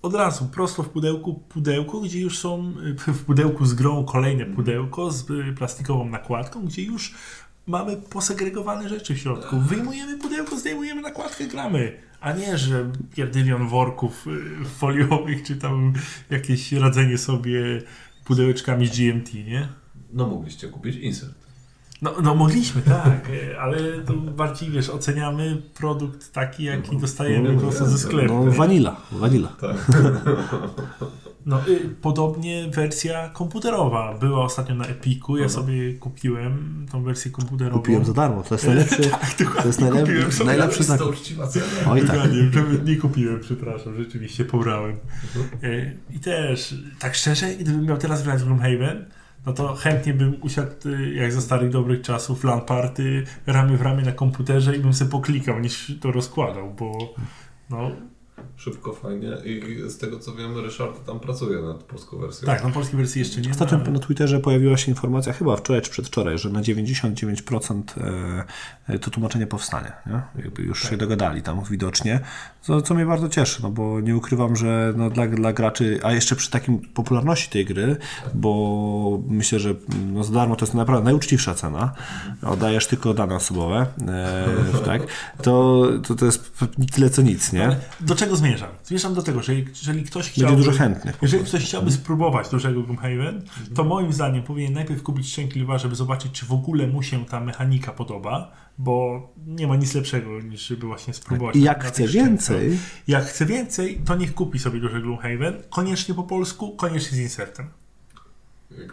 [0.03, 2.73] od razu, prosto w pudełku, pudełko, gdzie już są,
[3.09, 7.15] y, w pudełku z grą kolejne pudełko z y, plastikową nakładką, gdzie już
[7.67, 9.61] mamy posegregowane rzeczy w środku.
[9.61, 11.99] Wyjmujemy pudełko, zdejmujemy nakładkę, gramy.
[12.21, 14.27] A nie, że pierdylion worków
[14.79, 15.93] foliowych, czy tam
[16.31, 17.83] jakieś radzenie sobie
[18.25, 19.69] pudełeczkami z GMT, nie?
[20.13, 21.48] No mogliście kupić insert.
[22.03, 23.31] No, no mogliśmy, tak,
[23.63, 28.45] ale to bardziej, wiesz, oceniamy produkt taki, jaki dostajemy po prostu ze sklepu.
[28.45, 29.49] No wanila, wanila.
[29.49, 29.77] Tak.
[31.49, 37.79] No, y, podobnie wersja komputerowa była ostatnio na Epiku, ja sobie kupiłem tą wersję komputerową.
[37.79, 38.97] Kupiłem za darmo, to jest najlepszy,
[39.63, 40.47] to jest kupiłem najlepszy, sobie.
[40.47, 41.05] najlepszy cena.
[41.91, 42.11] Oj tak.
[42.11, 42.51] Dokładnie,
[42.85, 44.97] nie kupiłem, przepraszam, rzeczywiście pobrałem.
[45.63, 49.05] E, I też, tak szczerze, gdybym miał teraz grać w Gloomhaven,
[49.47, 53.83] no to chętnie bym usiadł, y, jak za starych dobrych czasów, LAN party, ramię w
[53.83, 57.15] ramię na komputerze i bym sobie poklikał, niż to rozkładał, bo
[57.71, 57.91] no,
[58.57, 59.29] Szybko, fajnie.
[59.45, 62.47] I z tego co wiem, Ryszard tam pracuje nad polską wersją.
[62.47, 65.91] tak, no polskiej wersji jeszcze nie Ostatnio na Twitterze pojawiła się informacja, chyba wczoraj czy
[65.91, 67.83] przedwczoraj, że na 99%
[68.89, 69.93] e, to tłumaczenie powstanie.
[70.07, 70.43] Nie?
[70.43, 70.91] Jakby już Tak.
[70.91, 72.21] się dogadali tam widocznie,
[72.63, 76.13] co, co mnie bardzo cieszy, no bo nie ukrywam, że no dla, dla graczy, a
[76.13, 77.97] jeszcze przy takim popularności tej gry,
[78.35, 79.75] bo myślę, że
[80.13, 81.93] no za darmo to jest naprawdę najuczciwsza cena,
[82.43, 84.47] oddajesz tylko dane osobowe, e,
[84.85, 85.03] tak,
[85.43, 86.53] to, to, to jest
[86.93, 87.77] tyle co nic, nie?
[88.01, 88.69] Do czego zmierzam?
[88.85, 90.53] Zmierzam do tego, że jeżeli ktoś chciałby...
[90.53, 91.19] Będzie dużo chętnych.
[91.23, 93.43] Jeżeli ktoś chciałby spróbować dużego Gloomhaven,
[93.75, 97.27] to moim zdaniem powinien najpierw kupić Szczęki Lwa, żeby zobaczyć, czy w ogóle mu się
[97.27, 101.57] ta mechanika podoba, bo nie ma nic lepszego, niż żeby właśnie spróbować.
[101.57, 106.23] I jak chce więcej, Jak chce więcej, to niech kupi sobie duży Gloomhaven, koniecznie po
[106.23, 107.67] polsku, koniecznie z insertem.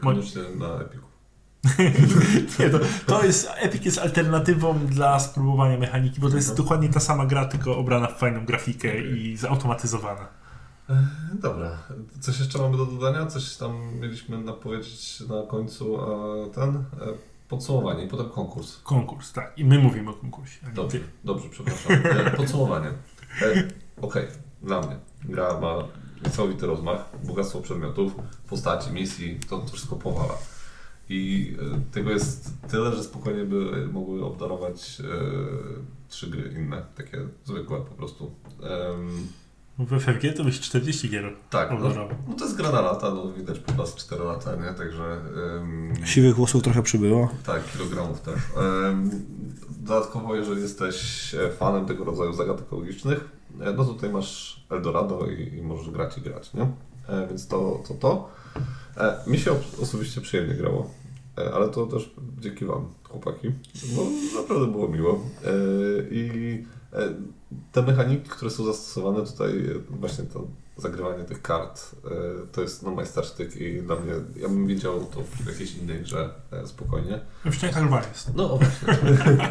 [0.01, 1.14] Koniecznie na Epiku.
[2.59, 6.99] Nie, to, to jest, Epic jest alternatywą dla spróbowania mechaniki, bo to jest dokładnie ta
[6.99, 10.27] sama gra, tylko obrana w fajną grafikę i zautomatyzowana.
[11.33, 11.77] Dobra.
[12.19, 13.25] Coś jeszcze mamy do dodania?
[13.25, 16.05] Coś tam mieliśmy napowiedzieć na końcu, a
[16.55, 16.75] ten...
[16.75, 18.81] e, Podsumowanie i potem konkurs.
[18.83, 19.53] Konkurs, tak.
[19.57, 20.59] I my mówimy o konkursie.
[20.75, 21.05] Dobrze, ty.
[21.23, 21.91] dobrze, przepraszam.
[21.93, 22.87] E, Podsumowanie.
[23.41, 23.63] E,
[24.01, 24.27] Okej,
[24.63, 24.95] dla mnie.
[25.23, 25.75] Gra ma
[26.25, 28.15] niesamowity rozmach, bogactwo przedmiotów,
[28.49, 30.33] postaci, misji, to wszystko powala.
[31.09, 35.05] I e, tego jest tyle, że spokojnie by mogły obdarować e,
[36.09, 38.31] trzy gry inne, takie zwykłe po prostu.
[39.79, 41.79] W FFG to byś 40 gier tak, no,
[42.27, 44.73] no to jest gra na lata, no widać po nas 4 lata, nie?
[44.73, 45.21] Także...
[45.57, 47.29] em, siwych włosów trochę przybyło.
[47.45, 48.35] tak, kilogramów też.
[48.85, 49.09] Em,
[49.69, 53.29] Dodatkowo, jeżeli jesteś e, fanem tego rodzaju zagadek logicznych,
[53.59, 56.61] no to tutaj masz Eldorado i, i możesz grać i grać, nie?
[57.07, 57.93] E, Więc to to.
[57.93, 58.29] to.
[58.97, 59.51] E, Mi się
[59.81, 60.89] osobiście przyjemnie grało.
[61.37, 63.51] e, ale to też dzięki Wam, chłopaki.
[63.95, 64.01] No,
[64.41, 65.13] naprawdę było miło.
[65.45, 65.49] E,
[66.11, 66.63] I
[67.71, 69.53] te mechaniki, które są zastosowane tutaj,
[69.89, 70.47] właśnie to
[70.77, 71.95] zagrywanie tych kart,
[72.51, 76.29] to jest no, majstersztyk i dla mnie, ja bym widział to w jakiejś innej grze
[76.65, 77.19] spokojnie.
[77.51, 78.35] Szczękach 2 jest.
[78.35, 78.97] No właśnie.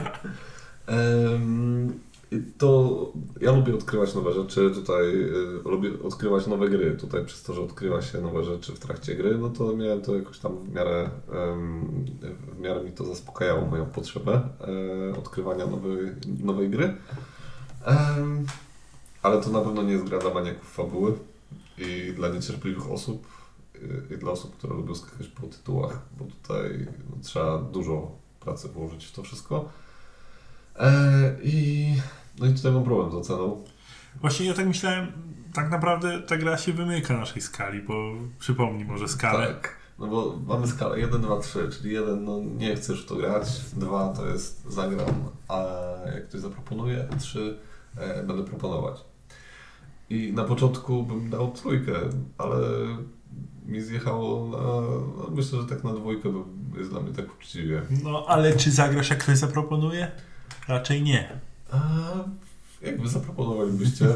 [2.58, 6.96] to ja lubię odkrywać nowe rzeczy, tutaj y, lubię odkrywać nowe gry.
[6.96, 10.16] Tutaj przez to, że odkrywa się nowe rzeczy w trakcie gry, no to miałem to
[10.16, 11.10] jakoś tam w miarę,
[12.56, 14.48] w miarę mi to zaspokajało moją potrzebę
[15.12, 15.98] e, odkrywania nowej,
[16.44, 16.94] nowej gry.
[19.22, 21.12] ale to na pewno nie jest gra dla maniaków fabuły
[21.78, 23.26] i dla niecierpliwych osób
[23.74, 28.10] y, i dla osób, które lubią skakać po tytułach, bo tutaj no, trzeba dużo
[28.40, 29.68] pracy włożyć w to wszystko.
[30.78, 31.86] E, I
[32.38, 33.64] no i tutaj mam problem z oceną.
[34.20, 35.12] Właśnie ja tak myślałem,
[35.52, 39.46] tak naprawdę ta gra się wymyka naszej skali, bo przypomnij może skalę.
[39.46, 43.16] Tak, no bo mamy skalę 1, 2, 3, czyli 1, no nie chcesz w to
[43.16, 45.64] grać, 2 to jest zagram, a
[46.14, 47.58] jak ktoś zaproponuje, 3
[47.96, 49.04] e, będę proponować.
[50.10, 51.92] I na początku bym dał trójkę,
[52.38, 52.58] ale
[53.66, 56.32] mi zjechało na, no myślę, że tak na dwójkę
[56.78, 57.82] jest dla mnie tak uczciwie.
[58.04, 60.10] No ale czy zagrasz jak ktoś zaproponuje?
[60.68, 61.28] Raczej nie.
[61.72, 61.80] A
[62.82, 64.06] jakby zaproponowalibyście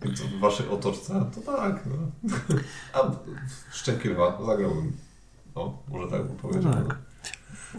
[0.00, 1.84] w waszej otoczce, to tak.
[1.86, 2.28] No.
[2.92, 3.10] A
[3.72, 4.92] Szczękiewa zagrałbym.
[5.56, 6.72] No, może tak bym powiedział.
[6.74, 6.98] No tak.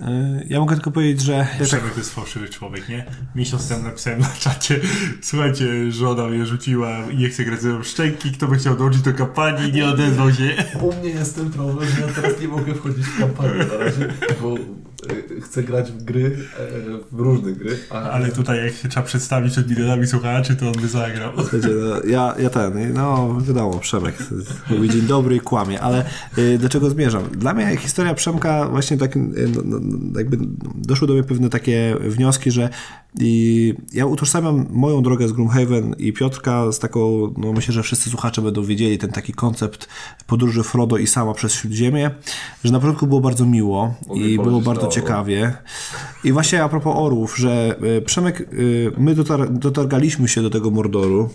[0.01, 1.47] E, ja mogę tylko powiedzieć, że...
[1.59, 1.93] Ja Przemek tak...
[1.93, 3.05] to jest fałszywy człowiek, nie?
[3.35, 4.79] Miesiąc temu napisałem na czacie
[5.21, 9.13] słuchajcie, żona mnie rzuciła i nie chce grać ze szczęki, kto by chciał dołączyć do
[9.13, 10.55] kampanii nie odezwał się.
[10.81, 14.13] U mnie jest ten problem, że ja teraz nie mogę wchodzić w kampanię na razie,
[14.41, 14.55] bo
[15.11, 17.77] Y, chcę grać w gry, e, w różne gry.
[17.89, 18.01] A...
[18.01, 21.31] Ale tutaj jak się trzeba przedstawić przed milionami słuchaczy, to on by zagrał.
[21.35, 24.15] Słuchajcie, no, ja, ja ten, no wiadomo, Przemek
[24.69, 26.05] mówi dzień dobry i kłamie, ale
[26.37, 27.23] y, do czego zmierzam?
[27.23, 29.19] Dla mnie historia Przemka właśnie tak y,
[29.55, 29.79] no, no,
[30.19, 30.37] jakby
[30.75, 32.69] doszły do mnie pewne takie wnioski, że
[33.19, 38.09] i ja utożsamiam moją drogę z Gloomhaven i Piotrka z taką, no myślę, że wszyscy
[38.09, 39.87] słuchacze będą wiedzieli ten taki koncept
[40.27, 42.11] podróży Frodo i sama przez Śródziemie,
[42.63, 45.53] że na początku było bardzo miło i było bardzo ciekawie.
[46.23, 48.45] I właśnie a propos orłów, że e, Przemek, e,
[48.97, 51.29] my dotar dotargaliśmy się do tego Mordoru,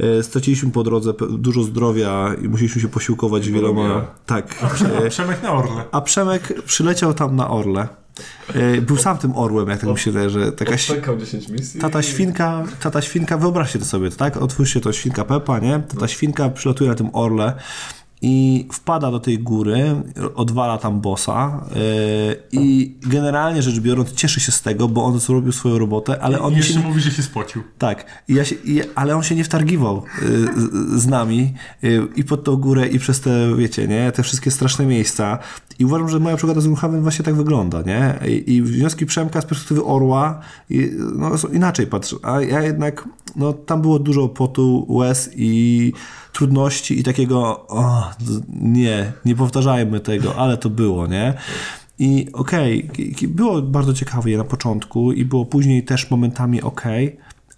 [0.00, 4.04] e, straciliśmy po drodze dużo zdrowia i musieliśmy się posiłkować wieloma...
[4.26, 4.56] Tak.
[4.62, 5.84] A Przemek na Orle.
[5.92, 7.88] A Przemek przyleciał tam na Orle.
[8.82, 10.76] Był sam tym orłem, jak tak mi się wydaje, że taka
[11.16, 11.80] 10 misji.
[11.80, 14.36] Tata świnka, tata świnka, wyobraźcie to sobie, tak?
[14.36, 15.82] Otwórzcie to świnka Pepa, nie?
[15.88, 17.52] Tata świnka przylatuje na tym orle
[18.22, 20.02] i wpada do tej góry,
[20.34, 25.52] odwala tam bossa yy, i generalnie rzecz biorąc cieszy się z tego, bo on zrobił
[25.52, 26.80] swoją robotę, ale on I jeszcze się...
[26.80, 27.62] mówi, że się spocił.
[27.78, 32.08] Tak, I ja się, i, ale on się nie wtargiwał yy, z, z, nami yy,
[32.16, 35.38] i pod tą górę i przez te, wiecie, nie, te wszystkie straszne miejsca
[35.78, 39.40] i uważam, że moja przygoda z Ruchawem właśnie tak wygląda, nie, i, i wnioski Przemka
[39.40, 40.40] z perspektywy orła
[40.70, 45.92] i, no, inaczej patrzę, a ja jednak, no tam było dużo potu, łez i
[46.32, 48.10] trudności i takiego, o,
[48.60, 51.34] nie, nie powtarzajmy tego, ale to było, nie?
[51.98, 56.82] I okej, okay, było bardzo ciekawe na początku i było później też momentami ok,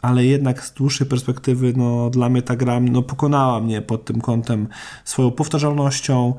[0.03, 4.21] ale jednak z dłuższej perspektywy, no dla mnie ta gra no, pokonała mnie pod tym
[4.21, 4.69] kątem
[5.05, 6.35] swoją powtarzalnością,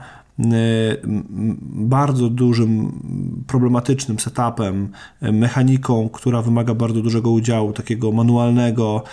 [1.61, 2.91] bardzo dużym,
[3.47, 4.89] problematycznym setupem,
[5.21, 9.03] mechaniką, która wymaga bardzo dużego udziału, takiego manualnego.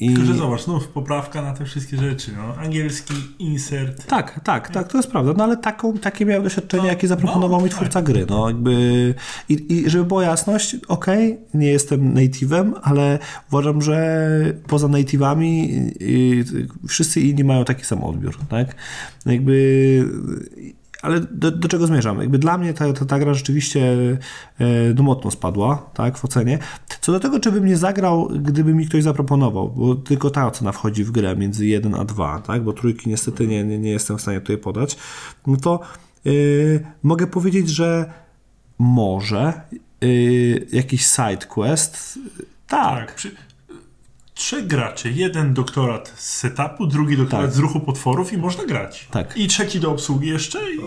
[0.00, 0.14] I...
[0.14, 2.30] Tylko, że zobacz, znów poprawka na te wszystkie rzeczy.
[2.36, 2.54] No.
[2.62, 4.06] Angielski insert.
[4.06, 5.32] Tak, tak, tak, to jest prawda.
[5.36, 8.04] No ale taką, takie miałem doświadczenie, no, jakie zaproponował no, mi twórca tak.
[8.04, 8.26] gry.
[8.30, 9.14] No, jakby...
[9.48, 14.28] I, I żeby była jasność, okay, nie jestem native'em, ale uważam, że
[14.66, 15.68] poza native'ami
[16.88, 18.36] wszyscy inni mają taki sam odbiór.
[18.48, 18.74] Tak?
[19.26, 19.81] Jakby
[21.02, 22.20] ale do, do, czego zmierzam?
[22.20, 23.96] Jakby dla mnie ta, ta, ta gra rzeczywiście
[24.60, 26.58] e, no, mocno spadła tak, w ocenie.
[27.00, 30.72] Co do tego, czy bym nie zagrał, gdyby mi ktoś zaproponował, bo tylko ta ocena
[30.72, 34.18] wchodzi w grę między 1 a 2, tak, bo trójki niestety nie, nie, nie jestem
[34.18, 34.96] w stanie tutaj podać,
[35.46, 35.80] no to
[36.24, 38.12] yy, mogę powiedzieć, że
[38.78, 39.52] może
[40.00, 42.18] yy, jakiś side quest
[42.66, 43.06] tak.
[43.06, 43.14] tak.
[43.14, 43.30] Przy,
[44.34, 45.12] trzech graczy.
[45.12, 47.54] Jeden doktorat z setupu, drugi doktorat tak.
[47.54, 49.08] z ruchu potworów i można grać.
[49.10, 49.36] Tak.
[49.36, 50.58] I trzeci do obsługi jeszcze.
[50.72, 50.78] I,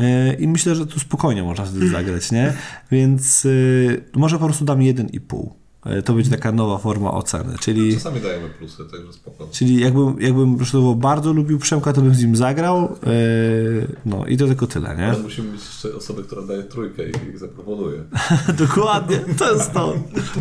[0.00, 2.52] e, I myślę, że tu spokojnie można zagrać, nie?
[2.90, 5.57] Więc y, może po prostu dam jeden i pół.
[5.86, 7.94] E, to będzie taka nowa forma oceny, czyli...
[7.94, 9.48] Czasami dajemy plusy, także spoko.
[9.52, 12.96] Czyli jakbym, jakbym przykładowo bardzo lubił Przemka, to bym z nim zagrał.
[13.06, 15.06] Yy, no i to tylko tyle, nie?
[15.06, 18.04] Ale musimy mieć jeszcze osobę, która daje trójkę i ich zaproponuje.
[18.66, 19.94] Dokładnie, to jest to.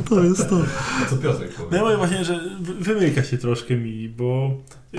[0.10, 0.58] To jest to.
[1.02, 1.82] A co Piotrek No ja powie?
[1.84, 4.52] mówię właśnie, że wy- wymyka się troszkę mi, bo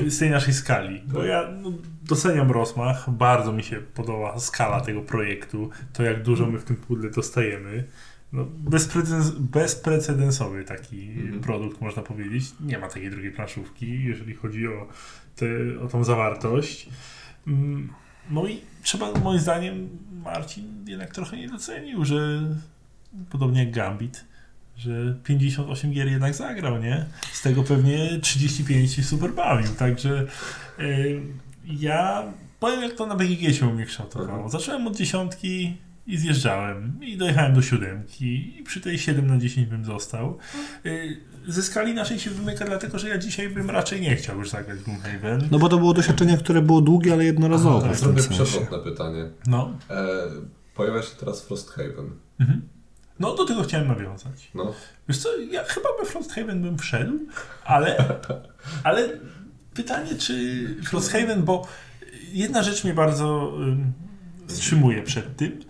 [0.08, 1.02] z tej naszej skali.
[1.12, 1.72] Bo ja no,
[2.08, 6.76] doceniam rozmach, bardzo mi się podoba skala tego projektu, to jak dużo my w tym
[6.76, 7.84] pudle dostajemy.
[8.32, 11.40] No, bezprecedens, bezprecedensowy taki Mhm.
[11.40, 12.44] produkt, można powiedzieć.
[12.60, 14.88] Nie ma takiej drugiej planszówki, jeżeli chodzi o,
[15.36, 15.46] te,
[15.84, 16.88] o tą zawartość.
[17.46, 17.88] Mm,
[18.30, 19.88] No i trzeba, moim zdaniem,
[20.24, 22.40] Marcin jednak trochę nie docenił, że
[23.30, 24.24] podobnie jak Gambit,
[24.76, 27.06] że 58 gier jednak zagrał, nie?
[27.32, 30.26] Z tego pewnie 35 się super bawił, także
[30.78, 31.20] y,
[31.64, 34.30] ja powiem jak to na BGG się u mnie kształtowało.
[34.32, 34.50] Mhm.
[34.50, 35.76] Zacząłem od dziesiątki
[36.08, 40.38] i zjechałem i dojechałem do siódemki i przy tej 7 na 10 bym został.
[40.86, 41.16] Y,
[41.48, 44.78] ze skali naszej się wymyka dlatego, że ja dzisiaj bym raczej nie chciał już zagrać
[44.78, 45.48] Gloomhaven.
[45.50, 49.30] No bo to było doświadczenie, które było długie, ale jednorazowe Aha, Zrobię przewrotne pytanie.
[49.46, 49.78] No.
[49.90, 50.26] E,
[50.74, 52.10] pojawia się teraz Frosthaven.
[52.40, 52.68] Mhm.
[53.20, 54.50] No do tego chciałem nawiązać.
[54.54, 54.74] No,
[55.08, 57.18] Wiesz co, ja chyba we Frosthaven bym wszedł,
[57.64, 58.14] ale,
[58.84, 59.08] ale
[59.74, 61.66] pytanie, czy Frosthaven, bo
[62.32, 63.92] jedna rzecz mnie bardzo ym,
[64.46, 65.60] wstrzymuje przed tym,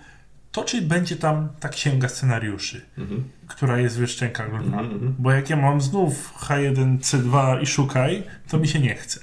[0.58, 3.24] to czy będzie tam ta księga scenariuszy, mhm.
[3.46, 4.58] która jest w szczękach lwa.
[4.58, 5.14] Mhm, mhm.
[5.18, 9.20] Bo jak ja mam znów H1, C2 i szukaj, to mi się nie chce.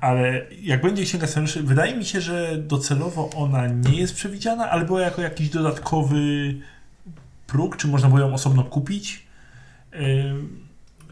[0.00, 4.84] Ale jak będzie księga scenariuszy, wydaje mi się, że docelowo ona nie jest przewidziana, ale
[4.84, 6.54] była jako jakiś dodatkowy
[7.46, 9.26] próg, czy można było ją osobno kupić.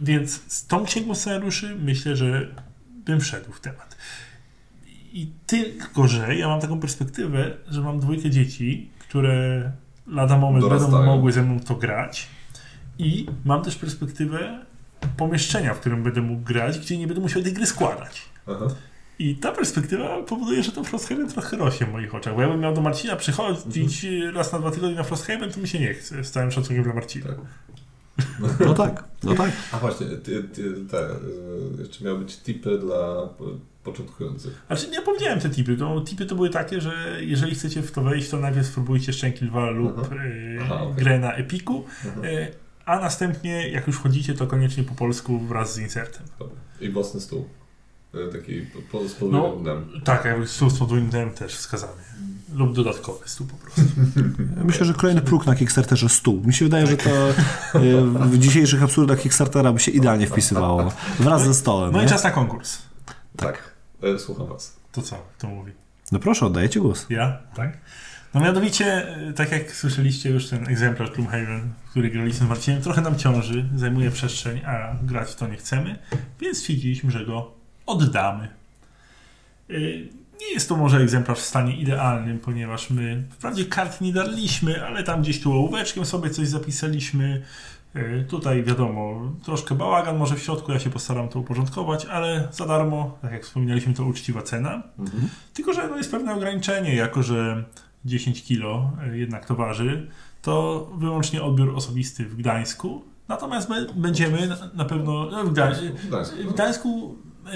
[0.00, 2.48] Więc z tą księgą scenariuszy myślę, że
[3.04, 3.96] bym wszedł w temat.
[5.12, 9.72] I tylko, że ja mam taką perspektywę, że mam dwójkę dzieci, które
[10.06, 12.26] lada moment będą mogły ze mną to grać.
[12.98, 14.64] I mam też perspektywę
[15.16, 18.22] pomieszczenia, w którym będę mógł grać, gdzie nie będę musiał tej gry składać.
[18.46, 18.66] Aha.
[19.18, 22.34] I ta perspektywa powoduje, że to Frosthaven trochę rośnie w moich oczach.
[22.34, 25.80] Bo jakbym miał do Marcina przychodzić raz na dwa tygodnie na Frosthaven, to mi się
[25.80, 26.24] nie chce.
[26.24, 27.26] Z całym szacunkiem dla Marcina.
[27.26, 27.36] Tak.
[28.66, 29.50] No tak, no tak.
[29.72, 31.16] A właśnie, ty, ty, te, e,
[31.78, 34.62] jeszcze miały być tipy dla po- początkujących.
[34.66, 35.76] Znaczy, nie powiedziałem te tipy.
[35.76, 39.44] No, tipy to były takie, że jeżeli chcecie w to wejść, to najpierw spróbujcie Szczęki
[39.44, 40.14] Lwa lub Aha.
[40.14, 41.04] e, Aha, okej.
[41.04, 42.24] grę na Epiku, Mhm.
[42.26, 42.48] e,
[42.86, 46.22] a następnie, jak już wchodzicie, to koniecznie po polsku wraz z insertem.
[46.80, 47.48] I własny stół.
[48.14, 49.18] E, Taki po- po- z No.
[49.20, 50.00] podwójnym dnem.
[50.04, 52.02] Tak, jakby stół z podwójnym dnem też wskazany.
[52.54, 53.82] Lub dodatkowy stół po prostu.
[54.64, 56.42] Myślę, że kolejny próg na Kickstarterze stół.
[56.44, 60.92] Mi się wydaje, że to y, w dzisiejszych absurdach Kickstartera by się idealnie wpisywało.
[61.18, 61.92] Wraz ze stołem.
[61.92, 62.78] No i czas na konkurs.
[63.36, 63.74] Tak.
[64.02, 64.76] E, Słucham was.
[64.92, 65.72] To co, kto mówi?
[66.12, 67.06] No proszę, oddaję Ci głos.
[67.10, 67.38] Ja?
[67.54, 67.78] Tak.
[68.34, 73.00] No mianowicie, e, tak jak słyszeliście już ten egzemplarz Gloomhaven, który graliśmy z Marcinem, trochę
[73.00, 75.98] nam ciąży, zajmuje przestrzeń, a grać w to nie chcemy,
[76.40, 77.54] więc stwierdziliśmy, że go
[77.86, 78.48] oddamy.
[80.40, 85.02] Nie jest to może egzemplarz w stanie idealnym, ponieważ my wprawdzie kart nie darliśmy, ale
[85.02, 87.42] tam gdzieś tu ołóweczkiem sobie coś zapisaliśmy.
[87.96, 92.66] Y, Tutaj wiadomo, troszkę bałagan może w środku, ja się postaram to uporządkować, ale za
[92.66, 94.82] darmo, tak jak wspominaliśmy, to uczciwa cena.
[94.98, 95.28] Mhm.
[95.54, 97.64] Tylko, że no jest pewne ograniczenie, jako że
[98.04, 100.10] 10 kilo e, jednak to waży,
[100.42, 103.04] to wyłącznie odbiór osobisty w Gdańsku.
[103.28, 106.52] Natomiast my będziemy na, pewno no, w, Gdańsku, W Gdańsku, w.
[106.52, 107.50] Gdańsku e,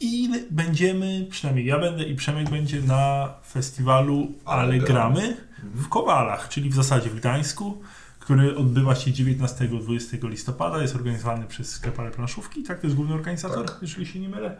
[0.00, 4.86] i będziemy, przynajmniej ja będę i Przemek będzie na festiwalu Ale gramy.
[5.20, 5.36] Gramy
[5.74, 7.82] w Kowalach, czyli w zasadzie w Gdańsku,
[8.18, 12.80] który odbywa się 19-20 listopada, jest organizowany przez sklep Ale Planszówki, tak?
[12.80, 13.78] To jest główny organizator, Tak.
[13.82, 14.56] jeżeli się nie mylę.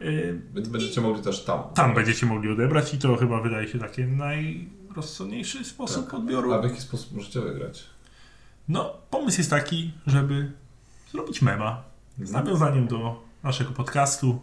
[0.00, 0.04] E,
[0.54, 1.62] Więc będziecie mogli też tam.
[1.74, 6.14] tam będziecie mogli odebrać i to chyba wydaje się takie najrozsądniejszy sposób Tak.
[6.14, 6.52] odbioru.
[6.52, 7.84] A w jaki sposób możecie wygrać?
[8.68, 10.52] No, pomysł jest taki, żeby
[11.12, 11.82] zrobić mema
[12.22, 14.40] z nawiązaniem do naszego podcastu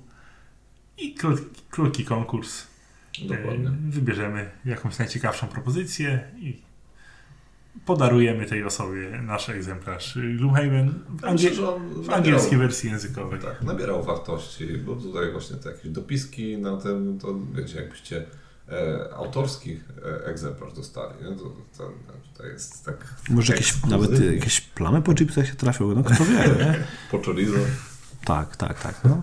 [1.02, 2.68] i krótki, krótki konkurs.
[3.22, 3.68] Dokładnie.
[3.68, 6.62] E, Wybierzemy jakąś najciekawszą propozycję i
[7.86, 12.58] podarujemy tej osobie nasz egzemplarz Gloomhaven w, Ja myślę, angie- że on w nabierał- angielskiej
[12.58, 13.40] wersji językowej.
[13.40, 18.26] Tak, nabierał wartości, bo tutaj właśnie te jakieś dopiski na tym, to wiecie, jakbyście
[18.72, 21.36] e, autorski e, egzemplarz dostali, nie?
[21.36, 21.44] To,
[21.78, 21.92] to,
[22.38, 26.34] to jest tak Może jakieś, nawet jakieś plamy po chipsach się trafią, no kto wie,
[26.34, 26.76] nie?
[27.12, 27.54] po chorizo.
[28.30, 29.02] Tak, tak, tak.
[29.04, 29.22] No.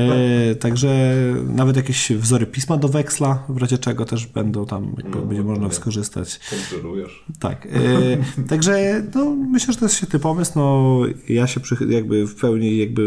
[0.00, 1.14] E, także
[1.48, 5.42] nawet jakieś wzory pisma do weksla, w razie czego też będą tam, jakby No, będzie
[5.42, 5.76] można dokładnie.
[5.76, 6.40] skorzystać.
[6.70, 7.24] Konkurujesz.
[7.40, 7.66] Tak.
[7.66, 10.52] E, także no, myślę, że to jest świetny pomysł.
[10.56, 10.98] No,
[11.28, 13.04] ja się przy, jakby w pełni jakby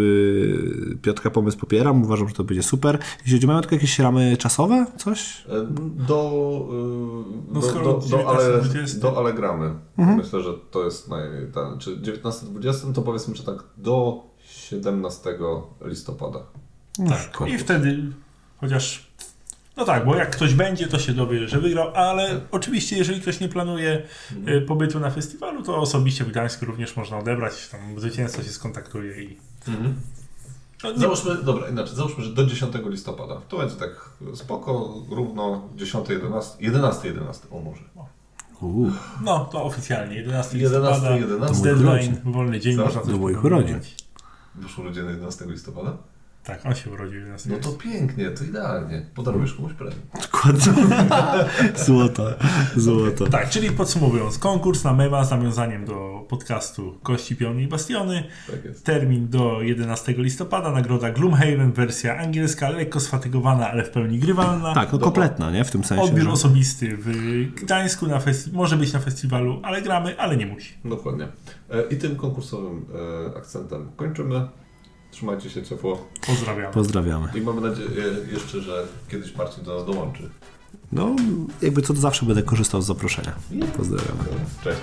[1.02, 2.04] Piotrka pomysł popieram.
[2.04, 2.98] Uważam, że to będzie super.
[3.22, 4.86] Jeśli chodzi, mają tylko jakieś ramy czasowe?
[4.98, 5.44] Coś?
[5.50, 5.68] E,
[6.08, 6.32] Do,
[6.72, 9.00] y, No do, skoro do, do, ale, 19-20.
[9.00, 9.74] do Allegramy.
[9.98, 10.18] Mhm.
[10.18, 11.22] Myślę, że to jest naj,
[11.80, 14.24] czy 19-20 to powiedzmy, że tak do
[14.72, 15.30] 17
[15.82, 16.40] listopada.
[17.10, 17.48] Tak.
[17.48, 18.00] I wtedy,
[18.58, 19.12] chociaż.
[19.78, 23.40] No tak, bo jak ktoś będzie, to się dowie, że wygrał, ale oczywiście, jeżeli ktoś
[23.40, 24.04] nie planuje
[24.48, 27.68] y, pobytu na festiwalu, to osobiście w Gdańsku również można odebrać.
[27.68, 29.38] Tam zwycięzca się skontaktuje i.
[30.84, 33.42] No, nie, Załóżmy, dobra, inaczej, załóżmy, że do 10 listopada.
[33.50, 37.84] To będzie tak spoko, równo 10, 11, 11, 11, o może.
[39.24, 41.18] No, to oficjalnie 11 11, listopada.
[41.18, 41.56] 11.
[41.56, 42.32] z Do moich deadline, urodzin.
[42.32, 42.86] wolny dzień, Co?
[42.86, 43.80] można Do moich urodzin.
[44.56, 45.98] Wyszło ludzie na 11 listopada?
[46.44, 49.06] Tak, on się urodził 11 No to pięknie, to idealnie.
[49.16, 49.92] Podarujesz komuś premię.
[50.14, 50.62] dokładnie.
[51.86, 52.24] Złoto,
[52.76, 53.28] złoto.
[53.28, 58.24] Tak, czyli podsumowując, konkurs na mema z nawiązaniem do podcastu Kości, Piony i Bastiony.
[58.52, 58.86] Tak jest.
[58.86, 64.74] Termin do 11 listopada, nagroda Gloomhaven, wersja angielska, lekko sfatygowana, ale w pełni grywalna.
[64.74, 65.64] Tak, no kompletna, nie?
[65.64, 66.04] W tym sensie.
[66.04, 67.10] Odbiór że- osobisty w
[67.56, 70.74] Gdańsku, na festi- może być na festiwalu, ale gramy, ale nie musi.
[70.86, 71.28] Dokładnie.
[71.70, 72.86] E, I tym konkursowym
[73.34, 74.48] e, akcentem kończymy.
[75.12, 76.08] Trzymajcie się ciepło.
[76.28, 76.74] Pozdrawiam.
[76.74, 77.32] Pozdrawiamy.
[77.36, 80.30] I mamy nadzieję jeszcze, że kiedyś Marcin do nas dołączy.
[80.92, 81.16] No,
[81.62, 83.36] jakby co to zawsze będę korzystał z zaproszenia.
[83.78, 84.24] Pozdrawiamy.
[84.64, 84.80] Cześć.